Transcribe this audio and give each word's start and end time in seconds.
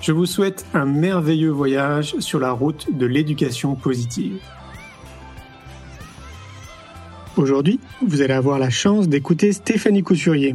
Je 0.00 0.12
vous 0.12 0.24
souhaite 0.24 0.64
un 0.72 0.86
merveilleux 0.86 1.50
voyage 1.50 2.14
sur 2.20 2.40
la 2.40 2.52
route 2.52 2.86
de 2.90 3.04
l'éducation 3.04 3.74
positive. 3.74 4.38
Aujourd'hui, 7.36 7.80
vous 8.06 8.22
allez 8.22 8.32
avoir 8.32 8.58
la 8.58 8.70
chance 8.70 9.08
d'écouter 9.08 9.52
Stéphanie 9.52 10.02
Coussurier. 10.02 10.54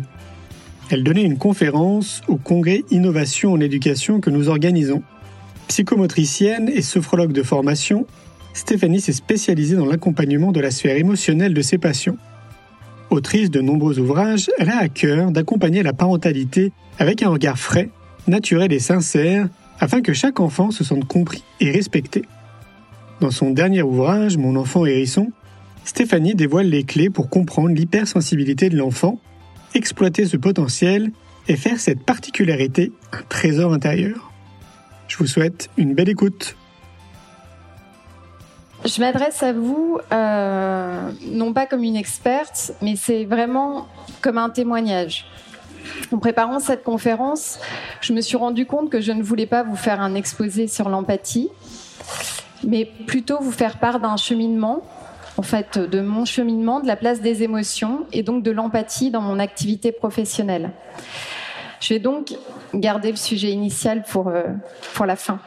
Elle 0.90 1.04
donnait 1.04 1.24
une 1.24 1.38
conférence 1.38 2.22
au 2.28 2.38
congrès 2.38 2.84
Innovation 2.90 3.54
en 3.54 3.60
éducation 3.60 4.20
que 4.20 4.32
nous 4.32 4.50
organisons. 4.50 5.04
Psychomotricienne 5.68 6.68
et 6.68 6.82
sophrologue 6.82 7.32
de 7.32 7.44
formation, 7.44 8.08
Stéphanie 8.56 9.00
s'est 9.00 9.14
spécialisée 9.14 9.76
dans 9.76 9.86
l'accompagnement 9.86 10.54
de 10.54 10.60
la 10.60 10.72
sphère 10.72 10.98
émotionnelle 10.98 11.54
de 11.54 11.62
ses 11.62 11.78
patients. 11.78 12.18
Autrice 13.12 13.52
de 13.52 13.62
nombreux 13.62 14.00
ouvrages, 14.00 14.50
elle 14.58 14.72
a 14.72 14.78
à 14.78 14.90
cœur 14.90 15.30
d'accompagner 15.30 15.84
la 15.84 15.94
parentalité 15.94 16.72
avec 16.98 17.22
un 17.22 17.30
regard 17.30 17.60
frais 17.60 17.92
naturel 18.28 18.72
et 18.74 18.80
sincère, 18.80 19.48
afin 19.80 20.02
que 20.02 20.14
chaque 20.14 20.40
enfant 20.40 20.72
se 20.72 20.84
sente 20.84 21.06
compris 21.06 21.44
et 21.60 21.72
respecté. 21.72 22.24
Dans 23.22 23.32
son 23.32 23.52
dernier 23.52 23.82
ouvrage, 23.82 24.38
Mon 24.38 24.56
enfant 24.56 24.86
hérisson, 24.86 25.32
Stéphanie 25.84 26.36
dévoile 26.36 26.68
les 26.68 26.84
clés 26.84 27.10
pour 27.10 27.30
comprendre 27.30 27.70
l'hypersensibilité 27.70 28.70
de 28.70 28.78
l'enfant, 28.78 29.20
exploiter 29.74 30.26
ce 30.26 30.38
potentiel 30.38 31.12
et 31.48 31.56
faire 31.56 31.80
cette 31.80 32.04
particularité 32.04 32.92
un 33.12 33.22
trésor 33.30 33.74
intérieur. 33.74 34.32
Je 35.08 35.18
vous 35.18 35.28
souhaite 35.28 35.70
une 35.78 35.94
belle 35.94 36.10
écoute. 36.10 36.56
Je 38.84 39.00
m'adresse 39.00 39.42
à 39.42 39.54
vous, 39.54 40.00
euh, 40.12 41.12
non 41.32 41.54
pas 41.54 41.66
comme 41.66 41.84
une 41.84 41.96
experte, 41.96 42.74
mais 42.82 42.96
c'est 42.96 43.26
vraiment 43.26 43.88
comme 44.22 44.38
un 44.38 44.50
témoignage. 44.50 45.26
En 46.12 46.18
préparant 46.18 46.60
cette 46.60 46.84
conférence, 46.84 47.60
je 48.02 48.14
me 48.14 48.22
suis 48.22 48.38
rendu 48.38 48.66
compte 48.66 48.90
que 48.90 49.02
je 49.02 49.12
ne 49.12 49.24
voulais 49.24 49.46
pas 49.46 49.64
vous 49.64 49.76
faire 49.76 50.02
un 50.02 50.16
exposé 50.16 50.68
sur 50.68 50.90
l'empathie, 50.90 51.50
mais 52.64 52.86
plutôt 52.86 53.40
vous 53.42 53.52
faire 53.52 53.80
part 53.80 54.00
d'un 54.00 54.18
cheminement, 54.18 54.82
en 55.38 55.42
fait, 55.42 55.78
de 55.78 56.02
mon 56.02 56.26
cheminement, 56.26 56.80
de 56.80 56.88
la 56.88 56.96
place 56.96 57.22
des 57.22 57.44
émotions 57.44 58.06
et 58.14 58.24
donc 58.24 58.44
de 58.44 58.52
l'empathie 58.52 59.12
dans 59.12 59.22
mon 59.22 59.40
activité 59.40 59.92
professionnelle. 59.92 60.72
Je 61.82 61.94
vais 61.94 62.00
donc 62.00 62.34
garder 62.74 63.12
le 63.12 63.18
sujet 63.18 63.52
initial 63.52 64.04
pour, 64.04 64.30
euh, 64.30 64.44
pour 64.94 65.06
la 65.06 65.16
fin. 65.16 65.40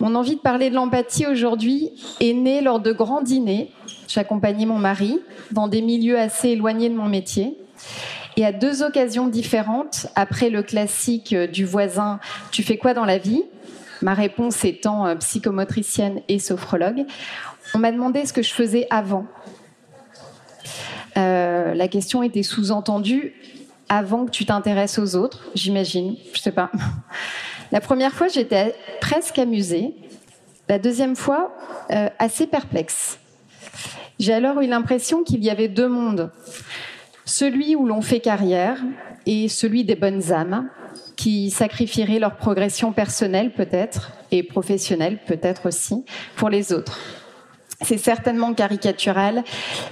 Mon 0.00 0.14
envie 0.14 0.36
de 0.36 0.40
parler 0.40 0.68
de 0.68 0.74
l'empathie 0.74 1.26
aujourd'hui 1.26 1.92
est 2.20 2.32
née 2.32 2.60
lors 2.60 2.80
de 2.80 2.92
grands 2.92 3.22
dîners. 3.22 3.70
J'accompagnais 4.08 4.66
mon 4.66 4.78
mari 4.78 5.20
dans 5.52 5.68
des 5.68 5.80
milieux 5.80 6.18
assez 6.18 6.50
éloignés 6.50 6.88
de 6.88 6.94
mon 6.94 7.08
métier. 7.08 7.56
Et 8.36 8.46
à 8.46 8.52
deux 8.52 8.82
occasions 8.82 9.28
différentes, 9.28 10.06
après 10.14 10.50
le 10.50 10.62
classique 10.62 11.34
du 11.34 11.64
voisin 11.64 12.18
Tu 12.50 12.62
fais 12.62 12.78
quoi 12.78 12.94
dans 12.94 13.04
la 13.04 13.18
vie? 13.18 13.42
Ma 14.02 14.14
réponse 14.14 14.64
étant 14.64 15.06
euh, 15.06 15.14
psychomotricienne 15.14 16.22
et 16.28 16.38
sophrologue, 16.38 17.04
on 17.74 17.78
m'a 17.78 17.92
demandé 17.92 18.26
ce 18.26 18.32
que 18.32 18.42
je 18.42 18.52
faisais 18.52 18.86
avant. 18.90 19.26
Euh, 21.16 21.74
la 21.74 21.88
question 21.88 22.22
était 22.22 22.42
sous-entendue 22.42 23.34
avant 23.88 24.24
que 24.24 24.30
tu 24.30 24.44
t'intéresses 24.44 24.98
aux 24.98 25.14
autres, 25.14 25.44
j'imagine, 25.54 26.16
je 26.34 26.40
sais 26.40 26.52
pas. 26.52 26.70
La 27.72 27.80
première 27.80 28.12
fois, 28.12 28.28
j'étais 28.28 28.74
presque 29.00 29.38
amusée. 29.38 29.94
La 30.68 30.78
deuxième 30.78 31.16
fois, 31.16 31.54
euh, 31.90 32.08
assez 32.18 32.46
perplexe. 32.46 33.18
J'ai 34.18 34.32
alors 34.32 34.60
eu 34.60 34.66
l'impression 34.66 35.22
qu'il 35.22 35.42
y 35.44 35.50
avait 35.50 35.68
deux 35.68 35.88
mondes 35.88 36.30
celui 37.24 37.76
où 37.76 37.86
l'on 37.86 38.02
fait 38.02 38.20
carrière 38.20 38.78
et 39.26 39.48
celui 39.48 39.84
des 39.84 39.94
bonnes 39.94 40.32
âmes 40.32 40.68
qui 41.16 41.50
sacrifieraient 41.50 42.18
leur 42.18 42.36
progression 42.36 42.92
personnelle 42.92 43.52
peut-être 43.52 44.12
et 44.30 44.42
professionnelle 44.42 45.18
peut-être 45.26 45.66
aussi 45.66 46.04
pour 46.36 46.48
les 46.48 46.72
autres. 46.72 46.98
C'est 47.82 47.98
certainement 47.98 48.54
caricatural 48.54 49.42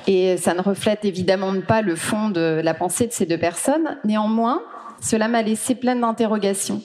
et 0.07 0.37
ça 0.37 0.55
ne 0.55 0.61
reflète 0.61 1.05
évidemment 1.05 1.53
pas 1.61 1.83
le 1.83 1.97
fond 1.97 2.31
de 2.31 2.61
la 2.63 2.75
pensée 2.75 3.07
de 3.07 3.13
ces 3.13 3.27
deux 3.27 3.39
personnes. 3.39 3.99
Néanmoins, 4.05 4.63
cela 5.01 5.29
m'a 5.29 5.43
laissé 5.43 5.75
pleine 5.75 6.01
d'interrogations. 6.01 6.83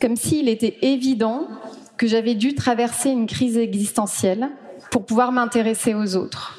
Comme 0.00 0.16
s'il 0.16 0.48
était 0.48 0.78
évident 0.82 1.48
que 1.96 2.06
j'avais 2.06 2.34
dû 2.34 2.54
traverser 2.54 3.10
une 3.10 3.26
crise 3.26 3.56
existentielle 3.56 4.48
pour 4.90 5.06
pouvoir 5.06 5.32
m'intéresser 5.32 5.94
aux 5.94 6.16
autres 6.16 6.58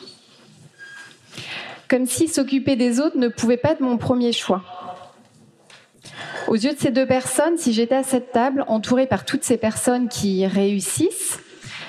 comme 1.89 2.05
si 2.05 2.27
s'occuper 2.27 2.75
des 2.75 2.99
autres 2.99 3.17
ne 3.17 3.27
pouvait 3.27 3.57
pas 3.57 3.71
être 3.71 3.81
mon 3.81 3.97
premier 3.97 4.31
choix. 4.31 4.63
Aux 6.47 6.55
yeux 6.55 6.73
de 6.73 6.79
ces 6.79 6.91
deux 6.91 7.05
personnes, 7.05 7.57
si 7.57 7.73
j'étais 7.73 7.95
à 7.95 8.03
cette 8.03 8.31
table, 8.31 8.63
entourée 8.67 9.07
par 9.07 9.25
toutes 9.25 9.43
ces 9.43 9.57
personnes 9.57 10.07
qui 10.07 10.45
réussissent, 10.47 11.39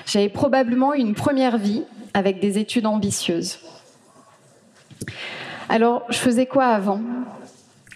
j'avais 0.07 0.29
probablement 0.29 0.95
une 0.95 1.15
première 1.15 1.59
vie 1.59 1.85
avec 2.15 2.41
des 2.41 2.59
études 2.59 2.87
ambitieuses. 2.87 3.59
Alors, 5.69 6.05
je 6.09 6.17
faisais 6.17 6.47
quoi 6.47 6.67
avant? 6.67 7.01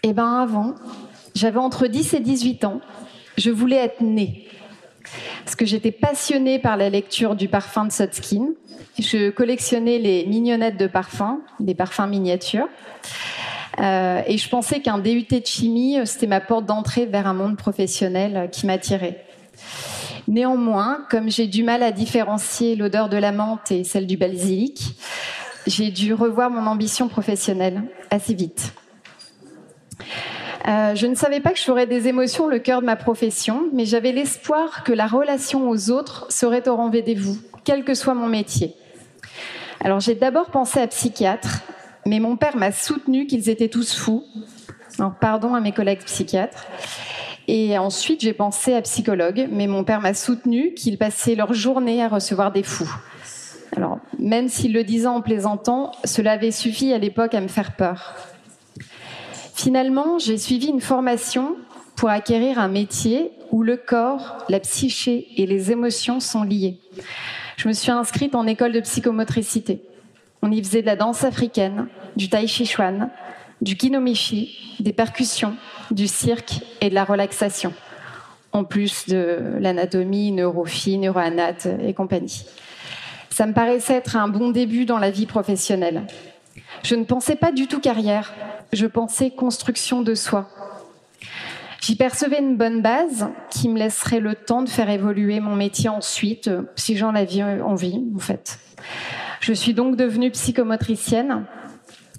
Eh 0.02 0.12
bien, 0.12 0.40
avant, 0.40 0.74
j'avais 1.34 1.58
entre 1.58 1.86
10 1.86 2.14
et 2.14 2.20
18 2.20 2.64
ans. 2.64 2.80
Je 3.38 3.50
voulais 3.50 3.76
être 3.76 4.02
née. 4.02 4.46
Parce 5.44 5.56
que 5.56 5.64
j'étais 5.64 5.92
passionnée 5.92 6.58
par 6.58 6.76
la 6.76 6.90
lecture 6.90 7.34
du 7.34 7.48
parfum 7.48 7.84
de 7.84 7.92
Sotskin. 7.92 8.48
Je 8.98 9.30
collectionnais 9.30 9.98
les 9.98 10.26
mignonnettes 10.26 10.76
de 10.76 10.86
parfums, 10.86 11.40
des 11.60 11.74
parfums 11.74 12.08
miniatures. 12.08 12.68
Euh, 13.80 14.22
et 14.26 14.36
je 14.36 14.48
pensais 14.48 14.80
qu'un 14.80 14.98
DUT 14.98 15.26
de 15.30 15.46
chimie, 15.46 15.98
c'était 16.04 16.26
ma 16.26 16.40
porte 16.40 16.66
d'entrée 16.66 17.06
vers 17.06 17.26
un 17.26 17.34
monde 17.34 17.56
professionnel 17.56 18.50
qui 18.52 18.66
m'attirait. 18.66 19.24
Néanmoins, 20.28 21.04
comme 21.10 21.30
j'ai 21.30 21.46
du 21.46 21.62
mal 21.62 21.82
à 21.82 21.90
différencier 21.90 22.76
l'odeur 22.76 23.08
de 23.08 23.16
la 23.16 23.32
menthe 23.32 23.70
et 23.70 23.84
celle 23.84 24.06
du 24.06 24.16
basilic, 24.16 24.94
j'ai 25.66 25.90
dû 25.90 26.14
revoir 26.14 26.50
mon 26.50 26.66
ambition 26.66 27.08
professionnelle 27.08 27.82
assez 28.10 28.34
vite. 28.34 28.72
Euh, 30.68 30.94
je 30.94 31.06
ne 31.06 31.14
savais 31.14 31.40
pas 31.40 31.50
que 31.50 31.58
je 31.58 31.64
ferais 31.64 31.86
des 31.86 32.06
émotions 32.08 32.46
le 32.46 32.58
cœur 32.58 32.80
de 32.80 32.86
ma 32.86 32.96
profession, 32.96 33.68
mais 33.72 33.84
j'avais 33.84 34.12
l'espoir 34.12 34.84
que 34.84 34.92
la 34.92 35.06
relation 35.06 35.68
aux 35.68 35.90
autres 35.90 36.26
serait 36.30 36.68
au 36.68 36.76
rendez-vous, 36.76 37.38
quel 37.64 37.84
que 37.84 37.94
soit 37.94 38.14
mon 38.14 38.28
métier. 38.28 38.74
Alors 39.80 39.98
j'ai 39.98 40.14
d'abord 40.14 40.50
pensé 40.50 40.80
à 40.80 40.86
psychiatre, 40.86 41.62
mais 42.06 42.20
mon 42.20 42.36
père 42.36 42.56
m'a 42.56 42.70
soutenu 42.70 43.26
qu'ils 43.26 43.48
étaient 43.48 43.68
tous 43.68 43.94
fous. 43.94 44.24
Alors, 44.98 45.14
pardon 45.14 45.54
à 45.54 45.60
mes 45.60 45.72
collègues 45.72 46.04
psychiatres. 46.04 46.66
Et 47.48 47.76
ensuite, 47.78 48.20
j'ai 48.20 48.32
pensé 48.32 48.74
à 48.74 48.82
psychologue, 48.82 49.48
mais 49.50 49.66
mon 49.66 49.84
père 49.84 50.00
m'a 50.00 50.14
soutenu 50.14 50.74
qu'ils 50.74 50.98
passaient 50.98 51.34
leur 51.34 51.54
journée 51.54 52.02
à 52.02 52.08
recevoir 52.08 52.52
des 52.52 52.62
fous. 52.62 52.92
Alors, 53.76 53.98
même 54.18 54.48
s'il 54.48 54.72
le 54.72 54.84
disait 54.84 55.06
en 55.06 55.22
plaisantant, 55.22 55.92
cela 56.04 56.32
avait 56.32 56.50
suffi 56.50 56.92
à 56.92 56.98
l'époque 56.98 57.34
à 57.34 57.40
me 57.40 57.48
faire 57.48 57.74
peur. 57.74 58.14
Finalement, 59.54 60.18
j'ai 60.18 60.38
suivi 60.38 60.66
une 60.68 60.80
formation 60.80 61.56
pour 61.96 62.08
acquérir 62.08 62.58
un 62.58 62.68
métier 62.68 63.30
où 63.50 63.62
le 63.62 63.76
corps, 63.76 64.44
la 64.48 64.60
psyché 64.60 65.28
et 65.36 65.46
les 65.46 65.70
émotions 65.70 66.20
sont 66.20 66.42
liés. 66.42 66.78
Je 67.56 67.68
me 67.68 67.72
suis 67.72 67.90
inscrite 67.90 68.34
en 68.34 68.46
école 68.46 68.72
de 68.72 68.80
psychomotricité. 68.80 69.82
On 70.40 70.50
y 70.50 70.62
faisait 70.62 70.80
de 70.80 70.86
la 70.86 70.96
danse 70.96 71.22
africaine, 71.22 71.86
du 72.16 72.28
tai 72.28 72.46
chi 72.46 72.66
chuan, 72.66 73.10
du 73.60 73.76
kinomichi, 73.76 74.76
des 74.80 74.92
percussions, 74.92 75.54
du 75.90 76.08
cirque 76.08 76.60
et 76.80 76.88
de 76.90 76.94
la 76.94 77.04
relaxation. 77.04 77.72
en 78.52 78.64
plus 78.64 79.06
de 79.08 79.56
l'anatomie, 79.60 80.30
neurophy, 80.30 80.98
neuroanat 80.98 81.66
et 81.82 81.94
compagnie. 81.94 82.44
Ça 83.30 83.46
me 83.46 83.54
paraissait 83.54 83.94
être 83.94 84.16
un 84.16 84.28
bon 84.28 84.50
début 84.50 84.84
dans 84.84 84.98
la 84.98 85.10
vie 85.10 85.26
professionnelle. 85.26 86.02
Je 86.82 86.94
ne 86.94 87.04
pensais 87.04 87.36
pas 87.36 87.50
du 87.50 87.66
tout 87.66 87.80
carrière, 87.80 88.34
je 88.72 88.86
pensais 88.86 89.30
construction 89.30 90.02
de 90.02 90.14
soi. 90.14 90.48
J'y 91.80 91.96
percevais 91.96 92.38
une 92.38 92.56
bonne 92.56 92.80
base 92.80 93.28
qui 93.50 93.68
me 93.68 93.78
laisserait 93.78 94.20
le 94.20 94.34
temps 94.34 94.62
de 94.62 94.68
faire 94.68 94.88
évoluer 94.88 95.40
mon 95.40 95.56
métier 95.56 95.88
ensuite, 95.88 96.48
si 96.76 96.96
j'en 96.96 97.14
avais 97.14 97.42
envie, 97.42 98.02
en 98.14 98.20
fait. 98.20 98.58
Je 99.40 99.52
suis 99.52 99.74
donc 99.74 99.96
devenue 99.96 100.30
psychomotricienne 100.30 101.44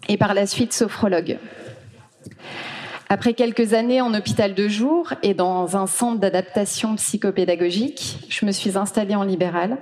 et 0.10 0.18
par 0.18 0.34
la 0.34 0.46
suite 0.46 0.74
sophrologue. 0.74 1.40
Après 3.10 3.34
quelques 3.34 3.74
années 3.74 4.02
en 4.02 4.14
hôpital 4.14 4.54
de 4.54 4.68
jour 4.68 5.14
et 5.24 5.34
dans 5.34 5.78
un 5.78 5.88
centre 5.88 6.20
d'adaptation 6.20 6.96
psychopédagogique, 6.96 8.26
je 8.28 8.46
me 8.46 8.52
suis 8.52 8.78
installée 8.78 9.16
en 9.16 9.24
libéral 9.24 9.78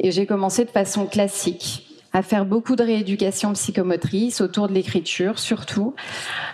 et 0.00 0.10
j'ai 0.10 0.26
commencé 0.26 0.64
de 0.64 0.70
façon 0.70 1.06
classique 1.06 1.89
à 2.12 2.22
faire 2.22 2.44
beaucoup 2.44 2.76
de 2.76 2.82
rééducation 2.82 3.52
psychomotrice 3.52 4.40
autour 4.40 4.68
de 4.68 4.74
l'écriture, 4.74 5.38
surtout 5.38 5.94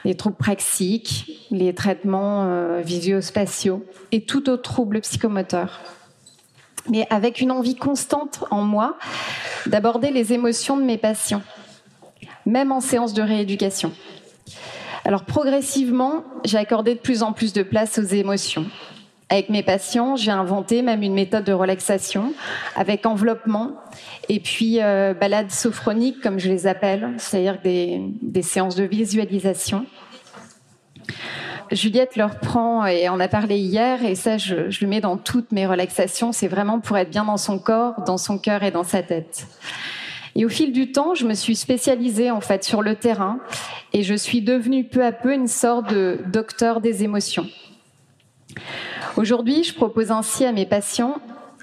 les 0.05 0.15
troubles 0.15 0.37
praxiques, 0.37 1.49
les 1.51 1.75
traitements 1.75 2.45
euh, 2.45 2.83
visio-spatiaux 2.83 3.85
et 4.13 4.23
tout 4.23 4.51
autre 4.51 4.63
trouble 4.63 5.01
psychomoteur. 5.01 5.81
Mais 6.89 7.07
avec 7.11 7.41
une 7.41 7.51
envie 7.51 7.75
constante 7.75 8.45
en 8.51 8.63
moi 8.63 8.97
d'aborder 9.67 10.11
les 10.11 10.33
émotions 10.33 10.77
de 10.77 10.83
mes 10.83 10.99
patients, 10.99 11.43
même 12.45 12.71
en 12.71 12.81
séance 12.81 13.15
de 13.15 13.23
rééducation. 13.23 13.93
Alors 15.05 15.25
progressivement, 15.25 16.25
j'ai 16.45 16.59
accordé 16.59 16.95
de 16.95 17.01
plus 17.01 17.23
en 17.23 17.33
plus 17.33 17.53
de 17.53 17.63
place 17.63 17.99
aux 17.99 18.03
émotions. 18.03 18.67
Avec 19.29 19.49
mes 19.49 19.65
patients, 19.65 20.15
j'ai 20.15 20.31
inventé 20.31 20.83
même 20.83 21.03
une 21.03 21.15
méthode 21.15 21.43
de 21.43 21.53
relaxation 21.53 22.33
avec 22.77 23.07
enveloppement 23.07 23.73
et 24.29 24.39
puis 24.39 24.81
euh, 24.81 25.15
balades 25.15 25.51
sophroniques, 25.51 26.21
comme 26.21 26.39
je 26.39 26.49
les 26.49 26.69
appelle, 26.69 27.15
c'est-à-dire 27.19 27.59
des, 27.61 28.01
des, 28.23 28.43
séances 28.43 28.77
de 28.77 28.85
visualisation. 28.85 29.85
Juliette 31.73 32.15
leur 32.15 32.39
prend, 32.39 32.87
et 32.87 33.09
on 33.09 33.19
a 33.19 33.27
parlé 33.27 33.59
hier, 33.59 34.05
et 34.05 34.15
ça 34.15 34.39
je, 34.39 34.71
je 34.71 34.85
le 34.85 34.89
mets 34.89 35.01
dans 35.01 35.17
toutes 35.17 35.51
mes 35.51 35.67
relaxations, 35.67 36.31
c'est 36.31 36.47
vraiment 36.47 36.79
pour 36.79 36.97
être 36.97 37.11
bien 37.11 37.25
dans 37.25 37.37
son 37.37 37.59
corps, 37.59 38.03
dans 38.07 38.19
son 38.19 38.39
cœur 38.39 38.63
et 38.63 38.71
dans 38.71 38.85
sa 38.85 39.03
tête. 39.03 39.49
Et 40.37 40.45
au 40.45 40.49
fil 40.49 40.71
du 40.71 40.93
temps, 40.93 41.15
je 41.15 41.27
me 41.27 41.35
suis 41.35 41.57
spécialisée 41.57 42.31
en 42.31 42.41
fait 42.41 42.63
sur 42.63 42.83
le 42.83 42.95
terrain 42.95 43.41
et 43.93 44.03
je 44.03 44.15
suis 44.15 44.43
devenue 44.43 44.85
peu 44.85 45.05
à 45.05 45.11
peu 45.11 45.33
une 45.33 45.49
sorte 45.49 45.91
de 45.91 46.21
docteur 46.27 46.81
des 46.81 47.03
émotions. 47.03 47.47
Aujourd'hui, 49.17 49.65
je 49.65 49.75
propose 49.75 50.11
ainsi 50.11 50.45
à 50.45 50.53
mes 50.53 50.67
patients 50.67 51.17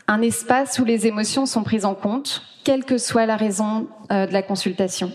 un 0.07 0.21
espace 0.21 0.79
où 0.79 0.85
les 0.85 1.07
émotions 1.07 1.45
sont 1.45 1.63
prises 1.63 1.85
en 1.85 1.95
compte, 1.95 2.43
quelle 2.63 2.83
que 2.83 2.97
soit 2.97 3.25
la 3.25 3.37
raison 3.37 3.87
euh, 4.11 4.27
de 4.27 4.33
la 4.33 4.41
consultation. 4.41 5.11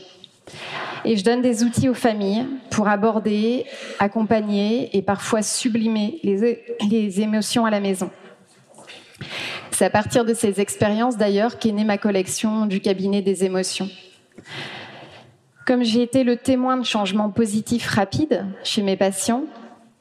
Et 1.04 1.16
je 1.16 1.24
donne 1.24 1.42
des 1.42 1.62
outils 1.62 1.88
aux 1.88 1.94
familles 1.94 2.46
pour 2.70 2.88
aborder, 2.88 3.66
accompagner 3.98 4.96
et 4.96 5.02
parfois 5.02 5.42
sublimer 5.42 6.20
les, 6.22 6.64
les 6.90 7.20
émotions 7.20 7.66
à 7.66 7.70
la 7.70 7.80
maison. 7.80 8.10
C'est 9.70 9.84
à 9.84 9.90
partir 9.90 10.24
de 10.24 10.34
ces 10.34 10.60
expériences 10.60 11.16
d'ailleurs 11.16 11.58
qu'est 11.58 11.72
née 11.72 11.84
ma 11.84 11.98
collection 11.98 12.66
du 12.66 12.80
cabinet 12.80 13.22
des 13.22 13.44
émotions. 13.44 13.88
Comme 15.66 15.84
j'ai 15.84 16.02
été 16.02 16.24
le 16.24 16.36
témoin 16.36 16.78
de 16.78 16.84
changements 16.84 17.30
positifs 17.30 17.86
rapides 17.88 18.46
chez 18.64 18.82
mes 18.82 18.96
patients, 18.96 19.44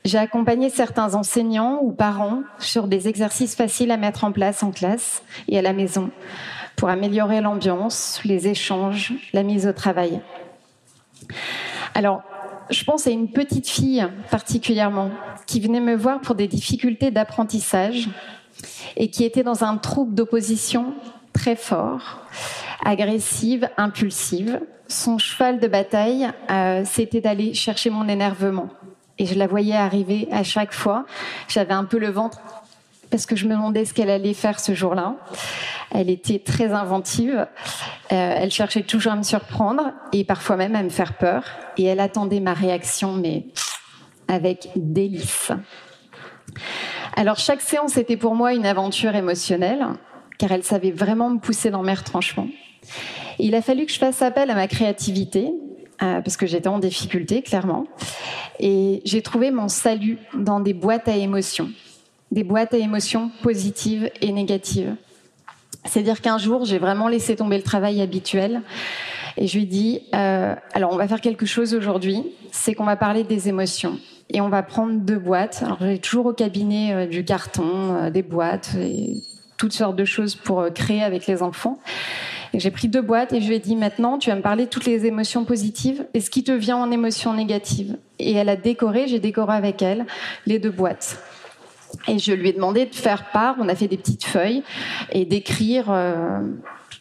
j'ai 0.07 0.17
accompagné 0.17 0.69
certains 0.69 1.15
enseignants 1.15 1.79
ou 1.81 1.91
parents 1.91 2.43
sur 2.59 2.87
des 2.87 3.09
exercices 3.09 3.55
faciles 3.55 3.91
à 3.91 3.97
mettre 3.97 4.23
en 4.23 4.31
place 4.31 4.63
en 4.63 4.71
classe 4.71 5.21
et 5.49 5.59
à 5.59 5.61
la 5.61 5.73
maison 5.73 6.11
pour 6.77 6.87
améliorer 6.89 7.41
l'ambiance, 7.41 8.21
les 8.23 8.47
échanges, 8.47 9.13
la 9.33 9.43
mise 9.43 9.67
au 9.67 9.73
travail. 9.73 10.21
Alors, 11.93 12.21
je 12.69 12.83
pense 12.85 13.05
à 13.05 13.09
une 13.09 13.29
petite 13.29 13.67
fille 13.67 14.07
particulièrement 14.31 15.11
qui 15.45 15.59
venait 15.59 15.81
me 15.81 15.95
voir 15.95 16.21
pour 16.21 16.35
des 16.35 16.47
difficultés 16.47 17.11
d'apprentissage 17.11 18.09
et 18.95 19.09
qui 19.09 19.25
était 19.25 19.43
dans 19.43 19.63
un 19.63 19.75
trouble 19.77 20.13
d'opposition 20.13 20.93
très 21.33 21.55
fort, 21.55 22.21
agressive, 22.85 23.69
impulsive. 23.75 24.61
Son 24.87 25.17
cheval 25.17 25.59
de 25.59 25.67
bataille, 25.67 26.29
euh, 26.49 26.83
c'était 26.85 27.21
d'aller 27.21 27.53
chercher 27.53 27.89
mon 27.89 28.07
énervement 28.07 28.69
et 29.19 29.25
je 29.25 29.35
la 29.35 29.47
voyais 29.47 29.75
arriver 29.75 30.27
à 30.31 30.43
chaque 30.43 30.73
fois. 30.73 31.05
J'avais 31.47 31.73
un 31.73 31.85
peu 31.85 31.97
le 31.97 32.09
ventre 32.09 32.39
parce 33.09 33.25
que 33.25 33.35
je 33.35 33.45
me 33.45 33.51
demandais 33.51 33.85
ce 33.85 33.93
qu'elle 33.93 34.09
allait 34.09 34.33
faire 34.33 34.59
ce 34.59 34.73
jour-là. 34.73 35.15
Elle 35.91 36.09
était 36.09 36.39
très 36.39 36.73
inventive. 36.73 37.47
Euh, 38.11 38.35
elle 38.37 38.51
cherchait 38.51 38.83
toujours 38.83 39.13
à 39.13 39.15
me 39.15 39.23
surprendre 39.23 39.91
et 40.11 40.23
parfois 40.23 40.57
même 40.57 40.75
à 40.75 40.83
me 40.83 40.89
faire 40.89 41.13
peur. 41.17 41.43
Et 41.77 41.85
elle 41.85 41.99
attendait 41.99 42.39
ma 42.39 42.53
réaction, 42.53 43.13
mais 43.13 43.45
avec 44.27 44.69
délice. 44.75 45.51
Alors 47.15 47.37
chaque 47.37 47.61
séance 47.61 47.97
était 47.97 48.17
pour 48.17 48.35
moi 48.35 48.53
une 48.53 48.65
aventure 48.65 49.15
émotionnelle, 49.15 49.85
car 50.37 50.51
elle 50.51 50.63
savait 50.63 50.91
vraiment 50.91 51.29
me 51.29 51.39
pousser 51.39 51.69
dans 51.69 51.83
mes 51.83 51.93
retranchements. 51.93 52.47
il 53.39 53.55
a 53.55 53.61
fallu 53.61 53.85
que 53.85 53.91
je 53.91 53.99
fasse 53.99 54.21
appel 54.21 54.51
à 54.51 54.55
ma 54.55 54.67
créativité 54.67 55.51
euh, 56.01 56.21
parce 56.21 56.37
que 56.37 56.45
j'étais 56.45 56.67
en 56.67 56.77
difficulté, 56.77 57.41
clairement. 57.41 57.87
Et 58.59 59.01
j'ai 59.03 59.23
trouvé 59.23 59.49
mon 59.49 59.67
salut 59.67 60.19
dans 60.35 60.59
des 60.59 60.73
boîtes 60.73 61.07
à 61.07 61.15
émotions, 61.15 61.71
des 62.31 62.43
boîtes 62.43 62.73
à 62.73 62.77
émotions 62.77 63.31
positives 63.41 64.11
et 64.21 64.31
négatives. 64.31 64.95
C'est-à-dire 65.85 66.21
qu'un 66.21 66.37
jour, 66.37 66.65
j'ai 66.65 66.77
vraiment 66.77 67.07
laissé 67.07 67.35
tomber 67.35 67.57
le 67.57 67.63
travail 67.63 68.01
habituel 68.01 68.61
et 69.37 69.47
je 69.47 69.55
lui 69.55 69.63
ai 69.63 69.67
dit, 69.67 70.01
euh, 70.13 70.55
alors 70.73 70.91
on 70.91 70.97
va 70.97 71.07
faire 71.07 71.21
quelque 71.21 71.45
chose 71.45 71.73
aujourd'hui, 71.73 72.23
c'est 72.51 72.75
qu'on 72.75 72.85
va 72.85 72.95
parler 72.95 73.23
des 73.23 73.49
émotions. 73.49 73.97
Et 74.29 74.41
on 74.41 74.49
va 74.49 74.61
prendre 74.61 74.99
deux 74.99 75.17
boîtes. 75.17 75.63
Alors 75.63 75.77
j'ai 75.79 75.99
toujours 75.99 76.27
au 76.27 76.33
cabinet 76.33 76.93
euh, 76.93 77.05
du 77.07 77.23
carton, 77.23 78.09
des 78.11 78.23
boîtes 78.23 78.75
et 78.75 79.23
toutes 79.57 79.73
sortes 79.73 79.95
de 79.95 80.05
choses 80.05 80.35
pour 80.35 80.67
créer 80.75 81.01
avec 81.01 81.25
les 81.25 81.41
enfants. 81.41 81.79
J'ai 82.53 82.71
pris 82.71 82.87
deux 82.87 83.01
boîtes 83.01 83.33
et 83.33 83.41
je 83.41 83.47
lui 83.47 83.55
ai 83.55 83.59
dit 83.59 83.75
maintenant, 83.75 84.17
tu 84.17 84.29
vas 84.29 84.35
me 84.35 84.41
parler 84.41 84.65
de 84.65 84.69
toutes 84.69 84.85
les 84.85 85.05
émotions 85.05 85.45
positives 85.45 86.05
et 86.13 86.21
ce 86.21 86.29
qui 86.29 86.43
te 86.43 86.51
vient 86.51 86.77
en 86.77 86.91
émotions 86.91 87.33
négatives. 87.33 87.97
Et 88.19 88.33
elle 88.33 88.49
a 88.49 88.55
décoré, 88.55 89.07
j'ai 89.07 89.19
décoré 89.19 89.55
avec 89.55 89.81
elle 89.81 90.05
les 90.45 90.59
deux 90.59 90.71
boîtes. 90.71 91.21
Et 92.07 92.19
je 92.19 92.33
lui 92.33 92.49
ai 92.49 92.53
demandé 92.53 92.85
de 92.85 92.95
faire 92.95 93.31
part, 93.31 93.55
on 93.59 93.69
a 93.69 93.75
fait 93.75 93.87
des 93.87 93.97
petites 93.97 94.25
feuilles 94.25 94.63
et 95.11 95.25
d'écrire 95.25 95.85
euh, 95.89 96.39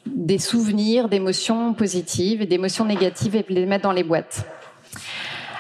des 0.06 0.38
souvenirs 0.38 1.08
d'émotions 1.08 1.74
positives 1.74 2.42
et 2.42 2.46
d'émotions 2.46 2.84
négatives 2.84 3.36
et 3.36 3.42
de 3.42 3.52
les 3.52 3.66
mettre 3.66 3.84
dans 3.84 3.92
les 3.92 4.04
boîtes. 4.04 4.44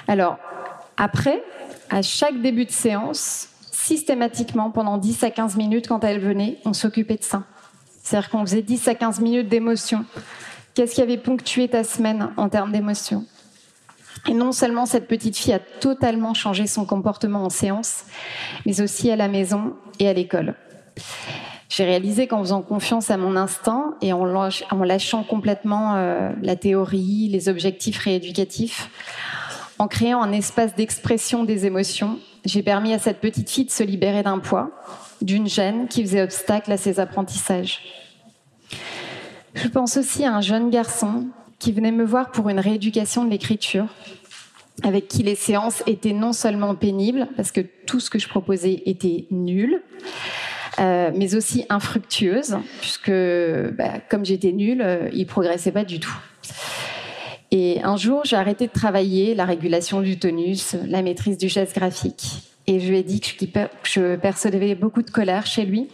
Alors, 0.08 0.38
après, 0.96 1.42
à 1.90 2.02
chaque 2.02 2.40
début 2.40 2.64
de 2.64 2.70
séance, 2.70 3.48
systématiquement, 3.72 4.70
pendant 4.70 4.98
10 4.98 5.22
à 5.24 5.30
15 5.30 5.56
minutes, 5.56 5.88
quand 5.88 6.02
elle 6.04 6.20
venait, 6.20 6.58
on 6.64 6.72
s'occupait 6.72 7.16
de 7.16 7.22
ça. 7.22 7.44
C'est-à-dire 8.06 8.30
qu'on 8.30 8.46
faisait 8.46 8.62
10 8.62 8.86
à 8.86 8.94
15 8.94 9.20
minutes 9.20 9.48
d'émotion. 9.48 10.04
Qu'est-ce 10.74 10.94
qui 10.94 11.02
avait 11.02 11.16
ponctué 11.16 11.66
ta 11.66 11.82
semaine 11.82 12.30
en 12.36 12.48
termes 12.48 12.70
d'émotion? 12.70 13.24
Et 14.28 14.32
non 14.32 14.52
seulement 14.52 14.86
cette 14.86 15.08
petite 15.08 15.36
fille 15.36 15.52
a 15.52 15.58
totalement 15.58 16.32
changé 16.32 16.68
son 16.68 16.86
comportement 16.86 17.42
en 17.42 17.50
séance, 17.50 18.04
mais 18.64 18.80
aussi 18.80 19.10
à 19.10 19.16
la 19.16 19.26
maison 19.26 19.74
et 19.98 20.08
à 20.08 20.12
l'école. 20.12 20.54
J'ai 21.68 21.84
réalisé 21.84 22.28
qu'en 22.28 22.38
faisant 22.44 22.62
confiance 22.62 23.10
à 23.10 23.16
mon 23.16 23.34
instinct 23.34 23.96
et 24.00 24.12
en 24.12 24.24
lâchant 24.24 25.24
complètement 25.24 25.96
euh, 25.96 26.30
la 26.42 26.54
théorie, 26.54 27.28
les 27.28 27.48
objectifs 27.48 27.98
rééducatifs, 27.98 28.88
en 29.80 29.88
créant 29.88 30.22
un 30.22 30.30
espace 30.30 30.76
d'expression 30.76 31.42
des 31.42 31.66
émotions, 31.66 32.20
j'ai 32.44 32.62
permis 32.62 32.94
à 32.94 33.00
cette 33.00 33.20
petite 33.20 33.50
fille 33.50 33.64
de 33.64 33.72
se 33.72 33.82
libérer 33.82 34.22
d'un 34.22 34.38
poids, 34.38 34.70
d'une 35.22 35.48
gêne 35.48 35.88
qui 35.88 36.02
faisait 36.02 36.22
obstacle 36.22 36.72
à 36.72 36.76
ses 36.76 37.00
apprentissages. 37.00 37.80
Je 39.54 39.68
pense 39.68 39.96
aussi 39.96 40.24
à 40.24 40.34
un 40.34 40.40
jeune 40.40 40.70
garçon 40.70 41.26
qui 41.58 41.72
venait 41.72 41.92
me 41.92 42.04
voir 42.04 42.30
pour 42.30 42.48
une 42.48 42.60
rééducation 42.60 43.24
de 43.24 43.30
l'écriture, 43.30 43.86
avec 44.82 45.08
qui 45.08 45.22
les 45.22 45.34
séances 45.34 45.82
étaient 45.86 46.12
non 46.12 46.32
seulement 46.32 46.74
pénibles, 46.74 47.28
parce 47.36 47.50
que 47.50 47.62
tout 47.86 48.00
ce 48.00 48.10
que 48.10 48.18
je 48.18 48.28
proposais 48.28 48.82
était 48.84 49.26
nul, 49.30 49.82
euh, 50.78 51.10
mais 51.14 51.34
aussi 51.34 51.64
infructueuse, 51.70 52.58
puisque 52.80 53.10
bah, 53.10 54.00
comme 54.10 54.26
j'étais 54.26 54.52
nulle, 54.52 54.82
euh, 54.82 55.08
il 55.12 55.26
progressait 55.26 55.72
pas 55.72 55.84
du 55.84 56.00
tout. 56.00 56.16
Et 57.50 57.80
un 57.82 57.96
jour, 57.96 58.22
j'ai 58.24 58.36
arrêté 58.36 58.66
de 58.66 58.72
travailler 58.72 59.34
la 59.34 59.46
régulation 59.46 60.02
du 60.02 60.18
tonus, 60.18 60.76
la 60.86 61.00
maîtrise 61.00 61.38
du 61.38 61.48
geste 61.48 61.74
graphique. 61.74 62.42
Et 62.66 62.80
je 62.80 62.88
lui 62.88 62.98
ai 62.98 63.02
dit 63.02 63.20
que 63.20 63.28
je 63.84 64.16
percevais 64.16 64.74
beaucoup 64.74 65.02
de 65.02 65.10
colère 65.10 65.46
chez 65.46 65.64
lui, 65.64 65.88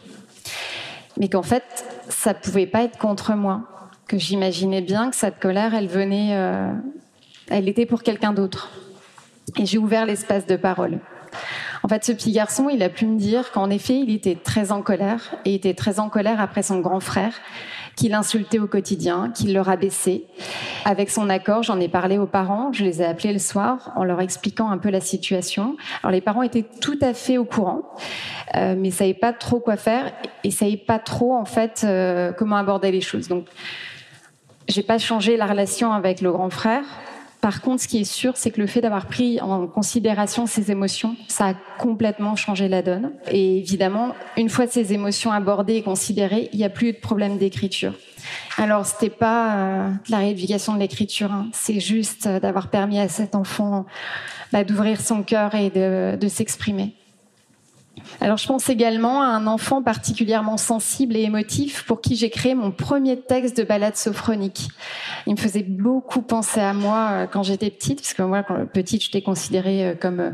mais 1.18 1.28
qu'en 1.28 1.42
fait, 1.42 1.64
ça 2.08 2.34
pouvait 2.34 2.66
pas 2.66 2.82
être 2.82 2.98
contre 2.98 3.34
moi. 3.34 3.62
Que 4.08 4.18
j'imaginais 4.18 4.80
bien 4.80 5.10
que 5.10 5.16
cette 5.16 5.38
colère, 5.38 5.74
elle 5.74 5.88
venait, 5.88 6.34
euh, 6.36 6.72
elle 7.48 7.68
était 7.68 7.86
pour 7.86 8.02
quelqu'un 8.02 8.32
d'autre. 8.32 8.70
Et 9.58 9.66
j'ai 9.66 9.78
ouvert 9.78 10.06
l'espace 10.06 10.46
de 10.46 10.56
parole 10.56 10.98
En 11.82 11.88
fait, 11.88 12.04
ce 12.04 12.12
petit 12.12 12.32
garçon, 12.32 12.68
il 12.70 12.82
a 12.82 12.88
pu 12.88 13.06
me 13.06 13.18
dire 13.18 13.52
qu'en 13.52 13.68
effet, 13.70 13.98
il 13.98 14.14
était 14.14 14.36
très 14.36 14.72
en 14.72 14.82
colère 14.82 15.34
et 15.44 15.54
était 15.54 15.74
très 15.74 16.00
en 16.00 16.08
colère 16.08 16.40
après 16.40 16.62
son 16.62 16.80
grand 16.80 17.00
frère 17.00 17.34
qu'il 17.96 18.14
insultait 18.14 18.58
au 18.58 18.66
quotidien, 18.66 19.30
qu'il 19.34 19.52
le 19.52 19.60
rabaissait. 19.60 20.24
Avec 20.84 21.10
son 21.10 21.28
accord, 21.28 21.62
j'en 21.62 21.78
ai 21.78 21.88
parlé 21.88 22.18
aux 22.18 22.26
parents, 22.26 22.72
je 22.72 22.84
les 22.84 23.02
ai 23.02 23.04
appelés 23.04 23.32
le 23.32 23.38
soir 23.38 23.92
en 23.96 24.04
leur 24.04 24.20
expliquant 24.20 24.70
un 24.70 24.78
peu 24.78 24.90
la 24.90 25.00
situation. 25.00 25.76
Alors 26.02 26.12
les 26.12 26.20
parents 26.20 26.42
étaient 26.42 26.64
tout 26.80 26.98
à 27.00 27.14
fait 27.14 27.38
au 27.38 27.44
courant, 27.44 27.82
euh, 28.56 28.74
mais 28.76 28.90
savaient 28.90 29.14
pas 29.14 29.32
trop 29.32 29.60
quoi 29.60 29.76
faire 29.76 30.12
et 30.44 30.50
savaient 30.50 30.76
pas 30.76 30.98
trop 30.98 31.34
en 31.34 31.44
fait 31.44 31.82
euh, 31.84 32.32
comment 32.32 32.56
aborder 32.56 32.90
les 32.90 33.00
choses. 33.00 33.28
Donc 33.28 33.46
j'ai 34.68 34.82
pas 34.82 34.98
changé 34.98 35.36
la 35.36 35.46
relation 35.46 35.92
avec 35.92 36.20
le 36.20 36.32
grand 36.32 36.50
frère. 36.50 36.84
Par 37.42 37.60
contre, 37.60 37.82
ce 37.82 37.88
qui 37.88 38.00
est 38.00 38.04
sûr, 38.04 38.36
c'est 38.36 38.52
que 38.52 38.60
le 38.60 38.68
fait 38.68 38.80
d'avoir 38.80 39.06
pris 39.06 39.40
en 39.40 39.66
considération 39.66 40.46
ces 40.46 40.70
émotions, 40.70 41.16
ça 41.26 41.48
a 41.48 41.54
complètement 41.76 42.36
changé 42.36 42.68
la 42.68 42.82
donne. 42.82 43.10
Et 43.32 43.58
évidemment, 43.58 44.14
une 44.36 44.48
fois 44.48 44.68
ces 44.68 44.92
émotions 44.92 45.32
abordées 45.32 45.74
et 45.74 45.82
considérées, 45.82 46.48
il 46.52 46.58
n'y 46.60 46.64
a 46.64 46.70
plus 46.70 46.92
de 46.92 46.98
problème 46.98 47.38
d'écriture. 47.38 47.94
Alors, 48.58 48.86
c'était 48.86 49.10
pas 49.10 49.56
euh, 49.56 49.90
la 50.08 50.18
rééducation 50.18 50.74
de 50.74 50.78
l'écriture, 50.78 51.32
hein. 51.32 51.48
c'est 51.52 51.80
juste 51.80 52.26
euh, 52.26 52.38
d'avoir 52.38 52.68
permis 52.70 53.00
à 53.00 53.08
cet 53.08 53.34
enfant 53.34 53.86
bah, 54.52 54.62
d'ouvrir 54.62 55.00
son 55.00 55.24
cœur 55.24 55.56
et 55.56 55.70
de, 55.70 56.16
de 56.16 56.28
s'exprimer. 56.28 56.94
Alors 58.20 58.36
je 58.36 58.46
pense 58.46 58.68
également 58.68 59.22
à 59.22 59.26
un 59.26 59.46
enfant 59.46 59.82
particulièrement 59.82 60.56
sensible 60.56 61.16
et 61.16 61.22
émotif 61.22 61.84
pour 61.84 62.00
qui 62.00 62.16
j'ai 62.16 62.30
créé 62.30 62.54
mon 62.54 62.70
premier 62.70 63.20
texte 63.20 63.56
de 63.56 63.64
balade 63.64 63.96
sophronique. 63.96 64.68
Il 65.26 65.32
me 65.32 65.38
faisait 65.38 65.62
beaucoup 65.62 66.22
penser 66.22 66.60
à 66.60 66.72
moi 66.72 67.08
euh, 67.10 67.26
quand 67.26 67.42
j'étais 67.42 67.70
petite, 67.70 68.00
parce 68.00 68.14
que 68.14 68.22
moi, 68.22 68.42
quand 68.42 68.66
petite, 68.66 69.02
j'étais 69.02 69.22
considérée 69.22 69.88
euh, 69.88 69.94
comme 69.94 70.20
euh, 70.20 70.30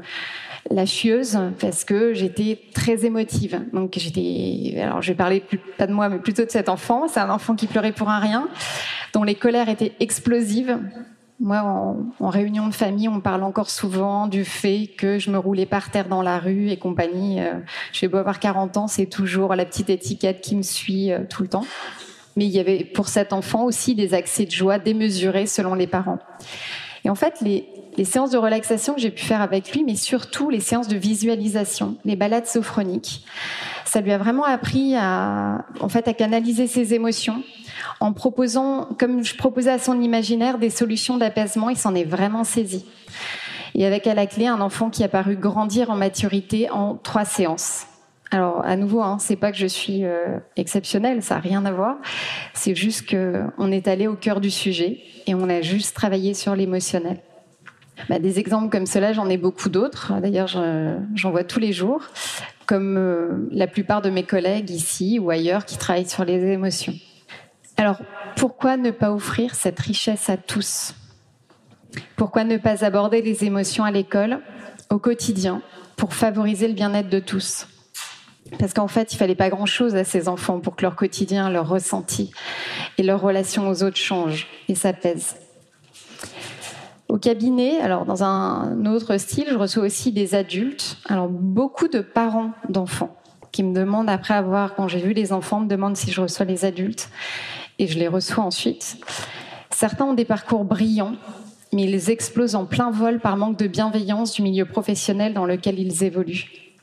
la 0.71 0.87
chieuse 0.87 1.39
parce 1.61 1.85
que 1.85 2.15
j'étais 2.15 2.59
très 2.75 3.05
émotive. 3.05 3.61
Donc 3.73 3.95
j'étais, 3.97 4.81
alors 4.81 5.03
je 5.03 5.13
vais 5.13 5.17
parler 5.17 5.43
pas 5.77 5.87
de 5.87 5.93
moi, 5.93 6.09
mais 6.09 6.19
plutôt 6.19 6.45
de 6.45 6.51
cet 6.51 6.69
enfant. 6.69 7.09
C'est 7.09 7.21
un 7.21 7.31
enfant 7.31 7.55
qui 7.55 7.67
pleurait 7.67 7.93
pour 7.93 8.09
un 8.09 8.19
rien, 8.19 8.49
dont 9.13 9.25
les 9.25 9.35
colères 9.35 9.69
étaient 9.69 9.93
explosives. 10.01 10.79
Moi, 11.41 11.63
en, 11.63 12.29
réunion 12.29 12.67
de 12.67 12.75
famille, 12.75 13.09
on 13.09 13.21
parle 13.21 13.45
encore 13.45 13.71
souvent 13.71 14.27
du 14.27 14.45
fait 14.45 14.89
que 14.99 15.21
je 15.21 15.31
me 15.31 15.39
roulais 15.39 15.67
par 15.67 15.91
terre 15.91 16.09
dans 16.09 16.23
la 16.23 16.39
rue 16.39 16.71
et 16.71 16.77
compagnie. 16.77 17.41
Euh, 17.41 17.61
je 17.93 18.01
vais 18.01 18.09
beau 18.09 18.17
avoir 18.17 18.41
40 18.41 18.77
ans, 18.77 18.89
c'est 18.89 19.07
toujours 19.07 19.55
la 19.55 19.65
petite 19.65 19.89
étiquette 19.89 20.41
qui 20.41 20.57
me 20.57 20.63
suit 20.63 21.13
euh, 21.13 21.21
tout 21.29 21.43
le 21.43 21.49
temps. 21.49 21.65
Mais 22.37 22.47
il 22.47 22.51
y 22.51 22.59
avait 22.59 22.85
pour 22.85 23.09
cet 23.09 23.33
enfant 23.33 23.65
aussi 23.65 23.95
des 23.95 24.15
accès 24.15 24.47
de 24.47 24.51
joie 24.51 24.81
démesurés 24.81 25.47
selon 25.47 25.75
les 25.75 25.87
parents. 25.87 26.19
Et 27.05 27.11
en 27.11 27.15
fait, 27.15 27.41
les, 27.41 27.69
les 27.99 28.05
séances 28.05 28.31
de 28.31 28.39
relaxation 28.39 28.95
que 28.95 29.01
j'ai 29.01 29.11
pu 29.11 29.25
faire 29.25 29.41
avec 29.41 29.73
lui, 29.73 29.83
mais 29.83 29.97
surtout 29.97 30.51
les 30.51 30.61
séances 30.61 30.89
de 30.89 30.97
visualisation, 30.97 31.97
les 32.05 32.17
balades 32.17 32.47
sophroniques, 32.47 33.25
ça 33.85 34.01
lui 34.01 34.13
a 34.13 34.19
vraiment 34.19 34.45
appris 34.45 34.95
à, 34.97 35.65
en 35.81 35.89
fait, 35.89 36.07
à 36.07 36.15
canaliser 36.15 36.69
ses 36.69 36.95
émotions, 36.95 37.43
en 38.01 38.13
proposant, 38.13 38.89
comme 38.99 39.25
je 39.25 39.35
proposais 39.37 39.71
à 39.71 39.79
son 39.79 40.01
imaginaire, 40.01 40.59
des 40.59 40.71
solutions 40.71 41.17
d'apaisement. 41.17 41.71
Il 41.71 41.77
s'en 41.77 41.95
est 41.95 42.05
vraiment 42.05 42.45
saisi. 42.45 42.85
Et 43.75 43.87
avec 43.87 44.07
à 44.07 44.15
la 44.15 44.27
clé 44.27 44.47
un 44.47 44.61
enfant 44.61 44.91
qui 44.91 45.05
a 45.05 45.09
paru 45.09 45.37
grandir 45.37 45.91
en 45.91 45.97
maturité 45.97 46.71
en 46.71 46.95
trois 46.97 47.25
séances. 47.25 47.87
Alors 48.31 48.63
à 48.65 48.77
nouveau, 48.77 49.01
hein, 49.01 49.17
c'est 49.19 49.37
pas 49.37 49.51
que 49.51 49.59
je 49.59 49.67
suis 49.67 50.05
euh, 50.05 50.39
exceptionnelle, 50.57 51.23
ça 51.23 51.37
n'a 51.37 51.41
rien 51.41 51.65
à 51.65 51.73
voir. 51.73 51.97
C'est 52.53 52.75
juste 52.75 53.09
qu'on 53.09 53.73
est 53.73 53.89
allé 53.89 54.07
au 54.07 54.17
cœur 54.17 54.41
du 54.41 54.51
sujet 54.51 55.01
et 55.27 55.35
on 55.35 55.49
a 55.49 55.63
juste 55.63 55.97
travaillé 55.97 56.35
sur 56.35 56.55
l'émotionnel. 56.55 57.21
Bah, 58.09 58.19
des 58.19 58.39
exemples 58.39 58.71
comme 58.71 58.87
cela, 58.87 59.13
j'en 59.13 59.29
ai 59.29 59.39
beaucoup 59.39 59.69
d'autres. 59.69 60.13
D'ailleurs, 60.21 60.49
j'en 61.15 61.31
vois 61.31 61.45
tous 61.45 61.59
les 61.59 61.73
jours, 61.73 62.03
comme 62.67 62.97
euh, 62.97 63.49
la 63.51 63.67
plupart 63.67 64.03
de 64.03 64.11
mes 64.11 64.23
collègues 64.23 64.71
ici 64.71 65.19
ou 65.19 65.31
ailleurs 65.31 65.65
qui 65.65 65.79
travaillent 65.79 66.09
sur 66.09 66.25
les 66.25 66.53
émotions. 66.53 66.95
Alors, 67.79 67.99
pourquoi 68.37 68.77
ne 68.77 68.91
pas 68.91 69.13
offrir 69.13 69.55
cette 69.55 69.79
richesse 69.79 70.29
à 70.29 70.37
tous? 70.37 70.95
Pourquoi 72.17 72.43
ne 72.43 72.57
pas 72.57 72.85
aborder 72.85 73.23
les 73.23 73.45
émotions 73.45 73.85
à 73.85 73.93
l'école, 73.93 74.41
au 74.91 74.99
quotidien, 74.99 75.63
pour 75.97 76.13
favoriser 76.13 76.67
le 76.67 76.75
bien-être 76.75 77.09
de 77.09 77.21
tous? 77.21 77.69
Parce 78.59 78.75
qu'en 78.75 78.89
fait, 78.89 79.13
il 79.13 79.17
fallait 79.17 79.37
pas 79.37 79.49
grand-chose 79.49 79.95
à 79.95 80.03
ces 80.03 80.27
enfants 80.27 80.59
pour 80.59 80.75
que 80.75 80.83
leur 80.83 80.97
quotidien, 80.97 81.51
leur 81.51 81.69
ressenti 81.69 82.33
et 82.97 83.05
leur 83.05 83.21
relation 83.21 83.69
aux 83.69 83.85
autres 83.85 83.97
changent 83.97 84.49
et 84.69 84.75
s'apaisent. 84.75 85.37
Au 87.09 87.19
cabinet, 87.19 87.81
alors 87.81 88.07
dans 88.07 88.25
un 88.25 88.87
autre 88.87 89.19
style, 89.19 89.47
je 89.51 89.57
reçois 89.57 89.85
aussi 89.85 90.11
des 90.11 90.35
adultes, 90.35 90.97
alors 91.09 91.29
beaucoup 91.29 91.87
de 91.87 92.01
parents 92.01 92.53
d'enfants 92.69 93.17
qui 93.53 93.63
me 93.63 93.75
demandent 93.75 94.11
après 94.11 94.35
avoir, 94.35 94.75
quand 94.75 94.89
j'ai 94.89 95.01
vu 95.01 95.13
les 95.13 95.33
enfants, 95.33 95.61
me 95.61 95.69
demandent 95.69 95.97
si 95.97 96.11
je 96.11 96.21
reçois 96.21 96.47
les 96.47 96.65
adultes 96.65 97.09
et 97.79 97.87
je 97.87 97.99
les 97.99 98.09
reçois 98.09 98.45
ensuite. 98.45 98.99
Certains 99.71 100.07
ont 100.07 100.15
des 100.15 100.25
parcours 100.25 100.65
brillants, 100.65 101.17
mais 101.73 101.85
ils 101.85 102.11
explosent 102.11 102.55
en 102.55 102.67
plein 102.67 102.91
vol 102.91 103.21
par 103.21 103.37
manque 103.37 103.59
de 103.59 103.67
bienveillance 103.67 104.33
du 104.35 104.43
milieu 104.43 104.65
professionnel 104.65 105.35
dans 105.35 105.45
lequel 105.45 105.79
ils 105.79 106.05
évoluent. 106.05 106.75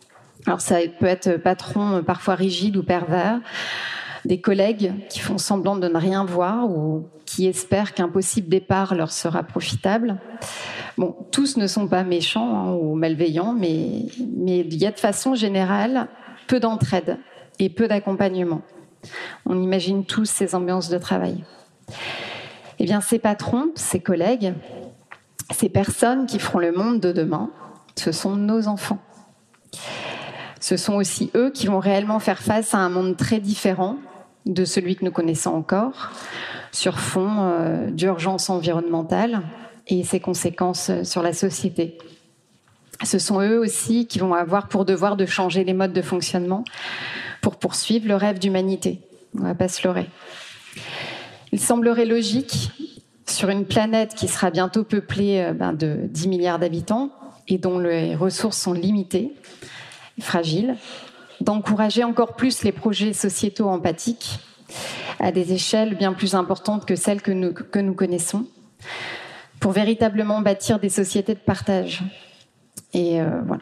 Alors 0.47 0.61
ça 0.61 0.77
peut 0.99 1.07
être 1.07 1.37
patron 1.37 2.03
parfois 2.03 2.35
rigide 2.35 2.77
ou 2.77 2.83
pervers, 2.83 3.39
des 4.25 4.39
collègues 4.39 4.93
qui 5.09 5.19
font 5.19 5.37
semblant 5.37 5.75
de 5.75 5.87
ne 5.87 5.97
rien 5.97 6.25
voir 6.25 6.69
ou 6.69 7.07
qui 7.25 7.47
espèrent 7.47 7.93
qu'un 7.93 8.09
possible 8.09 8.49
départ 8.49 8.95
leur 8.95 9.11
sera 9.11 9.43
profitable. 9.43 10.17
Bon, 10.97 11.15
tous 11.31 11.57
ne 11.57 11.67
sont 11.67 11.87
pas 11.87 12.03
méchants 12.03 12.55
hein, 12.55 12.73
ou 12.73 12.95
malveillants, 12.95 13.53
mais 13.53 14.05
il 14.17 14.75
y 14.75 14.85
a 14.85 14.91
de 14.91 14.99
façon 14.99 15.35
générale 15.35 16.07
peu 16.47 16.59
d'entraide 16.59 17.17
et 17.59 17.69
peu 17.69 17.87
d'accompagnement. 17.87 18.61
On 19.45 19.61
imagine 19.61 20.05
tous 20.05 20.25
ces 20.25 20.55
ambiances 20.55 20.89
de 20.89 20.97
travail. 20.97 21.43
Eh 22.79 22.85
bien, 22.85 23.01
ces 23.01 23.19
patrons, 23.19 23.69
ces 23.75 23.99
collègues, 23.99 24.53
ces 25.51 25.69
personnes 25.69 26.25
qui 26.25 26.39
feront 26.39 26.59
le 26.59 26.71
monde 26.71 26.99
de 26.99 27.11
demain, 27.11 27.51
ce 27.95 28.11
sont 28.11 28.35
nos 28.35 28.67
enfants. 28.67 28.99
Ce 30.59 30.77
sont 30.77 30.95
aussi 30.95 31.31
eux 31.35 31.51
qui 31.51 31.67
vont 31.67 31.79
réellement 31.79 32.19
faire 32.19 32.39
face 32.39 32.73
à 32.73 32.79
un 32.79 32.89
monde 32.89 33.17
très 33.17 33.39
différent 33.39 33.97
de 34.45 34.65
celui 34.65 34.95
que 34.95 35.05
nous 35.05 35.11
connaissons 35.11 35.51
encore, 35.51 36.11
sur 36.71 36.99
fond 36.99 37.37
euh, 37.39 37.89
d'urgence 37.89 38.49
environnementale 38.49 39.41
et 39.87 40.03
ses 40.03 40.19
conséquences 40.19 40.91
sur 41.03 41.21
la 41.21 41.33
société. 41.33 41.97
Ce 43.03 43.19
sont 43.19 43.41
eux 43.41 43.59
aussi 43.59 44.07
qui 44.07 44.19
vont 44.19 44.33
avoir 44.33 44.67
pour 44.67 44.85
devoir 44.85 45.15
de 45.15 45.25
changer 45.25 45.63
les 45.63 45.73
modes 45.73 45.93
de 45.93 46.01
fonctionnement 46.01 46.63
pour 47.41 47.57
poursuivre 47.57 48.07
le 48.07 48.15
rêve 48.15 48.39
d'humanité. 48.39 49.01
On 49.37 49.43
va 49.43 49.55
pas 49.55 49.67
se 49.67 49.85
leurrer. 49.85 50.07
Il 51.51 51.59
semblerait 51.59 52.05
logique, 52.05 52.71
sur 53.27 53.49
une 53.49 53.65
planète 53.65 54.13
qui 54.15 54.27
sera 54.27 54.51
bientôt 54.51 54.83
peuplée 54.83 55.41
euh, 55.41 55.53
ben, 55.53 55.73
de 55.73 55.99
10 56.03 56.27
milliards 56.27 56.59
d'habitants 56.59 57.11
et 57.47 57.57
dont 57.57 57.79
les 57.79 58.15
ressources 58.15 58.57
sont 58.57 58.73
limitées, 58.73 59.31
et 60.17 60.21
fragiles, 60.21 60.75
d'encourager 61.41 62.03
encore 62.03 62.35
plus 62.35 62.63
les 62.63 62.71
projets 62.71 63.13
sociétaux 63.13 63.67
empathiques 63.67 64.39
à 65.19 65.31
des 65.31 65.53
échelles 65.53 65.95
bien 65.95 66.13
plus 66.13 66.33
importantes 66.33 66.85
que 66.85 66.95
celles 66.95 67.21
que 67.21 67.31
nous 67.31 67.93
connaissons, 67.93 68.47
pour 69.59 69.71
véritablement 69.71 70.41
bâtir 70.41 70.79
des 70.79 70.89
sociétés 70.89 71.35
de 71.35 71.39
partage. 71.39 72.03
Et 72.95 73.21
euh, 73.21 73.41
voilà. 73.45 73.61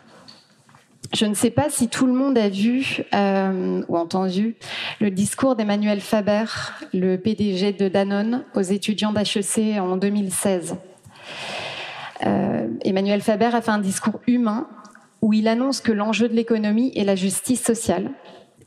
Je 1.11 1.25
ne 1.25 1.33
sais 1.33 1.49
pas 1.49 1.69
si 1.69 1.89
tout 1.89 2.05
le 2.05 2.13
monde 2.13 2.37
a 2.37 2.49
vu 2.49 3.03
euh, 3.13 3.83
ou 3.87 3.97
entendu 3.97 4.55
le 5.01 5.11
discours 5.11 5.55
d'Emmanuel 5.55 6.01
Faber, 6.01 6.45
le 6.93 7.17
PDG 7.17 7.73
de 7.73 7.87
Danone, 7.87 8.45
aux 8.55 8.61
étudiants 8.61 9.11
d'HEC 9.11 9.79
en 9.79 9.97
2016. 9.97 10.75
Euh, 12.25 12.67
Emmanuel 12.83 13.21
Faber 13.21 13.49
a 13.53 13.61
fait 13.61 13.71
un 13.71 13.79
discours 13.79 14.21
humain 14.27 14.67
où 15.21 15.33
il 15.33 15.47
annonce 15.47 15.81
que 15.81 15.91
l'enjeu 15.91 16.29
de 16.29 16.33
l'économie 16.33 16.91
est 16.95 17.03
la 17.03 17.15
justice 17.15 17.63
sociale 17.63 18.11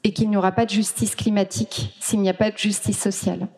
et 0.05 0.13
qu'il 0.13 0.29
n'y 0.29 0.37
aura 0.37 0.53
pas 0.53 0.67
de 0.67 0.71
justice 0.71 1.17
climatique 1.17 1.97
s'il 2.01 2.21
n'y 2.21 2.29
a 2.29 2.35
pas 2.35 2.51
de 2.51 2.59
justice 2.59 2.99
sociale. 2.99 3.49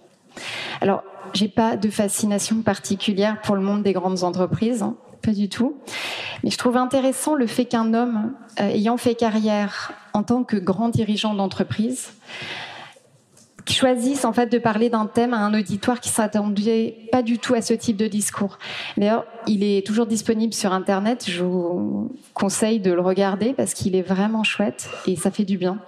Alors, 0.81 1.03
j'ai 1.35 1.49
pas 1.49 1.77
de 1.77 1.91
fascination 1.91 2.62
particulière 2.62 3.41
pour 3.43 3.55
le 3.55 3.62
monde 3.62 3.83
des 3.83 3.93
grandes 3.93 4.25
entreprises. 4.25 4.83
Hein 4.83 4.97
pas 5.23 5.33
du 5.33 5.49
tout. 5.49 5.77
Mais 6.43 6.51
je 6.51 6.59
trouve 6.59 6.77
intéressant 6.77 7.35
le 7.35 7.47
fait 7.47 7.65
qu'un 7.65 7.95
homme 7.95 8.33
euh, 8.61 8.69
ayant 8.69 8.97
fait 8.97 9.15
carrière 9.15 9.93
en 10.13 10.23
tant 10.23 10.45
que 10.45 10.57
grand 10.57 10.89
dirigeant 10.89 11.35
d'entreprise 11.35 12.13
choisisse 13.79 14.25
en 14.25 14.33
fait 14.33 14.47
de 14.47 14.59
parler 14.59 14.91
d'un 14.91 15.07
thème 15.07 15.35
à 15.35 15.39
un 15.39 15.55
auditoire 15.55 16.01
qui 16.01 16.09
s'attendait 16.09 17.09
pas 17.13 17.23
du 17.23 17.39
tout 17.39 17.55
à 17.55 17.63
ce 17.63 17.75
type 17.75 17.97
de 17.97 18.07
discours. 18.07 18.59
D'ailleurs, 18.97 19.25
il 19.47 19.63
est 19.63 19.87
toujours 19.87 20.07
disponible 20.07 20.53
sur 20.55 20.73
internet. 20.73 21.27
Je 21.29 21.45
vous 21.45 22.13
conseille 22.35 22.81
de 22.81 22.93
le 22.93 23.01
regarder 23.01 23.55
parce 23.55 23.75
qu'il 23.75 23.95
est 23.95 24.03
vraiment 24.03 24.45
chouette 24.45 24.89
et 25.07 25.17
ça 25.17 25.31
fait 25.31 25.45
du 25.45 25.59
bien. 25.59 25.79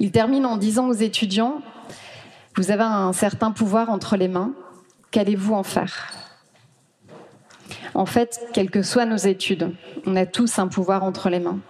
Il 0.00 0.10
termine 0.10 0.46
en 0.46 0.56
disant 0.56 0.88
aux 0.88 0.94
étudiants 0.94 1.60
Vous 2.56 2.70
avez 2.70 2.82
un 2.82 3.12
certain 3.12 3.50
pouvoir 3.50 3.90
entre 3.90 4.16
les 4.16 4.28
mains. 4.28 4.52
Qu'allez-vous 5.10 5.54
en 5.54 5.62
faire? 5.62 6.27
En 7.94 8.06
fait, 8.06 8.40
quelles 8.52 8.70
que 8.70 8.82
soient 8.82 9.06
nos 9.06 9.16
études, 9.16 9.72
on 10.06 10.16
a 10.16 10.26
tous 10.26 10.58
un 10.58 10.68
pouvoir 10.68 11.04
entre 11.04 11.30
les 11.30 11.40
mains. 11.40 11.60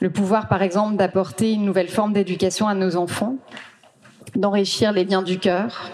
Le 0.00 0.10
pouvoir, 0.10 0.48
par 0.48 0.62
exemple, 0.62 0.96
d'apporter 0.96 1.52
une 1.52 1.64
nouvelle 1.64 1.88
forme 1.88 2.12
d'éducation 2.12 2.66
à 2.66 2.74
nos 2.74 2.96
enfants, 2.96 3.36
d'enrichir 4.34 4.92
les 4.92 5.04
liens 5.04 5.22
du 5.22 5.38
cœur, 5.38 5.90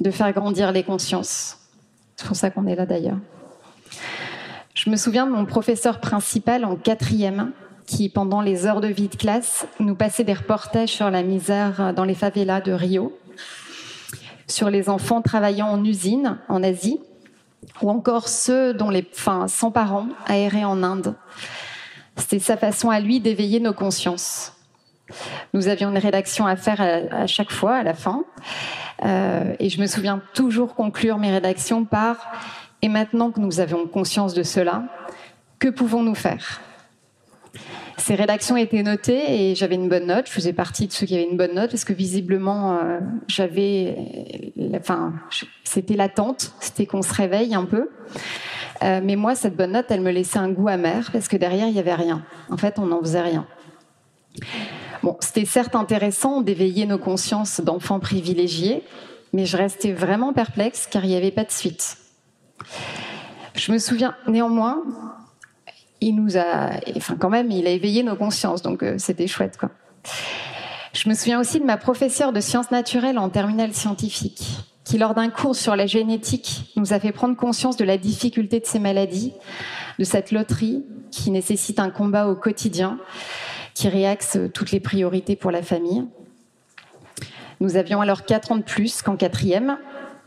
de 0.00 0.10
faire 0.10 0.32
grandir 0.32 0.72
les 0.72 0.82
consciences. 0.82 1.58
C'est 2.16 2.26
pour 2.26 2.36
ça 2.36 2.50
qu'on 2.50 2.66
est 2.66 2.76
là 2.76 2.86
d'ailleurs. 2.86 3.18
Je 4.74 4.90
me 4.90 4.96
souviens 4.96 5.26
de 5.26 5.32
mon 5.32 5.44
professeur 5.44 6.00
principal 6.00 6.64
en 6.64 6.76
quatrième 6.76 7.52
qui, 7.86 8.08
pendant 8.08 8.40
les 8.40 8.66
heures 8.66 8.80
de 8.80 8.88
vie 8.88 9.08
de 9.08 9.16
classe, 9.16 9.66
nous 9.78 9.94
passait 9.94 10.24
des 10.24 10.32
reportages 10.32 10.88
sur 10.88 11.10
la 11.10 11.22
misère 11.22 11.92
dans 11.94 12.04
les 12.04 12.14
favelas 12.14 12.60
de 12.60 12.72
Rio, 12.72 13.16
sur 14.46 14.70
les 14.70 14.88
enfants 14.88 15.22
travaillant 15.22 15.68
en 15.68 15.84
usine 15.84 16.38
en 16.48 16.62
Asie, 16.62 17.00
ou 17.82 17.90
encore 17.90 18.28
ceux 18.28 18.74
dont 18.74 18.90
les, 18.90 19.06
enfin, 19.14 19.48
sans 19.48 19.70
parents 19.70 20.08
aérés 20.26 20.64
en 20.64 20.82
Inde. 20.82 21.14
C'était 22.16 22.38
sa 22.38 22.56
façon 22.56 22.90
à 22.90 23.00
lui 23.00 23.20
d'éveiller 23.20 23.60
nos 23.60 23.72
consciences. 23.72 24.52
Nous 25.52 25.68
avions 25.68 25.90
une 25.90 25.98
rédaction 25.98 26.46
à 26.46 26.56
faire 26.56 26.80
à, 26.80 27.26
chaque 27.26 27.50
fois, 27.50 27.76
à 27.76 27.82
la 27.82 27.94
fin. 27.94 28.24
Euh, 29.04 29.54
et 29.58 29.68
je 29.68 29.80
me 29.80 29.86
souviens 29.86 30.22
toujours 30.32 30.74
conclure 30.74 31.18
mes 31.18 31.30
rédactions 31.30 31.84
par 31.84 32.16
Et 32.82 32.88
maintenant 32.88 33.30
que 33.30 33.40
nous 33.40 33.60
avons 33.60 33.86
conscience 33.86 34.34
de 34.34 34.42
cela, 34.42 34.84
que 35.58 35.68
pouvons-nous 35.68 36.14
faire? 36.14 36.60
Ces 37.96 38.14
rédactions 38.14 38.56
étaient 38.56 38.82
notées 38.82 39.50
et 39.50 39.54
j'avais 39.54 39.76
une 39.76 39.88
bonne 39.88 40.06
note. 40.06 40.26
Je 40.26 40.32
faisais 40.32 40.52
partie 40.52 40.86
de 40.86 40.92
ceux 40.92 41.06
qui 41.06 41.14
avaient 41.14 41.28
une 41.28 41.36
bonne 41.36 41.54
note 41.54 41.70
parce 41.70 41.84
que 41.84 41.92
visiblement, 41.92 42.76
euh, 42.76 43.00
j'avais, 43.28 44.52
enfin, 44.76 45.14
c'était 45.62 45.94
l'attente, 45.94 46.52
c'était 46.60 46.86
qu'on 46.86 47.02
se 47.02 47.14
réveille 47.14 47.54
un 47.54 47.64
peu. 47.64 47.90
Euh, 48.82 49.00
mais 49.02 49.16
moi, 49.16 49.34
cette 49.34 49.56
bonne 49.56 49.72
note, 49.72 49.86
elle 49.90 50.00
me 50.00 50.10
laissait 50.10 50.38
un 50.38 50.50
goût 50.50 50.68
amer 50.68 51.10
parce 51.12 51.28
que 51.28 51.36
derrière, 51.36 51.68
il 51.68 51.74
y 51.74 51.78
avait 51.78 51.94
rien. 51.94 52.24
En 52.50 52.56
fait, 52.56 52.78
on 52.78 52.86
n'en 52.86 53.00
faisait 53.00 53.22
rien. 53.22 53.46
Bon, 55.02 55.16
c'était 55.20 55.44
certes 55.44 55.76
intéressant 55.76 56.40
d'éveiller 56.40 56.86
nos 56.86 56.98
consciences 56.98 57.60
d'enfants 57.60 58.00
privilégiés, 58.00 58.82
mais 59.32 59.46
je 59.46 59.56
restais 59.56 59.92
vraiment 59.92 60.32
perplexe 60.32 60.88
car 60.90 61.04
il 61.04 61.10
n'y 61.10 61.16
avait 61.16 61.30
pas 61.30 61.44
de 61.44 61.52
suite. 61.52 61.98
Je 63.54 63.70
me 63.70 63.78
souviens 63.78 64.16
néanmoins 64.26 64.82
il 66.04 66.16
nous 66.16 66.36
a, 66.36 66.70
enfin 66.96 67.16
quand 67.18 67.30
même, 67.30 67.50
il 67.50 67.66
a 67.66 67.70
éveillé 67.70 68.02
nos 68.02 68.16
consciences, 68.16 68.60
donc 68.60 68.82
euh, 68.82 68.96
c'était 68.98 69.26
chouette. 69.26 69.58
Je 70.92 71.08
me 71.08 71.14
souviens 71.14 71.40
aussi 71.40 71.60
de 71.60 71.64
ma 71.64 71.78
professeure 71.78 72.32
de 72.32 72.40
sciences 72.40 72.70
naturelles 72.70 73.18
en 73.18 73.30
terminale 73.30 73.72
scientifique, 73.72 74.42
qui 74.84 74.98
lors 74.98 75.14
d'un 75.14 75.30
cours 75.30 75.56
sur 75.56 75.76
la 75.76 75.86
génétique 75.86 76.72
nous 76.76 76.92
a 76.92 77.00
fait 77.00 77.10
prendre 77.10 77.36
conscience 77.36 77.78
de 77.78 77.84
la 77.84 77.96
difficulté 77.96 78.60
de 78.60 78.66
ces 78.66 78.78
maladies, 78.78 79.32
de 79.98 80.04
cette 80.04 80.30
loterie 80.30 80.84
qui 81.10 81.30
nécessite 81.30 81.78
un 81.78 81.90
combat 81.90 82.28
au 82.28 82.34
quotidien, 82.34 82.98
qui 83.72 83.88
réaxe 83.88 84.38
toutes 84.52 84.72
les 84.72 84.80
priorités 84.80 85.36
pour 85.36 85.50
la 85.50 85.62
famille. 85.62 86.04
Nous 87.60 87.76
avions 87.76 88.02
alors 88.02 88.24
quatre 88.24 88.52
ans 88.52 88.56
de 88.56 88.62
plus 88.62 89.00
qu'en 89.00 89.16
quatrième, 89.16 89.78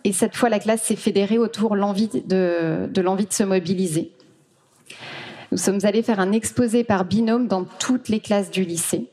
et 0.03 0.12
cette 0.12 0.36
fois 0.36 0.50
la 0.50 0.60
classe 0.60 0.81
s'est 0.81 0.96
fédérée 0.96 1.38
autour 1.38 1.75
de 1.75 1.77
l'envie 1.77 2.07
de 2.07 3.34
se 3.34 3.43
mobiliser. 3.43 4.16
Nous 5.58 5.64
sommes 5.64 5.80
allés 5.86 6.04
faire 6.04 6.20
un 6.20 6.34
exposé 6.34 6.84
par 6.84 7.04
binôme 7.04 7.48
dans 7.48 7.64
toutes 7.64 8.10
les 8.10 8.20
classes 8.20 8.52
du 8.52 8.64
lycée 8.64 9.10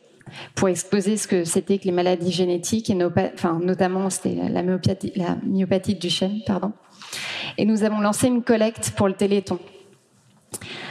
pour 0.55 0.69
exposer 0.69 1.17
ce 1.17 1.27
que 1.27 1.45
c'était 1.45 1.79
que 1.79 1.87
les 1.87 1.91
maladies 1.91 2.33
génétiques 2.33 2.91
et 2.91 2.95
notamment 2.95 4.11
c'était 4.11 4.35
la, 4.51 4.63
myopathie, 4.63 5.15
la 5.17 5.95
du 5.95 6.11
chêne, 6.11 6.41
pardon. 6.47 6.73
Et 7.57 7.65
nous 7.65 7.83
avons 7.83 7.99
lancé 8.01 8.27
une 8.27 8.43
collecte 8.43 8.91
pour 8.91 9.09
le 9.09 9.15
Téléthon. 9.15 9.59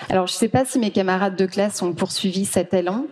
Alors 0.10 0.26
je 0.26 0.34
ne 0.34 0.38
sais 0.38 0.48
pas 0.48 0.66
si 0.66 0.80
mes 0.80 0.90
camarades 0.90 1.36
de 1.36 1.46
classe 1.46 1.84
ont 1.84 1.94
poursuivi 1.94 2.46
cet 2.46 2.74
élan 2.74 3.06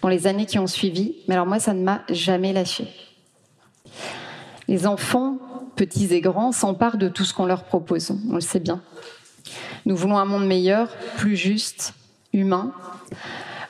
dans 0.00 0.08
les 0.08 0.26
années 0.26 0.46
qui 0.46 0.58
ont 0.58 0.66
suivi, 0.66 1.16
mais 1.28 1.34
alors 1.34 1.46
moi 1.46 1.58
ça 1.58 1.74
ne 1.74 1.84
m'a 1.84 2.04
jamais 2.08 2.54
lâché. 2.54 2.88
Les 4.66 4.86
enfants, 4.86 5.36
petits 5.76 6.14
et 6.14 6.22
grands, 6.22 6.52
s'emparent 6.52 6.96
de 6.96 7.10
tout 7.10 7.26
ce 7.26 7.34
qu'on 7.34 7.44
leur 7.44 7.64
propose, 7.64 8.12
on 8.30 8.36
le 8.36 8.40
sait 8.40 8.60
bien. 8.60 8.80
Nous 9.86 9.94
voulons 9.94 10.18
un 10.18 10.24
monde 10.24 10.44
meilleur, 10.44 10.88
plus 11.16 11.36
juste, 11.36 11.94
humain, 12.32 12.72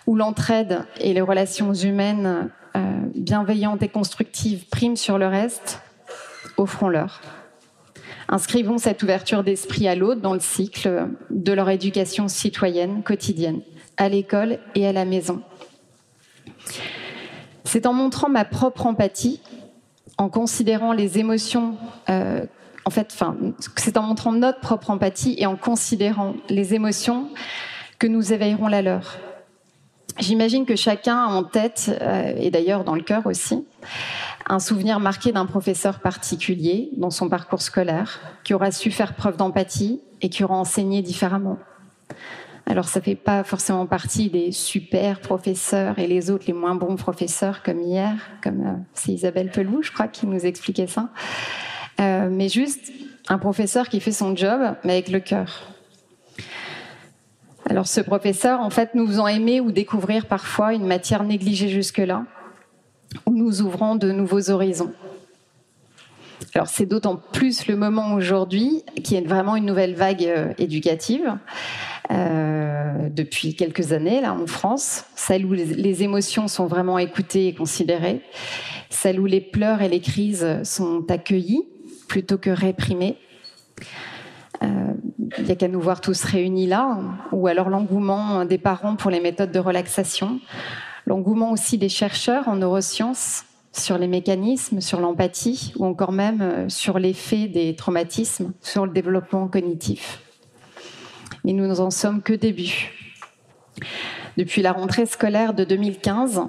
où 0.07 0.17
l'entraide 0.17 0.87
et 0.99 1.13
les 1.13 1.21
relations 1.21 1.75
humaines 1.75 2.51
euh, 2.75 3.01
bienveillantes 3.15 3.83
et 3.83 3.89
constructives 3.91 4.65
priment 4.71 4.97
sur 4.97 5.19
le 5.19 5.29
reste. 5.29 5.83
Offrons-leur. 6.57 7.21
Inscrivons 8.31 8.79
cette 8.79 9.03
ouverture 9.03 9.45
d'esprit 9.45 9.89
à 9.89 9.95
l'autre 9.95 10.23
dans 10.23 10.33
le 10.33 10.41
cycle 10.41 11.09
de 11.29 11.53
leur 11.53 11.69
éducation 11.69 12.29
citoyenne 12.29 13.03
quotidienne, 13.03 13.61
à 13.99 14.09
l'école 14.09 14.59
et 14.75 14.87
à 14.87 14.93
la 14.93 15.05
maison. 15.05 15.43
C'est 17.65 17.85
en 17.85 17.93
montrant 17.93 18.31
ma 18.31 18.47
propre 18.47 18.87
empathie, 18.87 19.43
en 20.17 20.31
considérant 20.31 20.95
les 20.95 21.19
émotions 21.19 21.77
euh, 22.09 22.47
en 22.87 22.91
fait, 22.91 23.19
c'est 23.77 23.97
en 23.97 24.03
montrant 24.03 24.33
notre 24.33 24.61
propre 24.61 24.91
empathie 24.91 25.35
et 25.39 25.47
en 25.47 25.57
considérant 25.57 26.35
les 26.49 26.73
émotions 26.73 27.29
que 27.99 28.07
nous 28.07 28.33
éveillerons 28.33 28.69
la 28.69 28.81
leur. 28.81 29.19
J'imagine 30.21 30.65
que 30.65 30.77
chacun 30.77 31.17
a 31.17 31.27
en 31.27 31.43
tête, 31.43 31.91
euh, 32.01 32.33
et 32.39 32.51
d'ailleurs 32.53 32.85
dans 32.85 32.95
le 32.95 33.03
cœur 33.03 33.27
aussi, 33.27 33.67
un 34.49 34.61
souvenir 34.61 35.01
marqué 35.01 35.33
d'un 35.33 35.47
professeur 35.47 35.99
particulier 35.99 36.91
dans 36.97 37.11
son 37.11 37.29
parcours 37.29 37.61
scolaire, 37.61 38.21
qui 38.45 38.55
aura 38.55 38.71
su 38.71 38.93
faire 38.93 39.15
preuve 39.15 39.37
d'empathie 39.37 40.01
et 40.23 40.31
qui 40.31 40.45
aura 40.45 40.55
enseigné 40.55 41.03
différemment. 41.03 41.59
Alors 42.67 42.89
ça 42.89 43.01
fait 43.01 43.17
pas 43.17 43.43
forcément 43.43 43.87
partie 43.87 44.31
des 44.31 44.53
super 44.53 45.21
professeurs 45.21 45.99
et 45.99 46.07
les 46.07 46.31
autres 46.31 46.45
les 46.47 46.53
moins 46.53 46.77
bons 46.77 46.97
professeurs 46.97 47.65
comme 47.65 47.81
hier, 47.81 48.15
comme 48.43 48.61
euh, 48.61 48.73
c'est 48.95 49.11
Isabelle 49.13 49.51
Pelou, 49.51 49.83
je 49.83 49.91
crois, 49.91 50.07
qui 50.07 50.27
nous 50.27 50.47
expliquait 50.47 50.87
ça. 50.87 51.11
Euh, 52.01 52.29
mais 52.31 52.49
juste 52.49 52.93
un 53.29 53.39
professeur 53.39 53.89
qui 53.89 54.01
fait 54.01 54.13
son 54.13 54.37
job, 54.37 54.61
mais 54.85 54.95
avec 54.95 55.09
le 55.09 55.21
cœur. 55.21 55.73
Alors 57.69 57.87
ce 57.89 58.01
professeur, 58.01 58.61
en 58.61 58.71
fait, 58.71 58.95
nous 58.95 59.07
faisant 59.07 59.27
aimer 59.27 59.61
ou 59.61 59.73
découvrir 59.73 60.27
parfois 60.27 60.73
une 60.75 60.87
matière 60.87 61.25
négligée 61.25 61.69
jusque-là, 61.69 62.25
où 63.27 63.33
nous 63.33 63.63
ouvrons 63.63 63.97
de 63.97 64.13
nouveaux 64.13 64.51
horizons. 64.51 64.93
Alors 66.55 66.69
c'est 66.69 66.87
d'autant 66.87 67.17
plus 67.17 67.67
le 67.67 67.77
moment 67.77 68.15
aujourd'hui 68.15 68.83
qui 69.03 69.17
est 69.17 69.27
vraiment 69.27 69.57
une 69.57 69.67
nouvelle 69.67 69.95
vague 69.95 70.25
euh, 70.25 70.53
éducative 70.59 71.35
euh, 72.11 73.09
depuis 73.11 73.55
quelques 73.55 73.93
années 73.93 74.21
là 74.21 74.33
en 74.33 74.47
France, 74.47 75.05
celle 75.17 75.45
où 75.45 75.53
les 75.53 76.03
émotions 76.03 76.47
sont 76.47 76.67
vraiment 76.67 76.99
écoutées 76.99 77.49
et 77.49 77.55
considérées, 77.55 78.23
celle 78.91 79.19
où 79.19 79.27
les 79.27 79.41
pleurs 79.41 79.83
et 79.83 79.89
les 79.89 80.01
crises 80.01 80.63
sont 80.63 81.05
accueillies 81.11 81.67
plutôt 82.09 82.39
que 82.39 82.51
réprimer. 82.51 83.19
Il 84.63 84.69
euh, 84.69 85.43
n'y 85.43 85.51
a 85.51 85.57
qu'à 85.57 85.69
nous 85.69 85.81
voir 85.81 86.01
tous 86.01 86.25
réunis 86.25 86.67
là, 86.67 86.99
ou 87.33 87.47
alors 87.47 87.69
l'engouement 87.69 88.45
des 88.45 88.59
parents 88.59 88.97
pour 88.97 89.11
les 89.11 89.21
méthodes 89.21 89.53
de 89.53 89.59
relaxation, 89.59 90.41
l'engouement 91.07 91.53
aussi 91.53 91.79
des 91.79 91.89
chercheurs 91.89 92.49
en 92.49 92.57
neurosciences 92.57 93.45
sur 93.73 93.99
les 93.99 94.09
mécanismes, 94.09 94.81
sur 94.81 95.01
l'empathie, 95.01 95.73
ou 95.77 95.85
encore 95.85 96.13
même 96.13 96.41
euh, 96.41 96.69
sur 96.69 96.99
l'effet 96.99 97.49
des 97.49 97.77
traumatismes 97.77 98.53
sur 98.63 98.87
le 98.87 98.93
développement 98.93 99.49
cognitif. 99.49 100.21
Mais 101.45 101.53
nous 101.53 101.67
n'en 101.67 101.91
sommes 101.91 102.23
que 102.23 102.33
début. 102.33 102.93
Depuis 104.37 104.63
la 104.63 104.73
rentrée 104.73 105.07
scolaire 105.07 105.55
de 105.55 105.65
2015, 105.65 106.43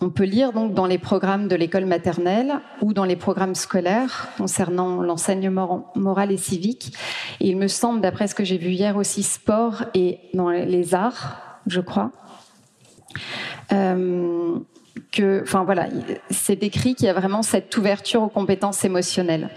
on 0.00 0.10
peut 0.10 0.24
lire 0.24 0.52
donc 0.52 0.74
dans 0.74 0.86
les 0.86 0.98
programmes 0.98 1.46
de 1.46 1.54
l'école 1.54 1.86
maternelle 1.86 2.60
ou 2.82 2.92
dans 2.92 3.04
les 3.04 3.16
programmes 3.16 3.54
scolaires 3.54 4.28
concernant 4.36 5.02
l'enseignement 5.02 5.92
moral 5.94 6.32
et 6.32 6.36
civique. 6.36 6.92
Et 7.40 7.48
il 7.48 7.56
me 7.56 7.68
semble, 7.68 8.00
d'après 8.00 8.26
ce 8.26 8.34
que 8.34 8.44
j'ai 8.44 8.58
vu 8.58 8.70
hier 8.70 8.96
aussi, 8.96 9.22
sport 9.22 9.84
et 9.94 10.18
dans 10.34 10.50
les 10.50 10.94
arts, 10.94 11.60
je 11.66 11.80
crois. 11.80 12.10
Euh, 13.72 14.58
que, 15.12 15.42
enfin 15.42 15.64
voilà, 15.64 15.86
c'est 16.30 16.62
écrit 16.64 16.96
qu'il 16.96 17.06
y 17.06 17.08
a 17.08 17.14
vraiment 17.14 17.42
cette 17.42 17.76
ouverture 17.76 18.22
aux 18.22 18.28
compétences 18.28 18.84
émotionnelles. 18.84 19.48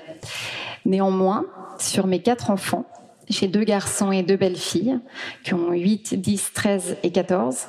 Néanmoins, 0.86 1.45
sur 1.80 2.06
mes 2.06 2.21
quatre 2.21 2.52
enfants, 2.52 2.86
j'ai 3.28 3.47
deux 3.47 3.63
garçons 3.63 4.12
et 4.12 4.23
deux 4.23 4.38
belles 4.38 4.56
filles 4.56 5.00
qui 5.43 5.54
ont 5.54 5.71
8, 5.71 6.15
10, 6.15 6.54
13 6.54 6.97
et 7.04 7.12
14. 7.12 7.67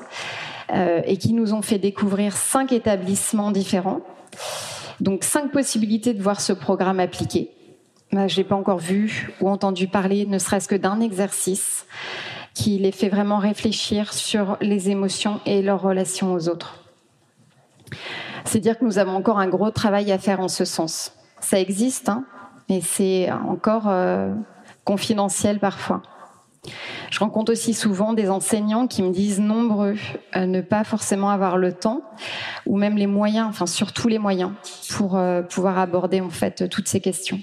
Euh, 0.71 1.01
et 1.07 1.17
qui 1.17 1.33
nous 1.33 1.55
ont 1.55 1.63
fait 1.63 1.79
découvrir 1.79 2.37
cinq 2.37 2.73
établissements 2.73 3.51
différents. 3.51 4.01
Donc 5.01 5.25
cinq 5.25 5.51
possibilités 5.51 6.13
de 6.13 6.23
voir 6.23 6.43
ce 6.43 6.53
programme 6.53 7.01
appliqué. 7.01 7.51
je 8.13 8.37
n'ai 8.37 8.45
pas 8.45 8.55
encore 8.55 8.79
vu 8.79 9.31
ou 9.41 9.49
entendu 9.49 9.89
parler, 9.89 10.27
ne 10.27 10.39
serait-ce 10.39 10.69
que 10.69 10.75
d'un 10.75 11.01
exercice 11.01 11.87
qui 12.53 12.79
les 12.79 12.93
fait 12.93 13.09
vraiment 13.09 13.39
réfléchir 13.39 14.13
sur 14.13 14.59
les 14.61 14.91
émotions 14.91 15.41
et 15.47 15.63
leur 15.63 15.81
relation 15.81 16.35
aux 16.35 16.51
autres. 16.51 16.85
C'est 18.45 18.61
dire 18.61 18.79
que 18.79 18.85
nous 18.85 18.99
avons 18.99 19.17
encore 19.17 19.39
un 19.39 19.49
gros 19.49 19.71
travail 19.71 20.13
à 20.13 20.19
faire 20.19 20.41
en 20.41 20.49
ce 20.49 20.67
sens. 20.67 21.13
Ça 21.41 21.59
existe, 21.59 22.11
hein, 22.11 22.25
mais 22.69 22.83
c'est 22.83 23.31
encore 23.31 23.85
euh, 23.87 24.35
confidentiel 24.85 25.61
parfois. 25.61 26.03
Je 27.11 27.19
rencontre 27.19 27.53
aussi 27.53 27.75
souvent 27.75 28.13
des 28.13 28.31
enseignants 28.31 28.87
qui 28.87 29.03
me 29.03 29.13
disent 29.13 29.41
nombreux 29.41 29.97
euh, 30.37 30.47
ne 30.47 30.61
pas 30.61 30.85
forcément 30.85 31.31
avoir 31.31 31.57
le 31.57 31.73
temps 31.73 32.03
ou 32.67 32.77
même 32.77 32.97
les 32.97 33.07
moyens, 33.07 33.47
enfin 33.49 33.67
surtout 33.67 34.09
les 34.09 34.19
moyens 34.19 34.53
pour 34.91 35.17
euh, 35.17 35.43
pouvoir 35.43 35.79
aborder 35.79 36.21
en 36.21 36.31
fait 36.31 36.69
toutes 36.69 36.89
ces 36.89 37.01
questions. 37.01 37.41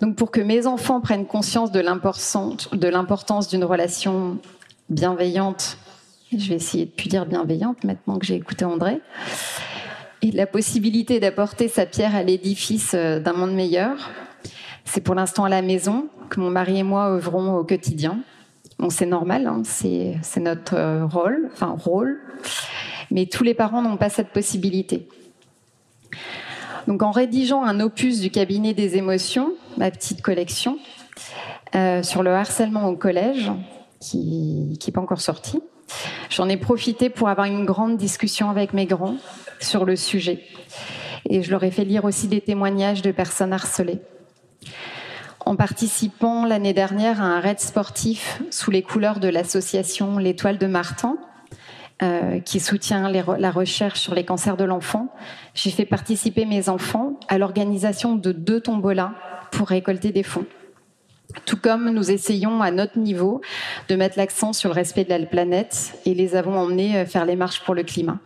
Donc 0.00 0.16
pour 0.16 0.30
que 0.30 0.40
mes 0.40 0.66
enfants 0.66 1.00
prennent 1.00 1.26
conscience 1.26 1.70
de 1.70 1.80
l'importance 1.80 3.48
d'une 3.48 3.64
relation 3.64 4.38
bienveillante, 4.90 5.78
je 6.36 6.48
vais 6.48 6.56
essayer 6.56 6.86
de 6.86 6.90
plus 6.90 7.08
dire 7.08 7.26
bienveillante 7.26 7.84
maintenant 7.84 8.18
que 8.18 8.26
j'ai 8.26 8.34
écouté 8.34 8.64
André, 8.64 9.00
et 10.22 10.30
la 10.30 10.46
possibilité 10.46 11.20
d'apporter 11.20 11.68
sa 11.68 11.84
pierre 11.84 12.14
à 12.14 12.22
l'édifice 12.22 12.92
euh, 12.94 13.18
d'un 13.18 13.32
monde 13.32 13.54
meilleur, 13.54 14.10
c'est 14.84 15.00
pour 15.00 15.14
l'instant 15.14 15.44
à 15.44 15.48
la 15.48 15.62
maison 15.62 16.08
que 16.28 16.40
mon 16.40 16.50
mari 16.50 16.78
et 16.78 16.82
moi 16.82 17.10
œuvrons 17.10 17.56
au 17.56 17.64
quotidien. 17.64 18.20
Bon, 18.78 18.90
c'est 18.90 19.06
normal, 19.06 19.46
hein, 19.46 19.62
c'est 19.64 20.40
notre 20.40 20.74
euh, 20.74 21.06
rôle, 21.06 21.50
enfin 21.52 21.76
rôle, 21.78 22.20
mais 23.10 23.26
tous 23.26 23.44
les 23.44 23.54
parents 23.54 23.82
n'ont 23.82 23.96
pas 23.96 24.08
cette 24.08 24.30
possibilité. 24.30 25.08
Donc 26.88 27.02
en 27.02 27.10
rédigeant 27.10 27.62
un 27.62 27.78
opus 27.80 28.20
du 28.20 28.30
cabinet 28.30 28.74
des 28.74 28.96
émotions, 28.96 29.52
ma 29.76 29.90
petite 29.90 30.20
collection, 30.22 30.78
euh, 31.74 32.02
sur 32.02 32.22
le 32.22 32.32
harcèlement 32.32 32.88
au 32.88 32.96
collège, 32.96 33.52
qui 34.00 34.78
n'est 34.84 34.92
pas 34.92 35.00
encore 35.00 35.20
sorti, 35.20 35.60
j'en 36.28 36.48
ai 36.48 36.56
profité 36.56 37.08
pour 37.08 37.28
avoir 37.28 37.46
une 37.46 37.64
grande 37.64 37.96
discussion 37.96 38.50
avec 38.50 38.72
mes 38.72 38.86
grands 38.86 39.16
sur 39.60 39.84
le 39.84 39.94
sujet. 39.94 40.40
Et 41.28 41.42
je 41.42 41.50
leur 41.50 41.62
ai 41.62 41.70
fait 41.70 41.84
lire 41.84 42.04
aussi 42.04 42.26
des 42.26 42.40
témoignages 42.40 43.02
de 43.02 43.12
personnes 43.12 43.52
harcelées 43.52 44.00
en 45.46 45.56
participant 45.56 46.44
l'année 46.44 46.72
dernière 46.72 47.20
à 47.20 47.24
un 47.24 47.40
raid 47.40 47.60
sportif 47.60 48.42
sous 48.50 48.70
les 48.70 48.82
couleurs 48.82 49.20
de 49.20 49.28
l'association 49.28 50.18
L'Étoile 50.18 50.58
de 50.58 50.66
Martin, 50.66 51.16
euh, 52.02 52.40
qui 52.40 52.60
soutient 52.60 53.10
la 53.10 53.50
recherche 53.50 54.00
sur 54.00 54.14
les 54.14 54.24
cancers 54.24 54.56
de 54.56 54.64
l'enfant, 54.64 55.14
j'ai 55.54 55.70
fait 55.70 55.84
participer 55.84 56.44
mes 56.46 56.68
enfants 56.68 57.18
à 57.28 57.38
l'organisation 57.38 58.16
de 58.16 58.32
deux 58.32 58.60
tombolas 58.60 59.12
pour 59.50 59.68
récolter 59.68 60.10
des 60.10 60.22
fonds. 60.22 60.46
Tout 61.46 61.56
comme 61.56 61.90
nous 61.90 62.10
essayons 62.10 62.60
à 62.60 62.70
notre 62.70 62.98
niveau 62.98 63.40
de 63.88 63.96
mettre 63.96 64.18
l'accent 64.18 64.52
sur 64.52 64.68
le 64.70 64.74
respect 64.74 65.04
de 65.04 65.10
la 65.10 65.24
planète 65.24 65.98
et 66.04 66.14
les 66.14 66.36
avons 66.36 66.58
emmenés 66.58 66.98
euh, 66.98 67.06
faire 67.06 67.24
les 67.24 67.36
marches 67.36 67.62
pour 67.64 67.74
le 67.74 67.82
climat. 67.82 68.18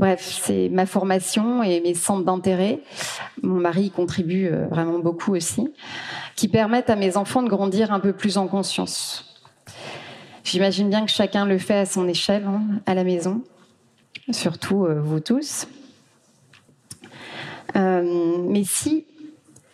Bref, 0.00 0.40
c'est 0.42 0.70
ma 0.70 0.86
formation 0.86 1.62
et 1.62 1.82
mes 1.82 1.92
centres 1.92 2.24
d'intérêt. 2.24 2.80
Mon 3.42 3.60
mari 3.60 3.84
y 3.84 3.90
contribue 3.90 4.46
euh, 4.46 4.66
vraiment 4.68 4.98
beaucoup 4.98 5.36
aussi, 5.36 5.68
qui 6.36 6.48
permettent 6.48 6.88
à 6.88 6.96
mes 6.96 7.18
enfants 7.18 7.42
de 7.42 7.50
grandir 7.50 7.92
un 7.92 8.00
peu 8.00 8.14
plus 8.14 8.38
en 8.38 8.48
conscience. 8.48 9.36
J'imagine 10.42 10.88
bien 10.88 11.04
que 11.04 11.10
chacun 11.10 11.44
le 11.44 11.58
fait 11.58 11.80
à 11.80 11.84
son 11.84 12.08
échelle, 12.08 12.44
hein, 12.46 12.62
à 12.86 12.94
la 12.94 13.04
maison, 13.04 13.42
surtout 14.30 14.86
euh, 14.86 14.98
vous 14.98 15.20
tous. 15.20 15.68
Euh, 17.76 18.38
mais 18.48 18.64
si 18.64 19.04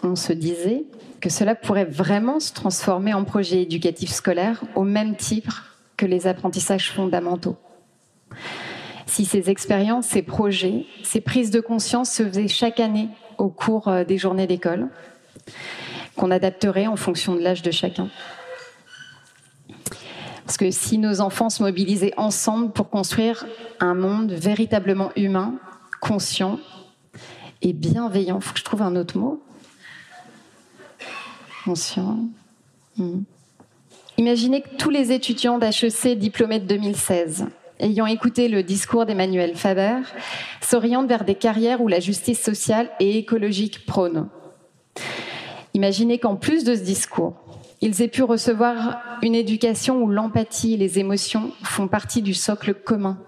on 0.03 0.17
se 0.17 0.33
disait 0.33 0.87
que 1.21 1.31
cela 1.31 1.55
pourrait 1.55 1.85
vraiment 1.85 2.41
se 2.41 2.53
transformer 2.53 3.15
en 3.15 3.23
projet 3.23 3.63
éducatif 3.63 4.11
scolaire 4.11 4.65
au 4.75 4.83
même 4.83 5.15
titre 5.15 5.79
que 5.97 6.05
les 6.05 6.27
apprentissages 6.27 6.91
fondamentaux 6.91 7.57
si 9.07 9.25
ces 9.25 9.49
expériences, 9.51 10.07
ces 10.07 10.23
projets, 10.23 10.85
ces 11.03 11.21
prises 11.21 11.51
de 11.51 11.61
conscience 11.61 12.11
se 12.11 12.25
faisaient 12.25 12.49
chaque 12.49 12.81
année 12.81 13.09
au 13.39 13.49
cours 13.49 13.89
euh, 13.89 14.05
des 14.05 14.19
journées 14.19 14.47
d'école, 14.47 14.89
qu'on 16.17 16.31
adapterait 16.31 16.87
en 16.87 16.97
fonction 16.97 17.35
de 17.35 17.41
l'âge 17.41 17.63
de 17.63 17.71
chacun. 17.71 18.09
Parce 20.45 20.59
que 20.59 20.71
si 20.71 20.99
nos 20.99 21.21
enfants 21.21 21.51
se 21.51 21.63
mobilisaient 21.63 22.15
ensemble 22.17 22.73
pour 22.73 22.89
construire 22.89 23.47
un 23.81 23.95
monde 23.95 24.33
véritablement 24.33 25.11
humain, 25.17 25.55
conscient 26.01 26.59
et 27.63 27.73
bienveillant, 27.73 28.39
il 28.39 28.45
faut 28.45 28.53
que 28.53 28.61
je 28.61 28.65
trouve 28.65 28.83
un 28.83 28.95
autre 28.97 29.19
mot. 29.19 29.43
Conscient. 31.65 32.19
Hmm. 32.97 33.23
Imaginez 34.19 34.63
que 34.63 34.77
tous 34.77 34.91
les 34.91 35.13
étudiants 35.13 35.59
d'HEC 35.59 36.17
diplômés 36.17 36.61
de 36.61 36.67
2016 36.67 37.47
ayant 37.81 38.07
écouté 38.07 38.49
le 38.49 38.63
discours 38.63 39.07
d'Emmanuel 39.07 39.55
Faber, 39.55 39.99
s'orientent 40.61 41.09
vers 41.09 41.25
des 41.25 41.35
carrières 41.35 41.81
où 41.81 41.89
la 41.89 42.01
justice 42.01 42.43
sociale 42.43 42.91
et 43.01 43.19
écologique 43.19 43.87
prône. 43.87 44.29
Imaginez 45.75 46.19
qu'en 46.19 46.37
plus 46.37 46.65
de 46.65 46.75
ce 46.75 46.83
discours, 46.83 47.35
ils 47.83 48.01
aient 48.01 48.09
pu 48.09 48.23
recevoir 48.23 48.99
une 49.23 49.35
éducation 49.35 50.03
où 50.03 50.09
l'empathie 50.09 50.75
et 50.75 50.77
les 50.79 50.99
émotions 50.99 51.53
font 51.63 51.89
partie 51.89 52.23
du 52.23 52.33
socle 52.33 52.73
commun. 52.73 53.19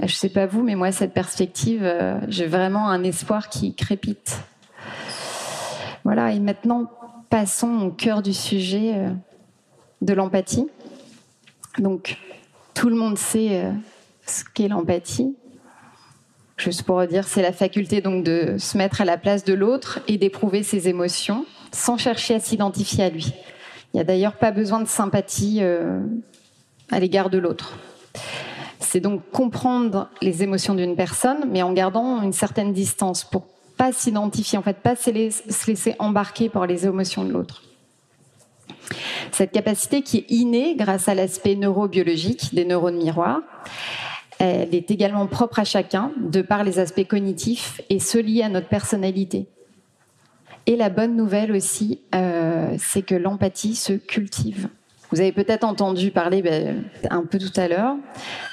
Je 0.00 0.04
ne 0.04 0.08
sais 0.08 0.28
pas 0.28 0.46
vous, 0.46 0.62
mais 0.62 0.74
moi, 0.74 0.92
cette 0.92 1.12
perspective, 1.12 1.82
euh, 1.82 2.18
j'ai 2.28 2.46
vraiment 2.46 2.88
un 2.88 3.02
espoir 3.02 3.48
qui 3.48 3.74
crépite. 3.74 4.40
Voilà, 6.04 6.32
et 6.32 6.40
maintenant, 6.40 6.90
passons 7.28 7.80
au 7.82 7.90
cœur 7.90 8.22
du 8.22 8.32
sujet 8.32 8.94
euh, 8.94 9.10
de 10.00 10.14
l'empathie. 10.14 10.66
Donc, 11.78 12.16
tout 12.78 12.88
le 12.88 12.94
monde 12.94 13.18
sait 13.18 13.64
euh, 13.64 13.72
ce 14.24 14.44
qu'est 14.54 14.68
l'empathie. 14.68 15.34
Juste 16.56 16.84
pour 16.84 17.04
dire, 17.08 17.26
c'est 17.26 17.42
la 17.42 17.52
faculté 17.52 18.00
donc 18.00 18.22
de 18.22 18.54
se 18.56 18.78
mettre 18.78 19.00
à 19.00 19.04
la 19.04 19.18
place 19.18 19.42
de 19.42 19.52
l'autre 19.52 19.98
et 20.06 20.16
d'éprouver 20.16 20.62
ses 20.62 20.88
émotions 20.88 21.44
sans 21.72 21.96
chercher 21.96 22.36
à 22.36 22.40
s'identifier 22.40 23.02
à 23.02 23.10
lui. 23.10 23.32
Il 23.92 23.96
n'y 23.96 24.00
a 24.00 24.04
d'ailleurs 24.04 24.36
pas 24.36 24.52
besoin 24.52 24.80
de 24.80 24.86
sympathie 24.86 25.58
euh, 25.60 26.00
à 26.92 27.00
l'égard 27.00 27.30
de 27.30 27.38
l'autre. 27.38 27.78
C'est 28.78 29.00
donc 29.00 29.28
comprendre 29.32 30.08
les 30.22 30.44
émotions 30.44 30.76
d'une 30.76 30.94
personne, 30.94 31.46
mais 31.50 31.62
en 31.62 31.72
gardant 31.72 32.22
une 32.22 32.32
certaine 32.32 32.72
distance 32.72 33.24
pour 33.24 33.48
pas 33.76 33.90
s'identifier, 33.90 34.56
en 34.56 34.62
fait, 34.62 34.76
pas 34.76 34.94
se 34.94 35.10
laisser 35.10 35.96
embarquer 35.98 36.48
par 36.48 36.68
les 36.68 36.86
émotions 36.86 37.24
de 37.24 37.32
l'autre. 37.32 37.62
Cette 39.32 39.52
capacité 39.52 40.02
qui 40.02 40.18
est 40.18 40.30
innée 40.30 40.74
grâce 40.76 41.08
à 41.08 41.14
l'aspect 41.14 41.54
neurobiologique 41.54 42.54
des 42.54 42.64
neurones 42.64 42.96
miroirs, 42.96 43.40
elle 44.38 44.74
est 44.74 44.90
également 44.90 45.26
propre 45.26 45.58
à 45.58 45.64
chacun 45.64 46.12
de 46.16 46.42
par 46.42 46.64
les 46.64 46.78
aspects 46.78 47.06
cognitifs 47.06 47.80
et 47.90 47.98
ceux 47.98 48.20
liés 48.20 48.42
à 48.42 48.48
notre 48.48 48.68
personnalité. 48.68 49.46
Et 50.66 50.76
la 50.76 50.90
bonne 50.90 51.16
nouvelle 51.16 51.52
aussi, 51.52 52.00
euh, 52.14 52.74
c'est 52.78 53.02
que 53.02 53.14
l'empathie 53.14 53.74
se 53.74 53.94
cultive. 53.94 54.68
Vous 55.10 55.20
avez 55.20 55.32
peut-être 55.32 55.64
entendu 55.64 56.10
parler 56.10 56.42
ben, 56.42 56.84
un 57.08 57.24
peu 57.24 57.38
tout 57.38 57.58
à 57.58 57.66
l'heure 57.66 57.96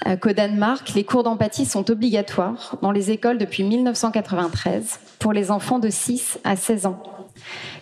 euh, 0.08 0.16
qu'au 0.16 0.32
Danemark, 0.32 0.94
les 0.96 1.04
cours 1.04 1.24
d'empathie 1.24 1.66
sont 1.66 1.92
obligatoires 1.92 2.78
dans 2.82 2.92
les 2.92 3.12
écoles 3.12 3.38
depuis 3.38 3.64
1993 3.64 5.00
pour 5.20 5.34
les 5.34 5.52
enfants 5.52 5.80
de 5.80 5.90
6 5.90 6.40
à 6.46 6.56
16 6.56 6.86
ans. 6.86 7.04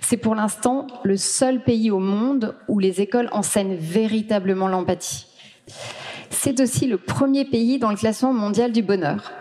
C'est 0.01 0.17
pour 0.17 0.35
l'instant 0.35 0.87
le 1.03 1.17
seul 1.17 1.63
pays 1.63 1.91
au 1.91 1.99
monde 1.99 2.55
où 2.67 2.79
les 2.79 3.01
écoles 3.01 3.29
enseignent 3.31 3.75
véritablement 3.75 4.67
l'empathie. 4.67 5.27
C'est 6.29 6.59
aussi 6.59 6.87
le 6.87 6.97
premier 6.97 7.45
pays 7.45 7.79
dans 7.79 7.89
le 7.89 7.95
classement 7.95 8.33
mondial 8.33 8.71
du 8.71 8.81
bonheur. 8.81 9.31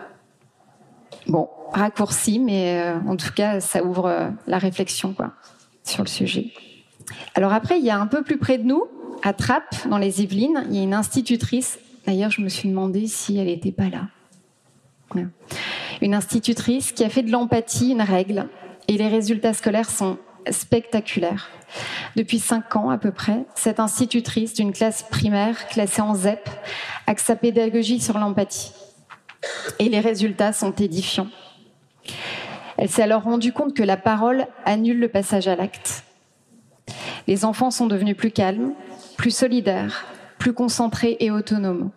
Bon, 1.27 1.49
raccourci, 1.73 2.39
mais 2.39 2.81
euh, 2.81 2.99
en 3.07 3.15
tout 3.15 3.31
cas, 3.33 3.59
ça 3.59 3.83
ouvre 3.83 4.05
euh, 4.05 4.29
la 4.47 4.57
réflexion 4.57 5.15
sur 5.83 6.03
le 6.03 6.09
sujet. 6.09 6.51
Alors 7.35 7.53
après, 7.53 7.79
il 7.79 7.85
y 7.85 7.89
a 7.89 7.99
un 7.99 8.07
peu 8.07 8.23
plus 8.23 8.37
près 8.37 8.57
de 8.57 8.63
nous, 8.63 8.83
à 9.23 9.33
Trappes, 9.33 9.87
dans 9.87 9.97
les 9.97 10.21
Yvelines, 10.21 10.65
il 10.69 10.75
y 10.75 10.79
a 10.79 10.83
une 10.83 10.93
institutrice. 10.93 11.79
D'ailleurs, 12.05 12.29
je 12.29 12.41
me 12.41 12.49
suis 12.49 12.69
demandé 12.69 13.07
si 13.07 13.37
elle 13.37 13.47
n'était 13.47 13.71
pas 13.71 13.89
là. 13.89 14.07
Une 16.01 16.15
institutrice 16.15 16.91
qui 16.91 17.03
a 17.03 17.09
fait 17.09 17.23
de 17.23 17.31
l'empathie 17.31 17.91
une 17.91 18.01
règle. 18.01 18.49
Et 18.87 18.97
les 18.97 19.07
résultats 19.07 19.53
scolaires 19.53 19.89
sont 19.89 20.17
spectaculaire. 20.51 21.49
Depuis 22.15 22.39
cinq 22.39 22.75
ans 22.75 22.89
à 22.89 22.97
peu 22.97 23.11
près, 23.11 23.45
cette 23.55 23.79
institutrice 23.79 24.53
d'une 24.53 24.73
classe 24.73 25.03
primaire 25.03 25.67
classée 25.67 26.01
en 26.01 26.13
ZEP 26.15 26.49
axe 27.07 27.23
sa 27.23 27.35
pédagogie 27.35 27.99
sur 27.99 28.17
l'empathie. 28.17 28.73
Et 29.79 29.89
les 29.89 29.99
résultats 29.99 30.53
sont 30.53 30.71
édifiants. 30.71 31.29
Elle 32.77 32.89
s'est 32.89 33.03
alors 33.03 33.23
rendue 33.23 33.53
compte 33.53 33.73
que 33.73 33.83
la 33.83 33.97
parole 33.97 34.47
annule 34.65 34.99
le 34.99 35.07
passage 35.07 35.47
à 35.47 35.55
l'acte. 35.55 36.03
Les 37.27 37.45
enfants 37.45 37.71
sont 37.71 37.87
devenus 37.87 38.17
plus 38.17 38.31
calmes, 38.31 38.73
plus 39.17 39.31
solidaires, 39.31 40.05
plus 40.37 40.53
concentrés 40.53 41.17
et 41.19 41.31
autonomes. 41.31 41.91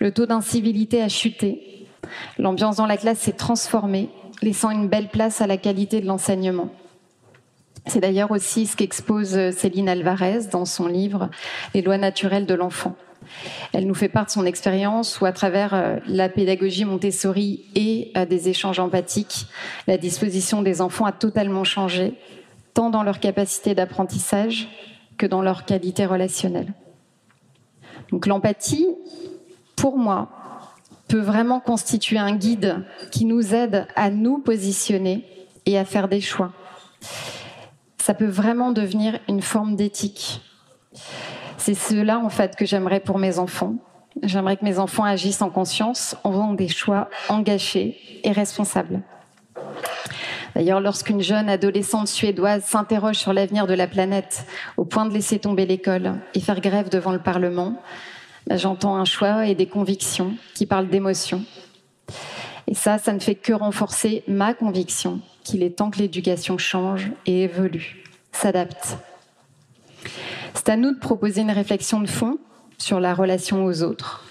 Le 0.00 0.12
taux 0.12 0.26
d'incivilité 0.26 1.02
a 1.02 1.08
chuté. 1.08 1.86
L'ambiance 2.38 2.76
dans 2.76 2.86
la 2.86 2.96
classe 2.96 3.18
s'est 3.18 3.32
transformée, 3.32 4.08
laissant 4.42 4.70
une 4.70 4.88
belle 4.88 5.08
place 5.08 5.40
à 5.40 5.46
la 5.46 5.56
qualité 5.56 6.00
de 6.00 6.06
l'enseignement. 6.06 6.70
C'est 7.86 8.00
d'ailleurs 8.00 8.32
aussi 8.32 8.66
ce 8.66 8.76
qu'expose 8.76 9.50
Céline 9.50 9.88
Alvarez 9.88 10.46
dans 10.50 10.64
son 10.64 10.86
livre 10.86 11.30
Les 11.74 11.82
lois 11.82 11.98
naturelles 11.98 12.46
de 12.46 12.54
l'enfant. 12.54 12.96
Elle 13.72 13.86
nous 13.86 13.94
fait 13.94 14.08
part 14.08 14.26
de 14.26 14.30
son 14.30 14.44
expérience 14.44 15.20
où, 15.20 15.26
à 15.26 15.32
travers 15.32 15.74
euh, 15.74 15.96
la 16.06 16.28
pédagogie 16.28 16.84
Montessori 16.84 17.64
et 17.74 18.12
euh, 18.16 18.24
des 18.24 18.48
échanges 18.48 18.78
empathiques, 18.78 19.46
la 19.86 19.98
disposition 19.98 20.62
des 20.62 20.80
enfants 20.80 21.06
a 21.06 21.12
totalement 21.12 21.64
changé, 21.64 22.14
tant 22.74 22.90
dans 22.90 23.02
leur 23.02 23.20
capacité 23.20 23.74
d'apprentissage 23.74 24.68
que 25.18 25.26
dans 25.26 25.42
leur 25.42 25.64
qualité 25.64 26.06
relationnelle. 26.06 26.72
Donc 28.10 28.26
l'empathie, 28.26 28.86
pour 29.74 29.98
moi, 29.98 30.28
peut 31.08 31.20
vraiment 31.20 31.60
constituer 31.60 32.18
un 32.18 32.34
guide 32.36 32.84
qui 33.10 33.24
nous 33.24 33.54
aide 33.54 33.86
à 33.96 34.10
nous 34.10 34.38
positionner 34.38 35.24
et 35.64 35.78
à 35.78 35.84
faire 35.84 36.08
des 36.08 36.20
choix. 36.20 36.52
Ça 37.98 38.14
peut 38.14 38.26
vraiment 38.26 38.72
devenir 38.72 39.18
une 39.28 39.42
forme 39.42 39.76
d'éthique. 39.76 40.40
C'est 41.58 41.74
cela 41.74 42.18
en 42.18 42.28
fait 42.28 42.56
que 42.56 42.64
j'aimerais 42.64 43.00
pour 43.00 43.18
mes 43.18 43.38
enfants. 43.38 43.76
J'aimerais 44.22 44.56
que 44.56 44.64
mes 44.64 44.78
enfants 44.78 45.04
agissent 45.04 45.42
en 45.42 45.50
conscience 45.50 46.16
en 46.24 46.32
faisant 46.32 46.52
des 46.52 46.68
choix 46.68 47.10
engagés 47.28 47.98
et 48.24 48.32
responsables. 48.32 49.02
D'ailleurs, 50.54 50.80
lorsqu'une 50.80 51.20
jeune 51.20 51.50
adolescente 51.50 52.08
suédoise 52.08 52.64
s'interroge 52.64 53.16
sur 53.16 53.34
l'avenir 53.34 53.66
de 53.66 53.74
la 53.74 53.86
planète 53.86 54.46
au 54.78 54.86
point 54.86 55.04
de 55.04 55.12
laisser 55.12 55.38
tomber 55.38 55.66
l'école 55.66 56.14
et 56.32 56.40
faire 56.40 56.62
grève 56.62 56.88
devant 56.88 57.12
le 57.12 57.18
Parlement, 57.18 57.74
j'entends 58.50 58.96
un 58.96 59.04
choix 59.04 59.46
et 59.46 59.54
des 59.54 59.66
convictions 59.66 60.34
qui 60.54 60.66
parlent 60.66 60.88
d'émotion. 60.88 61.44
Et 62.66 62.74
ça, 62.74 62.98
ça 62.98 63.12
ne 63.12 63.20
fait 63.20 63.34
que 63.34 63.52
renforcer 63.52 64.22
ma 64.26 64.54
conviction 64.54 65.20
qu'il 65.44 65.62
est 65.62 65.76
temps 65.76 65.90
que 65.90 65.98
l'éducation 65.98 66.58
change 66.58 67.10
et 67.26 67.42
évolue, 67.42 68.04
s'adapte. 68.32 68.98
C'est 70.54 70.68
à 70.68 70.76
nous 70.76 70.92
de 70.92 70.98
proposer 70.98 71.42
une 71.42 71.50
réflexion 71.50 72.00
de 72.00 72.08
fond 72.08 72.38
sur 72.78 73.00
la 73.00 73.14
relation 73.14 73.64
aux 73.64 73.82
autres 73.82 74.24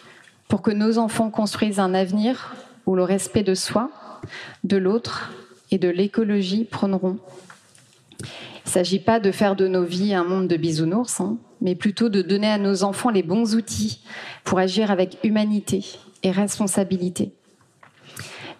pour 0.47 0.61
que 0.61 0.71
nos 0.71 0.97
enfants 0.97 1.29
construisent 1.29 1.79
un 1.79 1.93
avenir 1.93 2.55
où 2.85 2.95
le 2.95 3.03
respect 3.03 3.43
de 3.43 3.55
soi, 3.55 3.89
de 4.63 4.77
l'autre 4.77 5.31
et 5.71 5.77
de 5.77 5.89
l'écologie 5.89 6.65
prendront. 6.65 7.17
Il 8.65 8.69
ne 8.69 8.73
s'agit 8.73 8.99
pas 8.99 9.19
de 9.19 9.31
faire 9.31 9.55
de 9.55 9.67
nos 9.67 9.83
vies 9.83 10.13
un 10.15 10.23
monde 10.23 10.47
de 10.47 10.57
bisounours, 10.57 11.21
hein, 11.21 11.37
mais 11.61 11.75
plutôt 11.75 12.09
de 12.09 12.21
donner 12.21 12.49
à 12.49 12.57
nos 12.57 12.83
enfants 12.83 13.11
les 13.11 13.21
bons 13.21 13.55
outils 13.55 14.01
pour 14.43 14.57
agir 14.57 14.89
avec 14.89 15.19
humanité 15.23 15.85
et 16.23 16.31
responsabilité. 16.31 17.31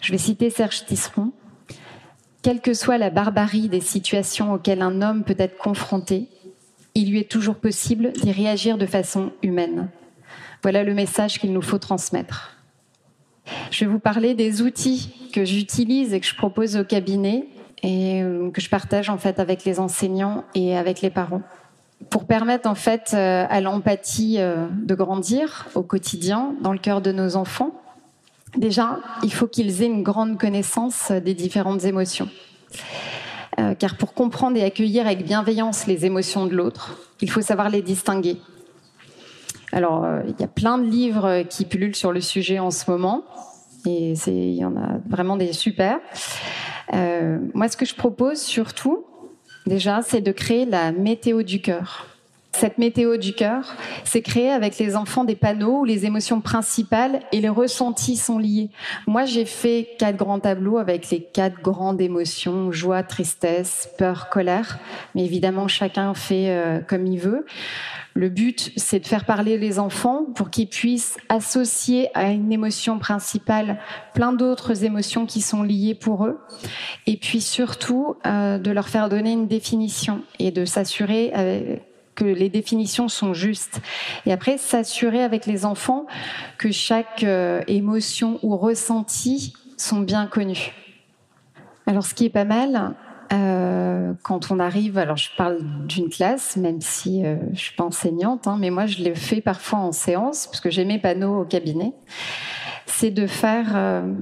Je 0.00 0.12
vais 0.12 0.18
citer 0.18 0.48
Serge 0.48 0.86
Tisseron. 0.86 1.32
Quelle 2.42 2.60
que 2.60 2.72
soit 2.72 2.98
la 2.98 3.10
barbarie 3.10 3.68
des 3.68 3.80
situations 3.80 4.52
auxquelles 4.52 4.82
un 4.82 5.02
homme 5.02 5.24
peut 5.24 5.34
être 5.38 5.58
confronté, 5.58 6.28
il 6.94 7.10
lui 7.10 7.18
est 7.18 7.30
toujours 7.30 7.56
possible 7.56 8.12
d'y 8.12 8.30
réagir 8.30 8.78
de 8.78 8.86
façon 8.86 9.32
humaine. 9.42 9.88
Voilà 10.62 10.84
le 10.84 10.94
message 10.94 11.40
qu'il 11.40 11.52
nous 11.52 11.62
faut 11.62 11.78
transmettre. 11.78 12.56
Je 13.70 13.84
vais 13.84 13.90
vous 13.90 13.98
parler 13.98 14.34
des 14.34 14.62
outils 14.62 15.30
que 15.32 15.44
j'utilise 15.44 16.14
et 16.14 16.20
que 16.20 16.26
je 16.26 16.34
propose 16.34 16.76
au 16.76 16.84
cabinet 16.84 17.48
et 17.82 18.22
euh, 18.22 18.50
que 18.50 18.60
je 18.60 18.68
partage 18.68 19.10
en 19.10 19.18
fait 19.18 19.38
avec 19.38 19.64
les 19.64 19.80
enseignants 19.80 20.44
et 20.54 20.76
avec 20.76 21.00
les 21.00 21.10
parents 21.10 21.42
pour 22.10 22.26
permettre 22.26 22.68
en 22.68 22.74
fait 22.74 23.12
euh, 23.14 23.46
à 23.48 23.60
l'empathie 23.60 24.36
euh, 24.38 24.66
de 24.70 24.94
grandir 24.94 25.66
au 25.74 25.82
quotidien 25.82 26.54
dans 26.60 26.72
le 26.72 26.78
cœur 26.78 27.00
de 27.00 27.12
nos 27.12 27.36
enfants. 27.36 27.72
Déjà, 28.56 28.98
il 29.22 29.32
faut 29.32 29.46
qu'ils 29.46 29.82
aient 29.82 29.86
une 29.86 30.02
grande 30.02 30.38
connaissance 30.38 31.10
des 31.10 31.34
différentes 31.34 31.84
émotions. 31.84 32.28
Car 33.78 33.96
pour 33.96 34.12
comprendre 34.12 34.56
et 34.56 34.64
accueillir 34.64 35.06
avec 35.06 35.24
bienveillance 35.24 35.86
les 35.86 36.04
émotions 36.04 36.46
de 36.46 36.54
l'autre, 36.54 36.98
il 37.20 37.30
faut 37.30 37.40
savoir 37.40 37.70
les 37.70 37.82
distinguer. 37.82 38.36
Alors, 39.72 40.06
il 40.26 40.34
y 40.38 40.44
a 40.44 40.48
plein 40.48 40.78
de 40.78 40.84
livres 40.84 41.42
qui 41.42 41.64
pullulent 41.64 41.96
sur 41.96 42.12
le 42.12 42.20
sujet 42.20 42.58
en 42.58 42.70
ce 42.70 42.90
moment, 42.90 43.24
et 43.86 44.12
il 44.26 44.54
y 44.54 44.64
en 44.64 44.76
a 44.76 44.98
vraiment 45.08 45.36
des 45.36 45.52
super. 45.52 45.98
Euh, 46.94 47.38
moi, 47.54 47.68
ce 47.68 47.76
que 47.76 47.84
je 47.84 47.94
propose 47.94 48.40
surtout, 48.40 49.04
déjà, 49.66 50.02
c'est 50.02 50.20
de 50.20 50.32
créer 50.32 50.64
la 50.64 50.92
météo 50.92 51.42
du 51.42 51.60
cœur. 51.60 52.15
Cette 52.58 52.78
météo 52.78 53.18
du 53.18 53.34
cœur, 53.34 53.74
c'est 54.04 54.22
créer 54.22 54.50
avec 54.50 54.78
les 54.78 54.96
enfants 54.96 55.24
des 55.24 55.36
panneaux 55.36 55.80
où 55.80 55.84
les 55.84 56.06
émotions 56.06 56.40
principales 56.40 57.20
et 57.30 57.42
les 57.42 57.50
ressentis 57.50 58.16
sont 58.16 58.38
liés. 58.38 58.70
Moi, 59.06 59.26
j'ai 59.26 59.44
fait 59.44 59.90
quatre 59.98 60.16
grands 60.16 60.40
tableaux 60.40 60.78
avec 60.78 61.10
les 61.10 61.20
quatre 61.20 61.60
grandes 61.60 62.00
émotions, 62.00 62.72
joie, 62.72 63.02
tristesse, 63.02 63.90
peur, 63.98 64.30
colère. 64.30 64.78
Mais 65.14 65.26
évidemment, 65.26 65.68
chacun 65.68 66.14
fait 66.14 66.48
euh, 66.48 66.80
comme 66.80 67.06
il 67.06 67.18
veut. 67.18 67.44
Le 68.14 68.30
but, 68.30 68.72
c'est 68.76 69.00
de 69.00 69.06
faire 69.06 69.26
parler 69.26 69.58
les 69.58 69.78
enfants 69.78 70.24
pour 70.34 70.48
qu'ils 70.48 70.70
puissent 70.70 71.18
associer 71.28 72.08
à 72.14 72.30
une 72.30 72.50
émotion 72.50 72.98
principale 72.98 73.78
plein 74.14 74.32
d'autres 74.32 74.82
émotions 74.82 75.26
qui 75.26 75.42
sont 75.42 75.62
liées 75.62 75.94
pour 75.94 76.24
eux. 76.24 76.40
Et 77.06 77.18
puis 77.18 77.42
surtout, 77.42 78.16
euh, 78.24 78.56
de 78.56 78.70
leur 78.70 78.88
faire 78.88 79.10
donner 79.10 79.32
une 79.32 79.46
définition 79.46 80.22
et 80.38 80.50
de 80.50 80.64
s'assurer 80.64 81.32
euh, 81.36 81.76
que 82.16 82.24
les 82.24 82.48
définitions 82.48 83.08
sont 83.08 83.34
justes. 83.34 83.80
Et 84.26 84.32
après, 84.32 84.58
s'assurer 84.58 85.22
avec 85.22 85.46
les 85.46 85.64
enfants 85.64 86.06
que 86.58 86.72
chaque 86.72 87.22
euh, 87.22 87.62
émotion 87.68 88.40
ou 88.42 88.56
ressenti 88.56 89.52
sont 89.76 90.00
bien 90.00 90.26
connus. 90.26 90.72
Alors, 91.86 92.04
ce 92.04 92.14
qui 92.14 92.24
est 92.24 92.30
pas 92.30 92.44
mal, 92.44 92.96
euh, 93.32 94.12
quand 94.22 94.50
on 94.50 94.58
arrive, 94.58 94.98
alors 94.98 95.16
je 95.16 95.30
parle 95.36 95.58
d'une 95.86 96.08
classe, 96.08 96.56
même 96.56 96.80
si 96.80 97.24
euh, 97.24 97.36
je 97.52 97.58
suis 97.58 97.74
pas 97.74 97.84
enseignante, 97.84 98.46
hein, 98.46 98.56
mais 98.58 98.70
moi 98.70 98.86
je 98.86 99.02
l'ai 99.02 99.14
fait 99.14 99.40
parfois 99.40 99.80
en 99.80 99.92
séance, 99.92 100.46
parce 100.46 100.60
que 100.60 100.70
j'ai 100.70 100.84
mes 100.84 100.98
panneaux 100.98 101.40
au 101.40 101.44
cabinet, 101.44 101.92
c'est 102.86 103.10
de 103.10 103.26
faire 103.26 103.72
euh, 103.74 104.12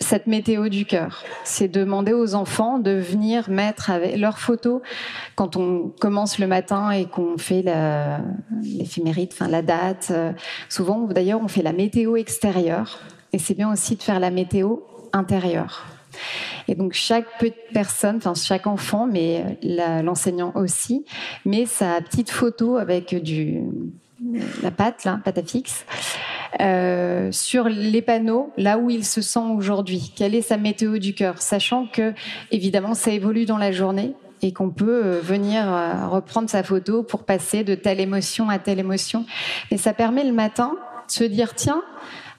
cette 0.00 0.26
météo 0.26 0.68
du 0.68 0.86
cœur. 0.86 1.22
C'est 1.44 1.68
demander 1.68 2.12
aux 2.12 2.34
enfants 2.34 2.78
de 2.78 2.92
venir 2.92 3.50
mettre 3.50 3.90
avec 3.90 4.16
leurs 4.16 4.38
photos 4.38 4.80
quand 5.36 5.56
on 5.56 5.92
commence 6.00 6.38
le 6.38 6.46
matin 6.46 6.90
et 6.90 7.06
qu'on 7.06 7.38
fait 7.38 7.64
l'éphémérite, 8.62 9.32
enfin 9.34 9.48
la 9.48 9.62
date. 9.62 10.12
Souvent, 10.68 11.00
d'ailleurs, 11.00 11.40
on 11.42 11.48
fait 11.48 11.62
la 11.62 11.72
météo 11.72 12.16
extérieure. 12.16 13.00
Et 13.32 13.38
c'est 13.38 13.54
bien 13.54 13.70
aussi 13.70 13.96
de 13.96 14.02
faire 14.02 14.20
la 14.20 14.30
météo 14.30 14.78
intérieure. 15.12 15.86
Et 16.66 16.74
donc 16.74 16.92
chaque 16.92 17.26
personne, 17.72 18.16
enfin 18.16 18.34
chaque 18.34 18.66
enfant, 18.66 19.06
mais 19.06 19.58
l'enseignant 20.02 20.52
aussi, 20.54 21.04
met 21.44 21.66
sa 21.66 22.00
petite 22.00 22.30
photo 22.30 22.76
avec 22.76 23.14
du 23.22 23.62
la 24.62 24.70
pâte, 24.70 25.04
là, 25.04 25.18
pâte 25.24 25.38
à 25.38 25.42
fixe, 25.42 25.84
euh, 26.60 27.30
sur 27.30 27.68
les 27.68 28.02
panneaux, 28.02 28.52
là 28.56 28.78
où 28.78 28.90
il 28.90 29.04
se 29.04 29.20
sent 29.20 29.38
aujourd'hui. 29.54 30.12
Quelle 30.16 30.34
est 30.34 30.42
sa 30.42 30.56
météo 30.56 30.98
du 30.98 31.14
cœur, 31.14 31.40
sachant 31.40 31.86
que 31.86 32.12
évidemment 32.50 32.94
ça 32.94 33.12
évolue 33.12 33.44
dans 33.44 33.58
la 33.58 33.72
journée 33.72 34.14
et 34.42 34.52
qu'on 34.52 34.70
peut 34.70 35.04
euh, 35.04 35.20
venir 35.20 35.62
euh, 35.72 36.08
reprendre 36.08 36.48
sa 36.48 36.62
photo 36.62 37.02
pour 37.02 37.24
passer 37.24 37.64
de 37.64 37.74
telle 37.74 38.00
émotion 38.00 38.48
à 38.48 38.58
telle 38.58 38.78
émotion. 38.78 39.26
Et 39.70 39.76
ça 39.76 39.92
permet 39.92 40.24
le 40.24 40.32
matin 40.32 40.76
de 41.06 41.12
se 41.12 41.24
dire 41.24 41.54
tiens, 41.54 41.82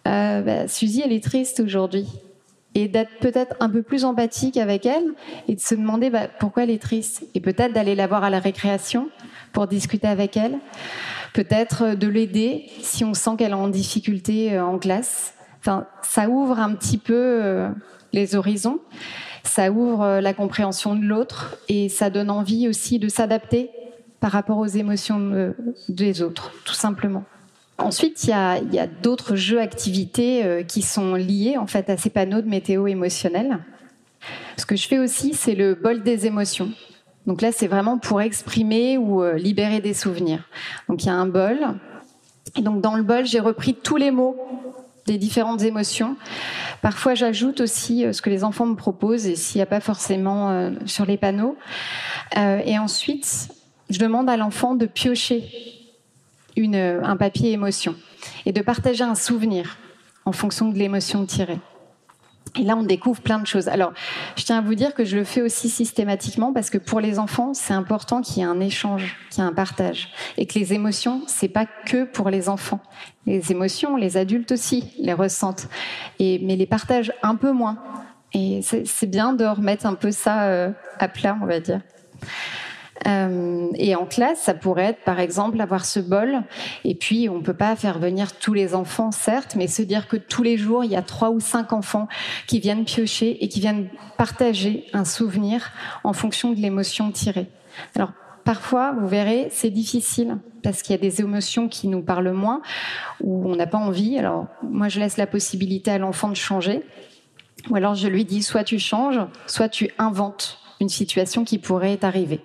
euh, 0.08 0.42
bah, 0.42 0.68
Suzy 0.68 1.02
elle 1.06 1.14
est 1.14 1.24
triste 1.24 1.60
aujourd'hui 1.60 2.08
et 2.74 2.88
d'être 2.88 3.12
peut-être 3.20 3.56
un 3.60 3.70
peu 3.70 3.82
plus 3.82 4.06
empathique 4.06 4.58
avec 4.58 4.86
elle 4.86 5.14
et 5.48 5.56
de 5.56 5.60
se 5.60 5.76
demander 5.76 6.10
bah, 6.10 6.28
pourquoi 6.40 6.64
elle 6.64 6.70
est 6.70 6.82
triste 6.82 7.24
et 7.36 7.40
peut-être 7.40 7.74
d'aller 7.74 7.96
la 7.96 8.08
voir 8.08 8.24
à 8.24 8.30
la 8.30 8.40
récréation 8.40 9.10
pour 9.52 9.68
discuter 9.68 10.08
avec 10.08 10.38
elle 10.38 10.58
peut-être 11.34 11.96
de 11.96 12.08
l'aider 12.08 12.66
si 12.82 13.04
on 13.04 13.14
sent 13.14 13.32
qu'elle 13.38 13.52
est 13.52 13.56
en 13.56 13.70
difficulté 13.70 14.54
euh, 14.54 14.66
en 14.66 14.78
classe. 14.78 15.34
Enfin, 15.60 15.86
ça 16.02 16.30
ouvre 16.30 16.60
un 16.60 16.74
petit 16.74 16.98
peu 16.98 17.14
euh, 17.16 17.70
les 18.14 18.36
horizons, 18.36 18.80
ça 19.44 19.72
ouvre 19.72 20.02
euh, 20.02 20.22
la 20.22 20.34
compréhension 20.34 20.96
de 20.96 21.04
l'autre 21.04 21.58
et 21.70 21.90
ça 21.90 22.10
donne 22.10 22.30
envie 22.30 22.68
aussi 22.68 23.00
de 23.00 23.08
s'adapter 23.08 23.70
par 24.20 24.32
rapport 24.32 24.58
aux 24.60 24.68
émotions 24.68 25.52
des 25.90 26.22
autres, 26.22 26.52
tout 26.64 26.76
simplement. 26.76 27.24
Ensuite, 27.80 28.24
il 28.26 28.30
y 28.30 28.34
a, 28.34 28.86
d'autres 29.02 29.36
jeux, 29.36 29.60
activités 29.60 30.64
qui 30.68 30.84
sont 30.84 31.16
liés 31.16 31.58
en 31.58 31.66
fait 31.66 31.90
à 31.90 31.98
ces 31.98 32.12
panneaux 32.12 32.42
de 32.42 32.48
météo 32.48 32.86
émotionnelle. 32.86 33.58
Ce 34.58 34.68
que 34.68 34.76
je 34.76 34.88
fais 34.88 35.00
aussi, 35.00 35.34
c'est 35.34 35.56
le 35.56 35.74
bol 35.74 36.04
des 36.04 36.28
émotions. 36.28 36.70
Donc 37.28 37.42
là, 37.42 37.52
c'est 37.52 37.68
vraiment 37.68 37.98
pour 37.98 38.22
exprimer 38.22 38.98
ou 38.98 39.24
euh, 39.24 39.36
libérer 39.36 39.80
des 39.80 39.94
souvenirs. 39.94 40.44
Donc 40.90 41.04
il 41.04 41.08
y 41.08 41.10
a 41.10 41.14
un 41.14 41.28
bol. 41.28 41.60
Et 42.56 42.62
donc 42.62 42.82
dans 42.82 42.96
le 42.96 43.04
bol, 43.04 43.26
j'ai 43.26 43.40
repris 43.40 43.76
tous 43.76 43.98
les 43.98 44.12
mots 44.12 44.36
des 45.06 45.18
différentes 45.18 45.62
émotions. 45.62 46.16
Parfois, 46.82 47.16
j'ajoute 47.16 47.62
aussi 47.62 48.06
euh, 48.06 48.14
ce 48.14 48.22
que 48.22 48.30
les 48.30 48.44
enfants 48.44 48.66
me 48.66 48.76
proposent 48.76 49.28
et 49.28 49.36
s'il 49.36 49.60
n'y 49.60 49.64
a 49.64 49.68
pas 49.68 49.80
forcément 49.80 50.50
euh, 50.50 50.72
sur 50.86 51.06
les 51.06 51.18
panneaux. 51.18 51.58
et 52.36 52.80
ensuite, 52.80 53.50
je 53.90 54.00
demande 54.00 54.30
à 54.30 54.38
l'enfant 54.38 54.76
de 54.76 54.86
piocher 54.86 55.44
un 56.58 57.18
papier 57.18 57.52
émotion 57.52 57.96
et 58.46 58.52
de 58.52 58.62
partager 58.62 59.04
un 59.04 59.16
souvenir 59.16 59.78
en 60.26 60.32
fonction 60.32 60.70
de 60.70 60.78
l'émotion 60.78 61.26
tirée. 61.26 61.60
Et 62.60 62.64
là, 62.64 62.76
on 62.76 62.84
découvre 62.84 63.22
plein 63.22 63.40
de 63.40 63.48
choses. 63.48 63.70
Alors, 63.70 63.94
je 64.36 64.44
tiens 64.44 64.58
à 64.58 64.62
vous 64.62 64.76
dire 64.76 64.94
que 64.94 65.06
je 65.06 65.16
le 65.18 65.24
fais 65.24 65.42
aussi 65.42 65.70
systématiquement 65.70 66.52
parce 66.52 66.70
que 66.70 66.78
pour 66.78 67.00
les 67.00 67.18
enfants, 67.18 67.54
c'est 67.54 67.74
important 67.74 68.22
qu'il 68.22 68.40
y 68.40 68.42
ait 68.42 68.50
un 68.50 68.60
échange, 68.60 69.16
qu'il 69.30 69.42
y 69.42 69.48
ait 69.48 69.50
un 69.50 69.54
partage, 69.54 70.10
et 70.38 70.46
que 70.46 70.60
les 70.60 70.74
émotions, 70.74 71.22
c'est 71.28 71.48
pas 71.48 71.66
que 71.66 72.04
pour 72.04 72.30
les 72.30 72.50
enfants. 72.50 72.82
Les 73.26 73.52
émotions, 73.52 73.96
les 73.96 74.18
adultes 74.18 74.52
aussi 74.52 74.92
les 75.00 75.14
ressentent, 75.14 75.70
mais 76.20 76.56
les 76.58 76.66
partagent 76.66 77.14
un 77.24 77.36
peu 77.36 77.52
moins. 77.52 77.78
Et 78.34 78.62
c'est 78.62 79.08
bien 79.08 79.34
de 79.34 79.46
remettre 79.46 79.86
un 79.86 79.94
peu 79.94 80.12
ça 80.12 80.44
euh, 80.44 80.72
à 81.00 81.08
plat, 81.08 81.38
on 81.42 81.46
va 81.46 81.60
dire. 81.60 81.82
Euh, 83.08 83.70
et 83.76 83.96
en 83.96 84.06
classe, 84.06 84.42
ça 84.42 84.54
pourrait 84.54 84.86
être 84.86 85.04
par 85.04 85.20
exemple 85.20 85.60
avoir 85.60 85.86
ce 85.86 86.00
bol. 86.00 86.44
Et 86.84 86.96
puis, 86.96 87.30
on 87.30 87.42
peut 87.42 87.54
pas 87.54 87.76
faire 87.76 88.00
venir 88.00 88.38
tous 88.38 88.54
les 88.54 88.76
enfants, 88.76 89.12
certes, 89.12 89.56
mais 89.56 89.68
se 89.68 89.82
dire 89.82 90.08
que 90.08 90.18
tous 90.18 90.44
les 90.44 90.58
jours, 90.58 90.84
il 90.84 90.92
y 90.92 90.96
a 90.96 91.02
trois 91.02 91.32
ou 91.32 91.40
cinq 91.40 91.74
enfants 91.74 92.08
qui 92.48 92.60
viennent 92.60 92.86
piocher 92.86 93.44
et 93.44 93.48
qui 93.48 93.60
viennent 93.60 93.90
partager 94.18 94.86
un 94.94 95.06
souvenir 95.06 95.72
en 96.04 96.14
fonction 96.14 96.52
de 96.52 96.60
l'émotion 96.60 97.12
tirée. 97.12 97.48
Alors, 97.96 98.12
parfois, 98.44 98.94
vous 98.94 99.08
verrez, 99.08 99.48
c'est 99.52 99.72
difficile 99.72 100.38
parce 100.62 100.84
qu'il 100.84 100.96
y 100.96 101.00
a 101.00 101.02
des 101.02 101.22
émotions 101.22 101.68
qui 101.68 101.88
nous 101.88 102.02
parlent 102.04 102.32
moins 102.32 102.62
ou 103.22 103.50
on 103.50 103.56
n'a 103.56 103.68
pas 103.68 103.80
envie. 103.80 104.18
Alors, 104.20 104.48
moi, 104.62 104.90
je 104.90 105.00
laisse 105.00 105.18
la 105.18 105.28
possibilité 105.28 105.92
à 105.92 105.98
l'enfant 105.98 106.30
de 106.30 106.36
changer. 106.36 106.84
Ou 107.70 107.76
alors, 107.76 107.96
je 107.96 108.08
lui 108.08 108.26
dis, 108.26 108.44
soit 108.44 108.64
tu 108.64 108.80
changes, 108.80 109.20
soit 109.48 109.70
tu 109.70 109.90
inventes 109.98 110.60
une 110.80 110.90
situation 110.90 111.44
qui 111.44 111.60
pourrait 111.60 111.98
t'arriver. 111.98 112.42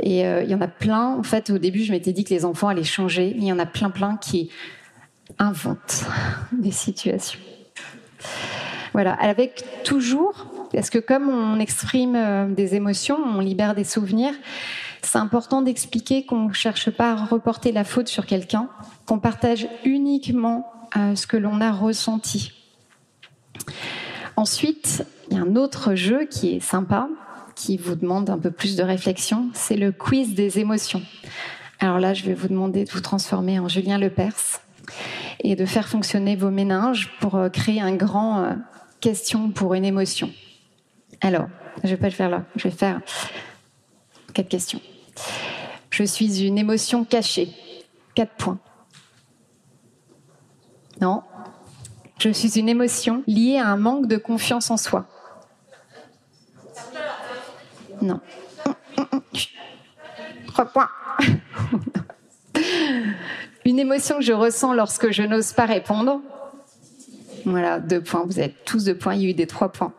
Et 0.00 0.26
euh, 0.26 0.42
il 0.42 0.50
y 0.50 0.54
en 0.54 0.60
a 0.60 0.68
plein. 0.68 1.16
En 1.16 1.22
fait, 1.22 1.50
au 1.50 1.58
début, 1.58 1.82
je 1.84 1.92
m'étais 1.92 2.12
dit 2.12 2.24
que 2.24 2.30
les 2.30 2.44
enfants 2.44 2.68
allaient 2.68 2.82
changer, 2.82 3.32
mais 3.36 3.42
il 3.42 3.48
y 3.48 3.52
en 3.52 3.58
a 3.58 3.66
plein, 3.66 3.90
plein 3.90 4.16
qui 4.16 4.50
inventent 5.38 6.04
des 6.52 6.72
situations. 6.72 7.40
Voilà, 8.92 9.14
avec 9.14 9.64
toujours, 9.82 10.46
parce 10.72 10.88
que 10.88 10.98
comme 10.98 11.28
on 11.28 11.58
exprime 11.58 12.14
euh, 12.16 12.46
des 12.46 12.74
émotions, 12.74 13.18
on 13.18 13.40
libère 13.40 13.74
des 13.74 13.84
souvenirs, 13.84 14.34
c'est 15.02 15.18
important 15.18 15.62
d'expliquer 15.62 16.24
qu'on 16.24 16.48
ne 16.48 16.52
cherche 16.52 16.90
pas 16.90 17.12
à 17.12 17.14
reporter 17.16 17.72
la 17.72 17.84
faute 17.84 18.08
sur 18.08 18.26
quelqu'un, 18.26 18.68
qu'on 19.06 19.18
partage 19.18 19.68
uniquement 19.84 20.72
euh, 20.96 21.14
ce 21.14 21.26
que 21.26 21.36
l'on 21.36 21.60
a 21.60 21.72
ressenti. 21.72 22.52
Ensuite, 24.36 25.04
il 25.30 25.36
y 25.36 25.40
a 25.40 25.42
un 25.42 25.56
autre 25.56 25.94
jeu 25.94 26.24
qui 26.24 26.56
est 26.56 26.60
sympa, 26.60 27.08
qui 27.54 27.76
vous 27.76 27.94
demande 27.94 28.30
un 28.30 28.38
peu 28.38 28.50
plus 28.50 28.76
de 28.76 28.82
réflexion, 28.82 29.50
c'est 29.54 29.76
le 29.76 29.92
quiz 29.92 30.34
des 30.34 30.58
émotions. 30.58 31.02
Alors 31.80 31.98
là, 31.98 32.14
je 32.14 32.24
vais 32.24 32.34
vous 32.34 32.48
demander 32.48 32.84
de 32.84 32.90
vous 32.90 33.00
transformer 33.00 33.58
en 33.58 33.68
Julien 33.68 33.98
Lepers 33.98 34.60
et 35.40 35.56
de 35.56 35.66
faire 35.66 35.88
fonctionner 35.88 36.36
vos 36.36 36.50
méninges 36.50 37.10
pour 37.20 37.34
euh, 37.34 37.48
créer 37.48 37.80
un 37.80 37.94
grand 37.94 38.42
euh, 38.42 38.52
question 39.00 39.50
pour 39.50 39.74
une 39.74 39.84
émotion. 39.84 40.30
Alors, 41.20 41.48
je 41.82 41.90
vais 41.90 41.96
pas 41.96 42.06
le 42.06 42.12
faire 42.12 42.30
là, 42.30 42.44
je 42.56 42.68
vais 42.68 42.74
faire 42.74 43.00
quatre 44.32 44.48
questions. 44.48 44.80
Je 45.90 46.04
suis 46.04 46.44
une 46.44 46.58
émotion 46.58 47.04
cachée. 47.04 47.50
Quatre 48.14 48.34
points. 48.34 48.58
Non. 51.00 51.22
Je 52.18 52.30
suis 52.30 52.58
une 52.58 52.68
émotion 52.68 53.22
liée 53.26 53.58
à 53.58 53.68
un 53.68 53.76
manque 53.76 54.06
de 54.06 54.16
confiance 54.16 54.70
en 54.70 54.76
soi. 54.76 55.06
Non. 58.04 58.20
Trois 60.48 60.66
points. 60.66 60.90
Une 63.64 63.78
émotion 63.78 64.18
que 64.18 64.22
je 64.22 64.34
ressens 64.34 64.74
lorsque 64.74 65.10
je 65.10 65.22
n'ose 65.22 65.52
pas 65.52 65.64
répondre. 65.64 66.20
Voilà, 67.46 67.80
deux 67.80 68.02
points. 68.02 68.24
Vous 68.26 68.40
êtes 68.40 68.64
tous 68.66 68.84
deux 68.84 68.94
points. 68.94 69.14
Il 69.14 69.22
y 69.22 69.26
a 69.26 69.30
eu 69.30 69.34
des 69.34 69.46
trois 69.46 69.72
points. 69.72 69.94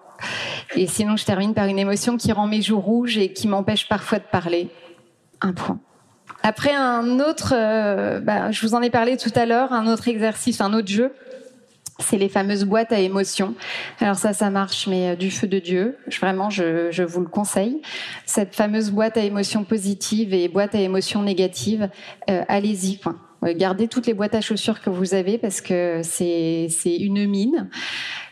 Et 0.76 0.86
sinon, 0.86 1.18
je 1.18 1.26
termine 1.26 1.56
par 1.56 1.66
une 1.66 1.80
émotion 1.80 2.16
qui 2.16 2.32
rend 2.32 2.46
mes 2.46 2.62
joues 2.62 2.80
rouges 2.80 3.18
et 3.18 3.34
qui 3.34 3.48
m'empêche 3.48 3.90
parfois 3.90 4.20
de 4.20 4.26
parler. 4.32 4.70
Un 5.42 5.54
point. 5.54 5.80
Après, 6.44 6.76
un 6.76 7.20
autre, 7.20 7.54
euh, 7.56 8.20
bah, 8.20 8.52
je 8.52 8.62
vous 8.62 8.76
en 8.76 8.84
ai 8.84 8.92
parlé 8.92 9.18
tout 9.18 9.32
à 9.34 9.48
l'heure, 9.48 9.74
un 9.74 9.92
autre 9.92 10.08
exercice, 10.08 10.62
un 10.62 10.74
autre 10.74 10.90
jeu 10.90 11.12
c'est 12.00 12.18
les 12.18 12.30
fameuses 12.30 12.66
boîtes 12.66 12.92
à 12.92 13.00
émotions. 13.00 13.56
Alors 14.00 14.16
ça, 14.16 14.34
ça 14.34 14.50
marche, 14.50 14.88
mais 14.88 15.12
euh, 15.12 15.16
du 15.16 15.32
feu 15.32 15.48
de 15.48 15.60
Dieu. 15.60 15.98
Vraiment, 16.20 16.50
je, 16.50 16.92
je, 16.92 17.04
vous 17.04 17.22
le 17.22 17.28
conseille. 17.28 17.82
Cette 18.26 18.54
fameuse 18.54 18.92
boîte 18.92 19.18
à 19.18 19.22
émotions 19.22 19.64
positives 19.64 20.34
et 20.34 20.48
boîte 20.48 20.76
à 20.76 20.80
émotions 20.80 21.22
négatives, 21.24 21.90
euh, 22.30 22.44
allez-y. 22.48 23.00
Euh, 23.44 23.54
gardez 23.56 23.88
toutes 23.88 24.08
les 24.08 24.14
boîtes 24.14 24.36
à 24.36 24.42
chaussures 24.42 24.82
que 24.82 24.90
vous 24.90 25.14
avez 25.14 25.38
parce 25.38 25.62
que 25.62 26.02
c'est 26.04 26.68
une 26.86 27.28
mine. 27.28 27.70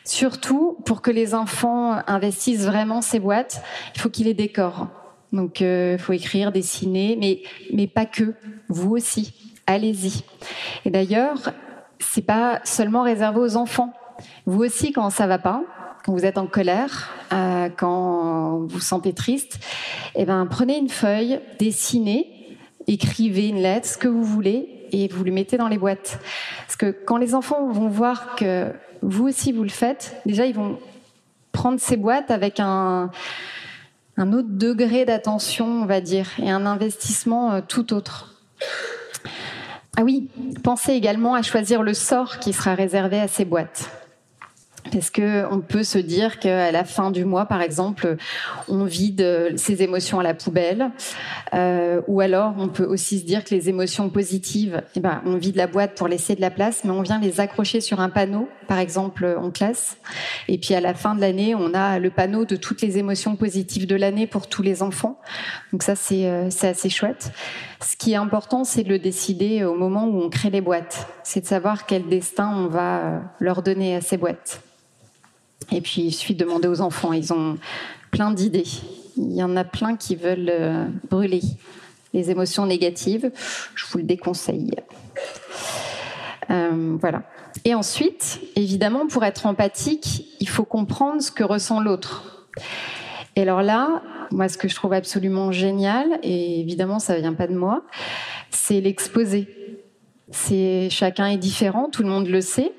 Surtout, 0.03 0.77
pour 0.85 1.01
que 1.01 1.11
les 1.11 1.33
enfants 1.33 2.01
investissent 2.07 2.65
vraiment 2.65 3.01
ces 3.01 3.19
boîtes, 3.19 3.63
il 3.95 4.01
faut 4.01 4.09
qu'ils 4.09 4.25
les 4.25 4.33
décorent. 4.33 4.87
Donc, 5.31 5.61
il 5.61 5.97
faut 5.97 6.13
écrire, 6.13 6.51
dessiner, 6.51 7.17
mais, 7.19 7.41
mais 7.73 7.87
pas 7.87 8.05
que. 8.05 8.33
Vous 8.67 8.91
aussi. 8.91 9.33
Allez-y. 9.65 10.23
Et 10.83 10.89
d'ailleurs, 10.89 11.53
c'est 12.11 12.21
pas 12.21 12.59
seulement 12.63 13.03
réservé 13.03 13.39
aux 13.39 13.55
enfants. 13.55 13.93
Vous 14.45 14.63
aussi, 14.63 14.91
quand 14.91 15.09
ça 15.09 15.27
va 15.27 15.39
pas, 15.39 15.63
quand 16.03 16.13
vous 16.13 16.25
êtes 16.25 16.37
en 16.37 16.47
colère, 16.47 17.09
euh, 17.31 17.69
quand 17.75 18.57
vous 18.59 18.67
vous 18.67 18.79
sentez 18.79 19.13
triste, 19.13 19.59
eh 20.15 20.25
ben 20.25 20.45
prenez 20.45 20.77
une 20.77 20.89
feuille, 20.89 21.39
dessinez, 21.59 22.57
écrivez 22.87 23.47
une 23.47 23.61
lettre, 23.61 23.87
ce 23.87 23.97
que 23.97 24.07
vous 24.07 24.23
voulez, 24.23 24.87
et 24.91 25.07
vous 25.07 25.23
le 25.23 25.31
mettez 25.31 25.57
dans 25.57 25.69
les 25.69 25.77
boîtes. 25.77 26.19
Parce 26.59 26.75
que 26.75 26.91
quand 26.91 27.17
les 27.17 27.35
enfants 27.35 27.67
vont 27.69 27.87
voir 27.87 28.35
que 28.35 28.71
vous 29.01 29.27
aussi 29.27 29.51
vous 29.51 29.63
le 29.63 29.69
faites, 29.69 30.17
déjà 30.25 30.45
ils 30.45 30.55
vont 30.55 30.77
prendre 31.51 31.79
ces 31.79 31.97
boîtes 31.97 32.31
avec 32.31 32.59
un 32.59 33.09
autre 34.17 34.49
degré 34.49 35.05
d'attention, 35.05 35.65
on 35.65 35.85
va 35.85 36.01
dire, 36.01 36.29
et 36.39 36.51
un 36.51 36.65
investissement 36.65 37.53
euh, 37.53 37.61
tout 37.65 37.93
autre. 37.93 38.35
Ah 39.95 40.03
oui, 40.03 40.27
pensez 40.63 40.93
également 40.93 41.35
à 41.35 41.43
choisir 41.43 41.83
le 41.83 41.93
sort 41.93 42.39
qui 42.39 42.51
sera 42.51 42.73
réservé 42.73 43.19
à 43.19 43.27
ces 43.27 43.45
boîtes. 43.45 43.91
Parce 44.91 45.09
que 45.09 45.45
on 45.49 45.59
peut 45.59 45.83
se 45.83 45.97
dire 45.97 46.39
qu'à 46.39 46.71
la 46.71 46.83
fin 46.83 47.09
du 47.11 47.25
mois, 47.25 47.45
par 47.45 47.61
exemple, 47.61 48.17
on 48.67 48.83
vide 48.83 49.53
ses 49.55 49.81
émotions 49.81 50.19
à 50.19 50.23
la 50.23 50.33
poubelle, 50.33 50.91
euh, 51.53 52.01
ou 52.07 52.19
alors 52.21 52.55
on 52.57 52.67
peut 52.67 52.83
aussi 52.83 53.19
se 53.19 53.25
dire 53.25 53.43
que 53.43 53.55
les 53.55 53.69
émotions 53.69 54.09
positives, 54.09 54.81
eh 54.95 54.99
ben, 54.99 55.21
on 55.25 55.37
vide 55.37 55.55
la 55.55 55.67
boîte 55.67 55.95
pour 55.95 56.07
laisser 56.07 56.35
de 56.35 56.41
la 56.41 56.51
place, 56.51 56.83
mais 56.83 56.91
on 56.91 57.01
vient 57.01 57.19
les 57.19 57.39
accrocher 57.39 57.79
sur 57.79 58.01
un 58.01 58.09
panneau, 58.09 58.49
par 58.67 58.79
exemple 58.79 59.37
en 59.39 59.51
classe. 59.51 59.97
Et 60.47 60.57
puis 60.57 60.73
à 60.73 60.81
la 60.81 60.93
fin 60.93 61.15
de 61.15 61.21
l'année, 61.21 61.55
on 61.55 61.73
a 61.73 61.99
le 61.99 62.09
panneau 62.09 62.43
de 62.45 62.55
toutes 62.55 62.81
les 62.81 62.97
émotions 62.97 63.35
positives 63.35 63.87
de 63.87 63.95
l'année 63.95 64.27
pour 64.27 64.47
tous 64.47 64.63
les 64.63 64.83
enfants. 64.83 65.19
Donc 65.71 65.83
ça, 65.83 65.95
c'est 65.95 66.27
euh, 66.27 66.49
assez 66.61 66.89
chouette. 66.89 67.31
Ce 67.83 67.97
qui 67.97 68.13
est 68.13 68.15
important, 68.15 68.63
c'est 68.63 68.83
de 68.83 68.89
le 68.89 68.99
décider 68.99 69.63
au 69.65 69.75
moment 69.75 70.05
où 70.05 70.21
on 70.21 70.29
crée 70.29 70.49
les 70.49 70.61
boîtes. 70.61 71.07
C'est 71.23 71.41
de 71.41 71.45
savoir 71.45 71.85
quel 71.85 72.07
destin 72.07 72.49
on 72.55 72.67
va 72.67 72.97
euh, 72.97 73.19
leur 73.39 73.61
donner 73.61 73.95
à 73.95 74.01
ces 74.01 74.15
boîtes. 74.15 74.61
Et 75.71 75.81
puis, 75.81 76.03
il 76.03 76.11
suffit 76.13 76.33
de 76.33 76.43
demander 76.43 76.67
aux 76.67 76.81
enfants. 76.81 77.13
Ils 77.13 77.33
ont 77.33 77.57
plein 78.11 78.31
d'idées. 78.31 78.67
Il 79.17 79.33
y 79.33 79.43
en 79.43 79.55
a 79.57 79.63
plein 79.63 79.97
qui 79.97 80.15
veulent 80.15 80.49
euh, 80.49 80.85
brûler 81.09 81.41
les 82.13 82.31
émotions 82.31 82.65
négatives. 82.65 83.31
Je 83.75 83.85
vous 83.87 83.97
le 83.97 84.05
déconseille. 84.05 84.71
Euh, 86.49 86.97
voilà. 87.01 87.23
Et 87.65 87.75
ensuite, 87.75 88.39
évidemment, 88.55 89.07
pour 89.07 89.25
être 89.25 89.45
empathique, 89.45 90.37
il 90.39 90.47
faut 90.47 90.65
comprendre 90.65 91.21
ce 91.21 91.31
que 91.31 91.43
ressent 91.43 91.81
l'autre. 91.81 92.47
Et 93.35 93.41
alors 93.41 93.61
là, 93.61 94.03
moi, 94.33 94.49
ce 94.49 94.57
que 94.57 94.67
je 94.67 94.75
trouve 94.75 94.93
absolument 94.93 95.51
génial, 95.51 96.19
et 96.23 96.59
évidemment, 96.59 96.99
ça 96.99 97.17
vient 97.17 97.33
pas 97.33 97.47
de 97.47 97.55
moi, 97.55 97.83
c'est 98.49 98.81
l'exposer. 98.81 99.47
C'est 100.31 100.89
chacun 100.89 101.27
est 101.27 101.37
différent, 101.37 101.89
tout 101.89 102.03
le 102.03 102.09
monde 102.09 102.27
le 102.27 102.41
sait. 102.41 102.73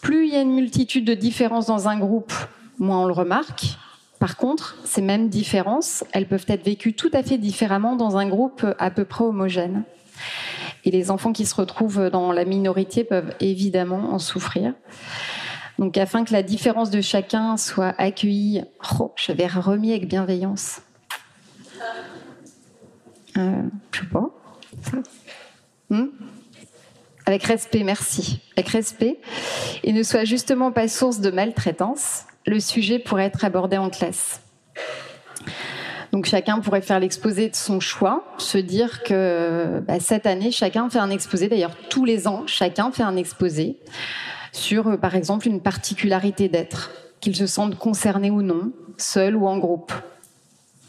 Plus 0.00 0.26
il 0.26 0.32
y 0.32 0.36
a 0.36 0.40
une 0.40 0.54
multitude 0.54 1.04
de 1.04 1.14
différences 1.14 1.66
dans 1.66 1.88
un 1.88 1.98
groupe, 1.98 2.32
moins 2.78 3.02
on 3.02 3.06
le 3.06 3.12
remarque. 3.12 3.76
Par 4.18 4.36
contre, 4.36 4.76
ces 4.84 5.02
mêmes 5.02 5.28
différences, 5.28 6.04
elles 6.12 6.26
peuvent 6.26 6.46
être 6.48 6.64
vécues 6.64 6.94
tout 6.94 7.10
à 7.12 7.22
fait 7.22 7.38
différemment 7.38 7.96
dans 7.96 8.16
un 8.16 8.28
groupe 8.28 8.64
à 8.78 8.90
peu 8.90 9.04
près 9.04 9.24
homogène. 9.24 9.84
Et 10.84 10.90
les 10.90 11.10
enfants 11.10 11.32
qui 11.32 11.44
se 11.44 11.54
retrouvent 11.54 12.08
dans 12.08 12.32
la 12.32 12.44
minorité 12.44 13.04
peuvent 13.04 13.34
évidemment 13.40 14.12
en 14.12 14.18
souffrir. 14.18 14.74
Donc, 15.78 15.96
afin 15.96 16.24
que 16.24 16.32
la 16.32 16.42
différence 16.42 16.90
de 16.90 17.00
chacun 17.00 17.56
soit 17.56 17.94
accueillie, 17.98 18.62
oh, 19.00 19.12
j'avais 19.16 19.46
remis 19.46 19.90
avec 19.90 20.08
bienveillance. 20.08 20.82
Euh, 23.36 23.62
je 23.92 24.00
sais 24.00 24.06
pas. 24.06 24.30
Hmm? 25.90 26.06
Avec 27.26 27.44
respect, 27.44 27.84
merci. 27.84 28.40
Avec 28.56 28.70
respect. 28.70 29.20
Et 29.82 29.92
ne 29.92 30.02
soit 30.02 30.24
justement 30.24 30.72
pas 30.72 30.88
source 30.88 31.20
de 31.20 31.30
maltraitance, 31.30 32.24
le 32.46 32.60
sujet 32.60 32.98
pourrait 32.98 33.24
être 33.24 33.44
abordé 33.44 33.76
en 33.78 33.90
classe. 33.90 34.40
Donc 36.12 36.26
chacun 36.26 36.60
pourrait 36.60 36.82
faire 36.82 37.00
l'exposé 37.00 37.48
de 37.48 37.54
son 37.54 37.80
choix, 37.80 38.24
se 38.36 38.58
dire 38.58 39.02
que 39.02 39.82
bah, 39.86 39.98
cette 39.98 40.26
année, 40.26 40.50
chacun 40.50 40.90
fait 40.90 40.98
un 40.98 41.08
exposé, 41.08 41.48
d'ailleurs 41.48 41.76
tous 41.88 42.04
les 42.04 42.28
ans, 42.28 42.42
chacun 42.46 42.92
fait 42.92 43.02
un 43.02 43.16
exposé 43.16 43.78
sur, 44.52 44.86
euh, 44.86 44.96
par 44.96 45.16
exemple, 45.16 45.48
une 45.48 45.60
particularité 45.60 46.48
d'être, 46.48 46.90
qu'il 47.20 47.34
se 47.34 47.46
sente 47.46 47.76
concerné 47.76 48.30
ou 48.30 48.42
non, 48.42 48.72
seul 48.96 49.34
ou 49.34 49.46
en 49.46 49.58
groupe. 49.58 49.92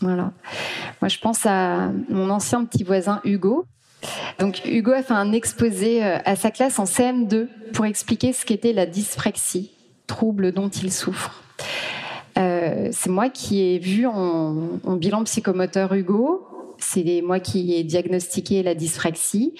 Voilà. 0.01 0.31
Moi, 1.01 1.07
je 1.07 1.17
pense 1.17 1.45
à 1.45 1.91
mon 2.09 2.29
ancien 2.29 2.65
petit 2.65 2.83
voisin 2.83 3.21
Hugo, 3.23 3.65
donc 4.39 4.61
Hugo 4.65 4.91
a 4.91 5.03
fait 5.03 5.13
un 5.13 5.31
exposé 5.31 6.03
euh, 6.03 6.17
à 6.25 6.35
sa 6.35 6.51
classe 6.51 6.79
en 6.79 6.85
CM2 6.85 7.47
pour 7.73 7.85
expliquer 7.85 8.33
ce 8.33 8.45
qu'était 8.45 8.73
la 8.73 8.85
dyspraxie, 8.85 9.71
trouble 10.07 10.51
dont 10.51 10.69
il 10.69 10.91
souffre. 10.91 11.41
Euh, 12.37 12.89
c'est 12.91 13.09
moi 13.09 13.29
qui 13.29 13.61
ai 13.61 13.79
vu 13.79 14.07
en, 14.07 14.79
bilan 14.97 15.23
psychomoteur 15.23 15.93
Hugo 15.93 16.47
C'est 16.93 17.21
moi 17.21 17.39
qui 17.39 17.73
ai 17.73 17.83
diagnostiqué 17.83 18.61
la 18.61 18.75
dyspraxie 18.75 19.55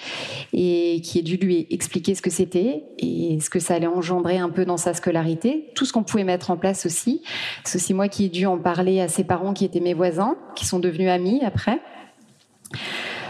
et 0.52 1.00
qui 1.02 1.18
ai 1.18 1.22
dû 1.22 1.36
lui 1.36 1.66
expliquer 1.70 2.14
ce 2.14 2.22
que 2.22 2.30
c'était 2.30 2.84
et 2.98 3.40
ce 3.40 3.50
que 3.50 3.58
ça 3.58 3.74
allait 3.74 3.88
engendrer 3.88 4.38
un 4.38 4.50
peu 4.50 4.64
dans 4.64 4.76
sa 4.76 4.94
scolarité, 4.94 5.70
tout 5.74 5.84
ce 5.84 5.92
qu'on 5.92 6.04
pouvait 6.04 6.22
mettre 6.22 6.52
en 6.52 6.56
place 6.56 6.86
aussi. 6.86 7.22
C'est 7.64 7.78
aussi 7.78 7.92
moi 7.92 8.06
qui 8.06 8.26
ai 8.26 8.28
dû 8.28 8.46
en 8.46 8.56
parler 8.56 9.00
à 9.00 9.08
ses 9.08 9.24
parents 9.24 9.52
qui 9.52 9.64
étaient 9.64 9.80
mes 9.80 9.94
voisins, 9.94 10.36
qui 10.54 10.64
sont 10.64 10.78
devenus 10.78 11.08
amis 11.08 11.40
après. 11.44 11.80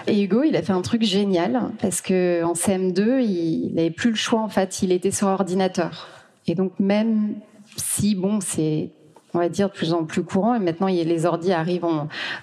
Et 0.06 0.22
Hugo, 0.22 0.42
il 0.42 0.54
a 0.54 0.62
fait 0.62 0.72
un 0.72 0.82
truc 0.82 1.02
génial 1.02 1.70
parce 1.80 2.02
que 2.02 2.44
en 2.44 2.52
CM2, 2.52 3.22
il 3.22 3.72
n'avait 3.74 3.90
plus 3.90 4.10
le 4.10 4.16
choix 4.16 4.42
en 4.42 4.50
fait, 4.50 4.82
il 4.82 4.92
était 4.92 5.12
sur 5.12 5.28
ordinateur. 5.28 6.08
Et 6.46 6.54
donc 6.54 6.78
même 6.78 7.36
si 7.76 8.14
bon, 8.14 8.40
c'est 8.42 8.90
on 9.34 9.38
va 9.38 9.48
dire 9.48 9.68
de 9.68 9.74
plus 9.74 9.92
en 9.92 10.04
plus 10.04 10.22
courant 10.22 10.54
et 10.54 10.58
maintenant 10.58 10.86
les 10.86 11.26
ordi 11.26 11.52
arrivent 11.52 11.86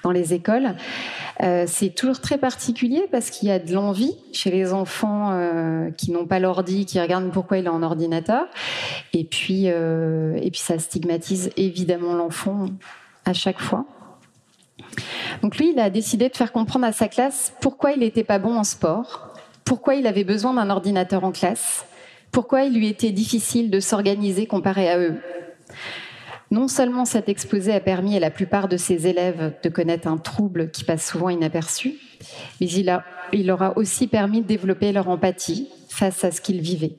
dans 0.03 0.11
les 0.11 0.33
écoles. 0.33 0.75
Euh, 1.41 1.65
c'est 1.67 1.89
toujours 1.89 2.19
très 2.19 2.37
particulier 2.37 3.05
parce 3.11 3.29
qu'il 3.29 3.47
y 3.47 3.51
a 3.51 3.59
de 3.59 3.73
l'envie 3.73 4.15
chez 4.33 4.51
les 4.51 4.73
enfants 4.73 5.31
euh, 5.31 5.89
qui 5.91 6.11
n'ont 6.11 6.25
pas 6.25 6.39
l'ordi, 6.39 6.85
qui 6.85 6.99
regardent 6.99 7.31
pourquoi 7.31 7.57
il 7.57 7.65
est 7.65 7.69
en 7.69 7.81
ordinateur. 7.81 8.45
Et 9.13 9.23
puis, 9.23 9.63
euh, 9.67 10.35
et 10.41 10.51
puis 10.51 10.59
ça 10.59 10.77
stigmatise 10.77 11.51
évidemment 11.57 12.13
l'enfant 12.13 12.65
à 13.25 13.33
chaque 13.33 13.59
fois. 13.59 13.85
Donc 15.41 15.57
lui, 15.57 15.71
il 15.71 15.79
a 15.79 15.89
décidé 15.89 16.29
de 16.29 16.35
faire 16.35 16.51
comprendre 16.51 16.85
à 16.85 16.91
sa 16.91 17.07
classe 17.07 17.53
pourquoi 17.61 17.91
il 17.93 17.99
n'était 17.99 18.23
pas 18.23 18.39
bon 18.39 18.57
en 18.57 18.63
sport, 18.63 19.29
pourquoi 19.63 19.95
il 19.95 20.05
avait 20.05 20.23
besoin 20.23 20.53
d'un 20.53 20.69
ordinateur 20.69 21.23
en 21.23 21.31
classe, 21.31 21.85
pourquoi 22.31 22.63
il 22.63 22.73
lui 22.73 22.87
était 22.87 23.11
difficile 23.11 23.69
de 23.71 23.79
s'organiser 23.79 24.45
comparé 24.45 24.89
à 24.89 24.99
eux. 24.99 25.15
Non 26.51 26.67
seulement 26.67 27.05
cet 27.05 27.29
exposé 27.29 27.73
a 27.73 27.79
permis 27.79 28.17
à 28.17 28.19
la 28.19 28.29
plupart 28.29 28.67
de 28.67 28.75
ses 28.75 29.07
élèves 29.07 29.53
de 29.63 29.69
connaître 29.69 30.09
un 30.09 30.17
trouble 30.17 30.69
qui 30.69 30.83
passe 30.83 31.09
souvent 31.09 31.29
inaperçu, 31.29 31.93
mais 32.59 32.67
il, 32.67 33.45
leur 33.47 33.61
a 33.61 33.77
aussi 33.77 34.07
permis 34.07 34.41
de 34.41 34.47
développer 34.47 34.91
leur 34.91 35.07
empathie 35.07 35.69
face 35.87 36.25
à 36.25 36.31
ce 36.31 36.41
qu'ils 36.41 36.59
vivaient. 36.59 36.97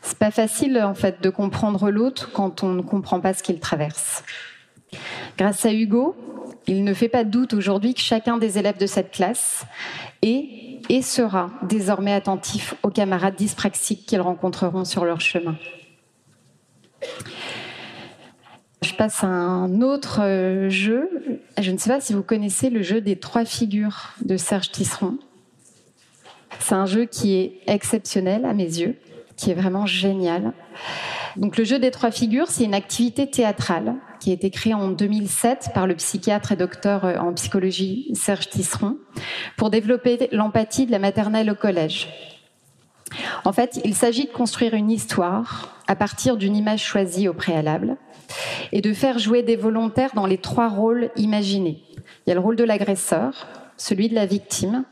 C'est 0.00 0.18
pas 0.18 0.30
facile 0.30 0.82
en 0.82 0.94
fait 0.94 1.22
de 1.22 1.28
comprendre 1.28 1.90
l'autre 1.90 2.30
quand 2.32 2.62
on 2.62 2.70
ne 2.70 2.80
comprend 2.80 3.20
pas 3.20 3.34
ce 3.34 3.42
qu'il 3.42 3.60
traverse. 3.60 4.24
Grâce 5.36 5.66
à 5.66 5.72
Hugo, 5.72 6.16
il 6.66 6.84
ne 6.84 6.94
fait 6.94 7.08
pas 7.08 7.24
de 7.24 7.30
doute 7.30 7.52
aujourd'hui 7.52 7.92
que 7.92 8.00
chacun 8.00 8.38
des 8.38 8.58
élèves 8.58 8.78
de 8.78 8.86
cette 8.86 9.10
classe 9.10 9.66
est 10.22 10.80
et 10.88 11.02
sera 11.02 11.50
désormais 11.62 12.12
attentif 12.14 12.74
aux 12.82 12.90
camarades 12.90 13.36
dyspraxiques 13.36 14.06
qu'ils 14.06 14.20
rencontreront 14.22 14.86
sur 14.86 15.04
leur 15.04 15.20
chemin. 15.20 15.56
Je 18.82 18.94
passe 18.94 19.22
à 19.22 19.28
un 19.28 19.80
autre 19.80 20.20
euh, 20.22 20.68
jeu. 20.68 21.08
Je 21.60 21.70
ne 21.70 21.78
sais 21.78 21.88
pas 21.88 22.00
si 22.00 22.14
vous 22.14 22.22
connaissez 22.22 22.68
le 22.68 22.82
jeu 22.82 23.00
des 23.00 23.16
trois 23.16 23.44
figures 23.44 24.14
de 24.24 24.36
Serge 24.36 24.72
Tisseron. 24.72 25.18
C'est 26.58 26.74
un 26.74 26.86
jeu 26.86 27.04
qui 27.04 27.34
est 27.36 27.60
exceptionnel 27.68 28.44
à 28.44 28.54
mes 28.54 28.64
yeux, 28.64 28.96
qui 29.36 29.52
est 29.52 29.54
vraiment 29.54 29.86
génial. 29.86 30.52
Donc 31.36 31.56
le 31.56 31.64
jeu 31.64 31.78
des 31.78 31.92
trois 31.92 32.10
figures, 32.10 32.48
c'est 32.48 32.64
une 32.64 32.74
activité 32.74 33.30
théâtrale 33.30 33.94
qui 34.18 34.30
a 34.30 34.34
été 34.34 34.50
créée 34.50 34.74
en 34.74 34.88
2007 34.88 35.70
par 35.72 35.86
le 35.86 35.94
psychiatre 35.94 36.50
et 36.50 36.56
docteur 36.56 37.04
euh, 37.04 37.16
en 37.18 37.32
psychologie 37.34 38.10
Serge 38.14 38.50
Tisseron 38.50 38.98
pour 39.56 39.70
développer 39.70 40.28
l'empathie 40.32 40.86
de 40.86 40.90
la 40.90 40.98
maternelle 40.98 41.50
au 41.50 41.54
collège. 41.54 42.08
En 43.44 43.52
fait, 43.52 43.80
il 43.84 43.94
s'agit 43.94 44.26
de 44.26 44.32
construire 44.32 44.74
une 44.74 44.90
histoire 44.90 45.76
à 45.86 45.94
partir 45.94 46.36
d'une 46.36 46.56
image 46.56 46.84
choisie 46.84 47.28
au 47.28 47.34
préalable 47.34 47.96
et 48.72 48.80
de 48.80 48.92
faire 48.92 49.18
jouer 49.18 49.42
des 49.42 49.56
volontaires 49.56 50.12
dans 50.14 50.26
les 50.26 50.38
trois 50.38 50.68
rôles 50.68 51.10
imaginés. 51.16 51.82
Il 52.26 52.30
y 52.30 52.32
a 52.32 52.34
le 52.34 52.40
rôle 52.40 52.56
de 52.56 52.64
l'agresseur, 52.64 53.46
celui 53.76 54.08
de 54.08 54.14
la 54.14 54.26
victime 54.26 54.84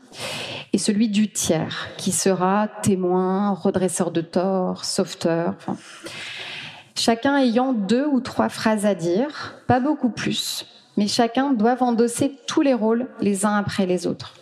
et 0.73 0.77
celui 0.77 1.09
du 1.09 1.31
tiers, 1.31 1.89
qui 1.97 2.11
sera 2.11 2.67
témoin, 2.81 3.53
redresseur 3.53 4.11
de 4.11 4.21
tort, 4.21 4.85
sauveteur. 4.85 5.55
chacun 6.95 7.37
ayant 7.37 7.73
deux 7.73 8.05
ou 8.05 8.19
trois 8.19 8.49
phrases 8.49 8.85
à 8.85 8.95
dire, 8.95 9.55
pas 9.67 9.79
beaucoup 9.79 10.09
plus, 10.09 10.65
mais 10.97 11.07
chacun 11.07 11.51
doit 11.51 11.81
endosser 11.81 12.37
tous 12.47 12.61
les 12.61 12.73
rôles 12.73 13.07
les 13.19 13.45
uns 13.45 13.55
après 13.55 13.85
les 13.85 14.07
autres. 14.07 14.40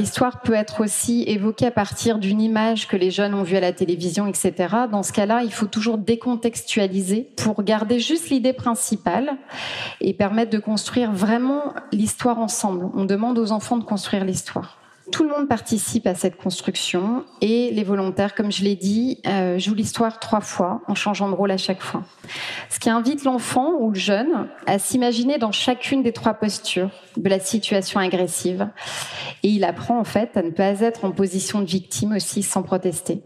L'histoire 0.00 0.40
peut 0.40 0.54
être 0.54 0.80
aussi 0.80 1.24
évoquée 1.26 1.66
à 1.66 1.70
partir 1.70 2.18
d'une 2.18 2.40
image 2.40 2.88
que 2.88 2.96
les 2.96 3.10
jeunes 3.10 3.34
ont 3.34 3.42
vue 3.42 3.58
à 3.58 3.60
la 3.60 3.74
télévision, 3.74 4.26
etc. 4.26 4.54
Dans 4.90 5.02
ce 5.02 5.12
cas-là, 5.12 5.42
il 5.44 5.52
faut 5.52 5.66
toujours 5.66 5.98
décontextualiser 5.98 7.28
pour 7.36 7.62
garder 7.62 8.00
juste 8.00 8.30
l'idée 8.30 8.54
principale 8.54 9.36
et 10.00 10.14
permettre 10.14 10.52
de 10.52 10.58
construire 10.58 11.12
vraiment 11.12 11.74
l'histoire 11.92 12.38
ensemble. 12.38 12.86
On 12.94 13.04
demande 13.04 13.38
aux 13.38 13.52
enfants 13.52 13.76
de 13.76 13.84
construire 13.84 14.24
l'histoire. 14.24 14.79
Tout 15.12 15.24
le 15.24 15.30
monde 15.30 15.48
participe 15.48 16.06
à 16.06 16.14
cette 16.14 16.36
construction 16.36 17.24
et 17.40 17.70
les 17.70 17.84
volontaires, 17.84 18.34
comme 18.34 18.52
je 18.52 18.62
l'ai 18.62 18.76
dit, 18.76 19.20
euh, 19.26 19.58
jouent 19.58 19.74
l'histoire 19.74 20.20
trois 20.20 20.40
fois 20.40 20.82
en 20.86 20.94
changeant 20.94 21.28
de 21.28 21.34
rôle 21.34 21.50
à 21.50 21.56
chaque 21.56 21.80
fois. 21.80 22.04
Ce 22.68 22.78
qui 22.78 22.90
invite 22.90 23.24
l'enfant 23.24 23.72
ou 23.80 23.90
le 23.90 23.98
jeune 23.98 24.48
à 24.66 24.78
s'imaginer 24.78 25.38
dans 25.38 25.52
chacune 25.52 26.02
des 26.02 26.12
trois 26.12 26.34
postures 26.34 26.90
de 27.16 27.28
la 27.28 27.40
situation 27.40 27.98
agressive 27.98 28.68
et 29.42 29.48
il 29.48 29.64
apprend 29.64 29.98
en 29.98 30.04
fait 30.04 30.36
à 30.36 30.42
ne 30.42 30.50
pas 30.50 30.80
être 30.80 31.04
en 31.04 31.10
position 31.10 31.60
de 31.60 31.66
victime 31.66 32.12
aussi 32.12 32.42
sans 32.42 32.62
protester. 32.62 33.22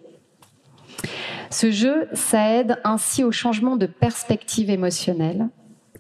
Ce 1.51 1.71
jeu, 1.71 2.09
ça 2.13 2.51
aide 2.51 2.79
ainsi 2.85 3.25
au 3.25 3.31
changement 3.31 3.77
de 3.77 3.87
perspective 3.87 4.71
émotionnelle 4.71 5.49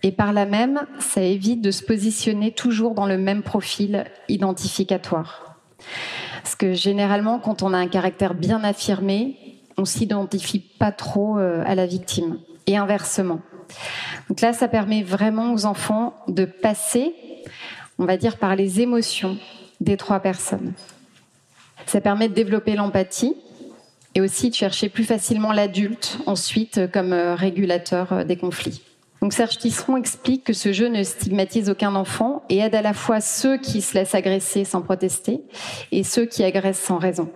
et 0.03 0.12
par 0.12 0.32
là 0.32 0.47
même, 0.47 0.87
ça 0.99 1.22
évite 1.22 1.61
de 1.62 1.70
se 1.70 1.82
positionner 1.82 2.53
toujours 2.53 2.95
dans 2.95 3.07
le 3.07 3.16
même 3.16 3.43
profil 3.43 4.05
identificatoire. 4.28 5.43
Parce 6.43 6.57
que 6.57 6.74
généralement, 6.74 7.39
quand 7.39 7.62
on 7.62 7.72
a 7.72 7.78
un 7.78 7.89
caractère 7.89 8.35
bien 8.35 8.62
affirmé, 8.64 9.37
on 9.76 9.85
s'identifie 9.85 10.61
pas 10.61 10.93
trop 10.93 11.39
euh, 11.39 11.62
à 11.66 11.74
la 11.74 11.87
victime. 11.87 12.39
Et 12.66 12.76
inversement. 12.78 13.41
Donc 14.28 14.41
là, 14.41 14.53
ça 14.55 14.68
permet 14.68 15.03
vraiment 15.03 15.53
aux 15.53 15.66
enfants 15.66 16.14
de 16.28 16.47
passer, 16.47 17.14
on 17.99 18.07
va 18.07 18.16
dire, 18.16 18.39
par 18.39 18.57
les 18.57 18.80
émotions 18.80 19.37
des 19.80 19.97
trois 19.99 20.20
personnes. 20.20 20.72
Ça 21.87 22.01
permet 22.01 22.28
de 22.28 22.35
développer 22.35 22.74
l'empathie 22.74 23.35
et 24.14 24.20
aussi 24.20 24.49
de 24.49 24.55
chercher 24.55 24.89
plus 24.89 25.05
facilement 25.05 25.53
l'adulte 25.53 26.18
ensuite 26.26 26.91
comme 26.93 27.12
euh, 27.12 27.35
régulateur 27.35 28.12
euh, 28.12 28.24
des 28.24 28.37
conflits. 28.37 28.82
Donc 29.24 29.32
Serge 29.32 29.56
Tisseron 29.56 29.96
explique 29.96 30.44
que 30.44 30.52
ce 30.52 30.74
jeu 30.74 30.88
ne 30.88 31.02
stigmatise 31.02 31.70
aucun 31.70 31.94
enfant 31.94 32.42
et 32.50 32.58
aide 32.58 32.74
à 32.74 32.82
la 32.82 32.92
fois 32.92 33.22
ceux 33.22 33.56
qui 33.56 33.80
se 33.80 33.94
laissent 33.94 34.14
agresser 34.14 34.64
sans 34.64 34.82
protester 34.82 35.40
et 35.92 36.04
ceux 36.04 36.26
qui 36.26 36.44
agressent 36.44 36.84
sans 36.84 36.98
raison. 36.98 37.30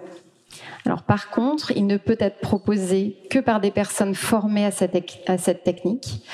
Alors 0.84 1.02
par 1.02 1.30
contre, 1.30 1.70
il 1.70 1.86
ne 1.86 1.96
peut 1.96 2.18
être 2.20 2.40
proposé 2.40 3.16
que 3.30 3.38
par 3.38 3.62
des 3.62 3.70
personnes 3.70 4.14
formées 4.14 4.66
à 4.66 4.70
cette, 4.70 5.62
technique. 5.64 6.28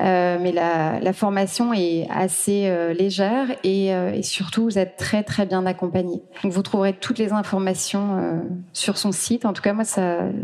Euh, 0.00 0.38
mais 0.40 0.52
la, 0.52 1.12
formation 1.12 1.72
est 1.72 2.06
assez 2.08 2.66
euh, 2.68 2.92
légère 2.92 3.48
euh, 3.66 4.12
et, 4.12 4.22
surtout 4.22 4.62
vous 4.62 4.78
êtes 4.78 4.96
très 4.96 5.24
très 5.24 5.44
bien 5.44 5.66
accompagné. 5.66 6.22
Vous 6.44 6.62
trouverez 6.62 6.92
toutes 6.92 7.18
les 7.18 7.32
informations 7.32 8.44
sur 8.72 8.96
son 8.96 9.10
site. 9.10 9.44
En 9.44 9.54
tout 9.54 9.62
cas, 9.62 9.72
moi, 9.72 9.82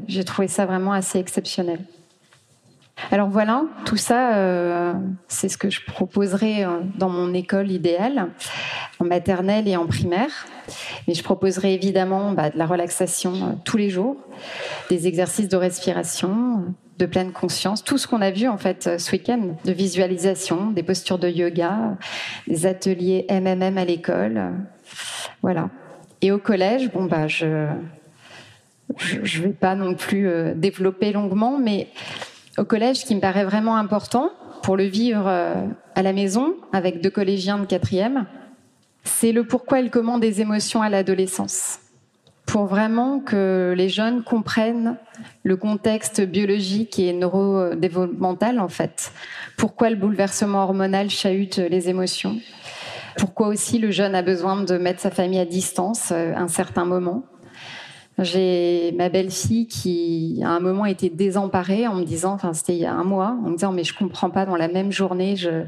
j'ai 0.08 0.24
trouvé 0.24 0.48
ça 0.48 0.66
vraiment 0.66 0.92
assez 0.92 1.20
exceptionnel. 1.20 1.78
Alors 3.10 3.28
voilà, 3.28 3.64
tout 3.84 3.96
ça, 3.96 4.36
euh, 4.36 4.92
c'est 5.26 5.48
ce 5.48 5.58
que 5.58 5.70
je 5.70 5.80
proposerai 5.84 6.64
euh, 6.64 6.80
dans 6.96 7.08
mon 7.08 7.34
école 7.34 7.70
idéale, 7.70 8.28
en 9.00 9.04
maternelle 9.04 9.66
et 9.66 9.76
en 9.76 9.86
primaire. 9.86 10.46
Mais 11.08 11.14
je 11.14 11.22
proposerai 11.22 11.74
évidemment 11.74 12.32
bah, 12.32 12.50
de 12.50 12.58
la 12.58 12.66
relaxation 12.66 13.34
euh, 13.34 13.52
tous 13.64 13.76
les 13.76 13.90
jours, 13.90 14.16
des 14.90 15.08
exercices 15.08 15.48
de 15.48 15.56
respiration, 15.56 16.64
de 16.98 17.06
pleine 17.06 17.32
conscience, 17.32 17.82
tout 17.82 17.98
ce 17.98 18.06
qu'on 18.06 18.20
a 18.20 18.30
vu 18.30 18.46
en 18.46 18.58
fait 18.58 18.98
ce 18.98 19.12
week-end, 19.12 19.56
de 19.64 19.72
visualisation, 19.72 20.70
des 20.70 20.82
postures 20.82 21.18
de 21.18 21.28
yoga, 21.28 21.96
des 22.46 22.66
ateliers 22.66 23.26
MMM 23.30 23.78
à 23.78 23.84
l'école, 23.84 24.52
voilà. 25.42 25.70
Et 26.20 26.30
au 26.30 26.38
collège, 26.38 26.90
bon 26.92 27.06
bah 27.06 27.26
je 27.26 27.66
je 28.98 29.38
ne 29.40 29.44
vais 29.44 29.52
pas 29.52 29.74
non 29.76 29.94
plus 29.94 30.28
développer 30.56 31.12
longuement, 31.12 31.58
mais 31.58 31.86
au 32.60 32.64
collège, 32.64 33.04
qui 33.04 33.14
me 33.14 33.20
paraît 33.20 33.44
vraiment 33.44 33.76
important 33.76 34.30
pour 34.62 34.76
le 34.76 34.84
vivre 34.84 35.24
euh, 35.26 35.66
à 35.94 36.02
la 36.02 36.12
maison 36.12 36.54
avec 36.72 37.00
deux 37.00 37.10
collégiens 37.10 37.58
de 37.58 37.64
quatrième, 37.64 38.26
c'est 39.02 39.32
le 39.32 39.44
pourquoi 39.44 39.80
et 39.80 39.82
le 39.82 39.88
comment 39.88 40.18
des 40.18 40.40
émotions 40.40 40.82
à 40.82 40.90
l'adolescence. 40.90 41.78
Pour 42.44 42.66
vraiment 42.66 43.20
que 43.20 43.74
les 43.76 43.88
jeunes 43.88 44.22
comprennent 44.22 44.96
le 45.44 45.56
contexte 45.56 46.20
biologique 46.20 46.98
et 46.98 47.12
neurodéveloppemental, 47.12 48.60
en 48.60 48.68
fait. 48.68 49.12
Pourquoi 49.56 49.88
le 49.88 49.96
bouleversement 49.96 50.64
hormonal 50.64 51.08
chahute 51.08 51.58
les 51.58 51.88
émotions. 51.88 52.38
Pourquoi 53.16 53.48
aussi 53.48 53.78
le 53.78 53.90
jeune 53.90 54.14
a 54.14 54.22
besoin 54.22 54.62
de 54.62 54.76
mettre 54.76 55.00
sa 55.00 55.10
famille 55.10 55.38
à 55.38 55.44
distance 55.44 56.10
euh, 56.12 56.34
un 56.34 56.48
certain 56.48 56.84
moment. 56.84 57.24
J'ai 58.20 58.92
ma 58.96 59.08
belle-fille 59.08 59.66
qui, 59.66 60.40
à 60.44 60.50
un 60.50 60.60
moment, 60.60 60.86
était 60.86 61.08
désemparée 61.08 61.86
en 61.86 61.94
me 61.94 62.04
disant, 62.04 62.34
enfin, 62.34 62.52
c'était 62.52 62.74
il 62.74 62.80
y 62.80 62.86
a 62.86 62.92
un 62.92 63.04
mois, 63.04 63.36
en 63.44 63.50
me 63.50 63.56
disant, 63.56 63.72
mais 63.72 63.84
je 63.84 63.94
comprends 63.94 64.30
pas, 64.30 64.46
dans 64.46 64.56
la 64.56 64.68
même 64.68 64.92
journée, 64.92 65.36
je, 65.36 65.64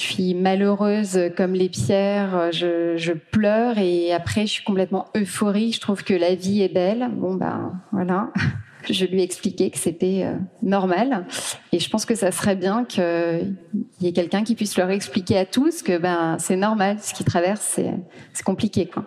je 0.00 0.02
suis 0.02 0.34
malheureuse 0.34 1.30
comme 1.36 1.52
les 1.52 1.68
pierres, 1.68 2.50
je, 2.52 2.96
je, 2.96 3.12
pleure 3.12 3.76
et 3.76 4.12
après 4.12 4.46
je 4.46 4.52
suis 4.52 4.64
complètement 4.64 5.08
euphorique, 5.14 5.74
je 5.74 5.80
trouve 5.80 6.04
que 6.04 6.14
la 6.14 6.34
vie 6.34 6.62
est 6.62 6.72
belle. 6.72 7.10
Bon 7.12 7.34
ben 7.34 7.74
voilà, 7.92 8.30
je 8.90 9.04
lui 9.04 9.20
ai 9.20 9.22
expliqué 9.22 9.70
que 9.70 9.78
c'était 9.78 10.22
euh, 10.24 10.36
normal 10.62 11.26
et 11.72 11.78
je 11.78 11.90
pense 11.90 12.06
que 12.06 12.14
ça 12.14 12.32
serait 12.32 12.56
bien 12.56 12.84
qu'il 12.84 13.56
y 14.00 14.06
ait 14.06 14.12
quelqu'un 14.12 14.42
qui 14.42 14.54
puisse 14.54 14.78
leur 14.78 14.88
expliquer 14.88 15.36
à 15.36 15.44
tous 15.44 15.82
que 15.82 15.98
ben 15.98 16.36
c'est 16.38 16.56
normal, 16.56 16.96
ce 17.02 17.12
qu'ils 17.12 17.26
traversent 17.26 17.78
c'est 18.32 18.44
compliqué 18.44 18.86
quoi. 18.86 19.04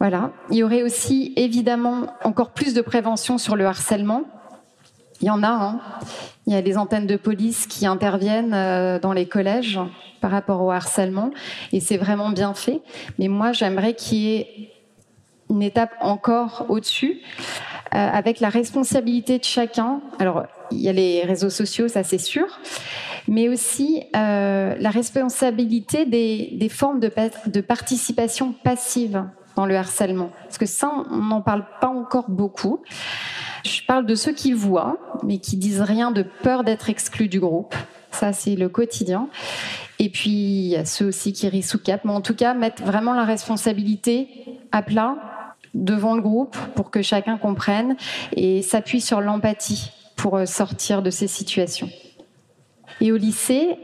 Voilà, 0.00 0.32
il 0.50 0.56
y 0.56 0.62
aurait 0.64 0.82
aussi 0.82 1.32
évidemment 1.36 2.06
encore 2.24 2.50
plus 2.50 2.74
de 2.74 2.80
prévention 2.80 3.38
sur 3.38 3.54
le 3.54 3.66
harcèlement 3.66 4.24
il 5.20 5.26
y 5.26 5.30
en 5.30 5.42
a. 5.42 5.48
Hein. 5.48 5.80
Il 6.46 6.52
y 6.52 6.56
a 6.56 6.62
des 6.62 6.78
antennes 6.78 7.06
de 7.06 7.16
police 7.16 7.66
qui 7.66 7.86
interviennent 7.86 8.54
euh, 8.54 8.98
dans 8.98 9.12
les 9.12 9.26
collèges 9.26 9.78
par 10.20 10.30
rapport 10.30 10.62
au 10.62 10.70
harcèlement 10.70 11.30
et 11.72 11.80
c'est 11.80 11.96
vraiment 11.96 12.30
bien 12.30 12.54
fait. 12.54 12.80
Mais 13.18 13.28
moi, 13.28 13.52
j'aimerais 13.52 13.94
qu'il 13.94 14.18
y 14.18 14.34
ait 14.36 14.70
une 15.50 15.62
étape 15.62 15.92
encore 16.00 16.66
au-dessus 16.68 17.20
euh, 17.94 18.08
avec 18.12 18.40
la 18.40 18.48
responsabilité 18.48 19.38
de 19.38 19.44
chacun. 19.44 20.00
Alors, 20.18 20.44
il 20.70 20.80
y 20.80 20.88
a 20.88 20.92
les 20.92 21.24
réseaux 21.24 21.50
sociaux, 21.50 21.88
ça 21.88 22.04
c'est 22.04 22.18
sûr, 22.18 22.46
mais 23.26 23.48
aussi 23.48 24.04
euh, 24.16 24.76
la 24.78 24.90
responsabilité 24.90 26.06
des, 26.06 26.68
formes 26.68 27.00
de 27.00 27.60
participation 27.60 28.52
passive 28.52 29.24
dans 29.60 29.66
le 29.66 29.76
harcèlement. 29.76 30.30
Parce 30.44 30.56
que 30.56 30.64
ça, 30.64 30.90
on 31.10 31.18
n'en 31.18 31.42
parle 31.42 31.66
pas 31.82 31.88
encore 31.88 32.30
beaucoup. 32.30 32.80
Je 33.62 33.82
parle 33.86 34.06
de 34.06 34.14
ceux 34.14 34.32
qui 34.32 34.54
voient, 34.54 34.96
mais 35.22 35.36
qui 35.36 35.58
disent 35.58 35.82
rien 35.82 36.12
de 36.12 36.22
peur 36.22 36.64
d'être 36.64 36.88
exclus 36.88 37.28
du 37.28 37.40
groupe. 37.40 37.74
Ça, 38.10 38.32
c'est 38.32 38.56
le 38.56 38.70
quotidien. 38.70 39.28
Et 39.98 40.08
puis, 40.08 40.30
il 40.30 40.68
y 40.68 40.76
a 40.76 40.86
ceux 40.86 41.08
aussi 41.08 41.34
qui 41.34 41.46
rient 41.46 41.62
sous 41.62 41.78
cap. 41.78 42.06
Mais 42.06 42.12
en 42.12 42.22
tout 42.22 42.34
cas, 42.34 42.54
mettre 42.54 42.82
vraiment 42.84 43.12
la 43.12 43.24
responsabilité 43.24 44.28
à 44.72 44.80
plat 44.80 45.18
devant 45.74 46.14
le 46.14 46.22
groupe 46.22 46.56
pour 46.74 46.90
que 46.90 47.02
chacun 47.02 47.36
comprenne 47.36 47.96
et 48.34 48.62
s'appuie 48.62 49.02
sur 49.02 49.20
l'empathie 49.20 49.92
pour 50.16 50.38
euh, 50.38 50.46
sortir 50.46 51.02
de 51.02 51.10
ces 51.10 51.28
situations. 51.28 51.90
Et 53.02 53.12
au 53.12 53.18
lycée, 53.18 53.76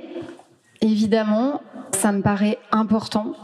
évidemment, 0.80 1.60
ça 1.92 2.12
me 2.12 2.22
paraît 2.22 2.58
important 2.72 3.34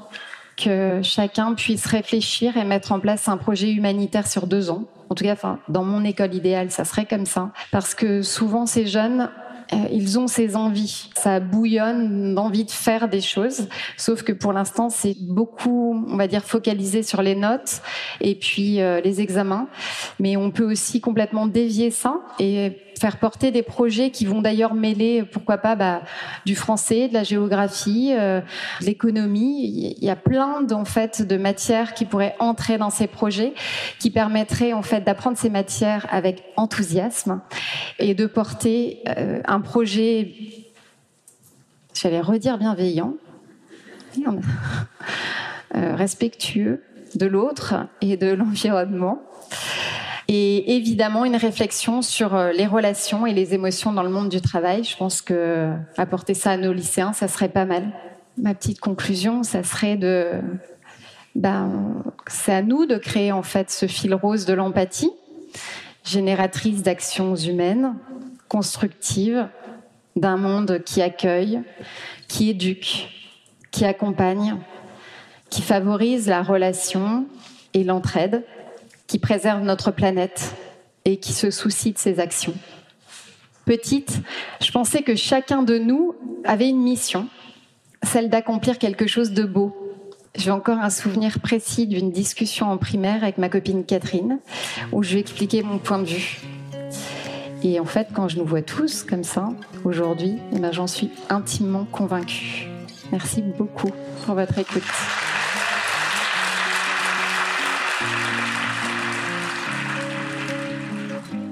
que 0.64 1.00
chacun 1.02 1.54
puisse 1.54 1.86
réfléchir 1.86 2.56
et 2.56 2.64
mettre 2.64 2.92
en 2.92 3.00
place 3.00 3.28
un 3.28 3.36
projet 3.36 3.70
humanitaire 3.70 4.26
sur 4.26 4.46
deux 4.46 4.70
ans 4.70 4.84
en 5.12 5.14
tout 5.14 5.24
cas, 5.24 5.34
enfin, 5.34 5.58
dans 5.68 5.84
mon 5.84 6.04
école 6.04 6.34
idéale, 6.34 6.70
ça 6.70 6.86
serait 6.86 7.04
comme 7.04 7.26
ça. 7.26 7.50
Parce 7.70 7.94
que 7.94 8.22
souvent, 8.22 8.64
ces 8.64 8.86
jeunes, 8.86 9.28
euh, 9.74 9.76
ils 9.92 10.18
ont 10.18 10.26
ces 10.26 10.56
envies. 10.56 11.10
Ça 11.14 11.38
bouillonne 11.38 12.34
d'envie 12.34 12.64
de 12.64 12.70
faire 12.70 13.08
des 13.10 13.20
choses. 13.20 13.68
Sauf 13.98 14.22
que 14.22 14.32
pour 14.32 14.54
l'instant, 14.54 14.88
c'est 14.88 15.14
beaucoup, 15.20 16.02
on 16.08 16.16
va 16.16 16.28
dire, 16.28 16.42
focalisé 16.42 17.02
sur 17.02 17.20
les 17.20 17.34
notes 17.34 17.82
et 18.22 18.34
puis 18.34 18.80
euh, 18.80 19.02
les 19.02 19.20
examens. 19.20 19.68
Mais 20.18 20.38
on 20.38 20.50
peut 20.50 20.64
aussi 20.64 21.02
complètement 21.02 21.46
dévier 21.46 21.90
ça 21.90 22.20
et 22.38 22.78
faire 22.98 23.18
porter 23.18 23.50
des 23.50 23.62
projets 23.62 24.10
qui 24.10 24.24
vont 24.26 24.40
d'ailleurs 24.42 24.74
mêler, 24.74 25.24
pourquoi 25.24 25.58
pas, 25.58 25.74
bah, 25.74 26.02
du 26.46 26.54
français, 26.54 27.08
de 27.08 27.14
la 27.14 27.22
géographie, 27.22 28.12
euh, 28.12 28.40
de 28.80 28.86
l'économie. 28.86 29.96
Il 29.98 30.04
y 30.04 30.10
a 30.10 30.16
plein 30.16 30.66
en 30.70 30.84
fait 30.84 31.22
de 31.22 31.36
matières 31.36 31.94
qui 31.94 32.04
pourraient 32.04 32.36
entrer 32.38 32.78
dans 32.78 32.90
ces 32.90 33.06
projets, 33.06 33.54
qui 33.98 34.10
permettraient 34.10 34.72
en 34.72 34.82
fait 34.82 35.00
d'apprendre 35.00 35.36
ces 35.36 35.50
matières 35.50 36.06
avec 36.10 36.44
enthousiasme 36.56 37.40
et 37.98 38.14
de 38.14 38.26
porter 38.26 39.02
euh, 39.08 39.40
un 39.46 39.60
projet, 39.60 40.34
j'allais 41.94 42.20
redire 42.20 42.58
bienveillant, 42.58 43.14
euh, 45.74 45.94
respectueux 45.94 46.82
de 47.14 47.26
l'autre 47.26 47.74
et 48.00 48.16
de 48.16 48.32
l'environnement 48.32 49.22
et 50.34 50.76
évidemment 50.76 51.26
une 51.26 51.36
réflexion 51.36 52.00
sur 52.00 52.34
euh, 52.34 52.52
les 52.52 52.66
relations 52.66 53.26
et 53.26 53.34
les 53.34 53.52
émotions 53.52 53.92
dans 53.92 54.02
le 54.02 54.08
monde 54.08 54.30
du 54.30 54.40
travail. 54.40 54.82
Je 54.82 54.96
pense 54.96 55.20
que 55.20 55.70
apporter 55.98 56.32
ça 56.32 56.52
à 56.52 56.56
nos 56.56 56.72
lycéens, 56.72 57.12
ça 57.12 57.28
serait 57.28 57.50
pas 57.50 57.66
mal. 57.66 57.92
Ma 58.38 58.54
petite 58.54 58.80
conclusion, 58.80 59.42
ça 59.42 59.62
serait 59.62 59.96
de, 59.96 60.40
ben, 61.34 62.02
c'est 62.28 62.54
à 62.54 62.62
nous 62.62 62.86
de 62.86 62.96
créer 62.96 63.30
en 63.30 63.42
fait 63.42 63.70
ce 63.70 63.86
fil 63.86 64.14
rose 64.14 64.46
de 64.46 64.54
l'empathie, 64.54 65.10
génératrice 66.02 66.82
d'actions 66.82 67.36
humaines, 67.36 67.94
constructives, 68.48 69.46
d'un 70.16 70.38
monde 70.38 70.80
qui 70.82 71.02
accueille, 71.02 71.60
qui 72.26 72.48
éduque, 72.48 73.10
qui 73.70 73.84
accompagne, 73.84 74.56
qui 75.50 75.60
favorise 75.60 76.26
la 76.26 76.42
relation 76.42 77.26
et 77.74 77.84
l'entraide 77.84 78.44
qui 79.12 79.18
préserve 79.18 79.60
notre 79.60 79.90
planète 79.90 80.54
et 81.04 81.18
qui 81.18 81.34
se 81.34 81.50
soucie 81.50 81.92
de 81.92 81.98
ses 81.98 82.18
actions. 82.18 82.54
Petite, 83.66 84.22
je 84.62 84.72
pensais 84.72 85.02
que 85.02 85.14
chacun 85.16 85.62
de 85.62 85.76
nous 85.76 86.14
avait 86.44 86.70
une 86.70 86.80
mission, 86.80 87.28
celle 88.02 88.30
d'accomplir 88.30 88.78
quelque 88.78 89.06
chose 89.06 89.32
de 89.32 89.44
beau. 89.44 89.76
J'ai 90.34 90.50
encore 90.50 90.78
un 90.78 90.88
souvenir 90.88 91.40
précis 91.40 91.86
d'une 91.86 92.10
discussion 92.10 92.70
en 92.70 92.78
primaire 92.78 93.22
avec 93.22 93.36
ma 93.36 93.50
copine 93.50 93.84
Catherine, 93.84 94.38
où 94.92 95.02
je 95.02 95.12
lui 95.12 95.20
expliquais 95.20 95.60
mon 95.60 95.76
point 95.76 95.98
de 95.98 96.06
vue. 96.06 96.40
Et 97.62 97.78
en 97.80 97.84
fait, 97.84 98.08
quand 98.14 98.28
je 98.28 98.38
nous 98.38 98.46
vois 98.46 98.62
tous 98.62 99.02
comme 99.02 99.24
ça, 99.24 99.50
aujourd'hui, 99.84 100.38
eh 100.54 100.58
ben, 100.58 100.72
j'en 100.72 100.86
suis 100.86 101.10
intimement 101.28 101.84
convaincue. 101.84 102.66
Merci 103.12 103.42
beaucoup 103.42 103.90
pour 104.24 104.36
votre 104.36 104.56
écoute. 104.56 104.82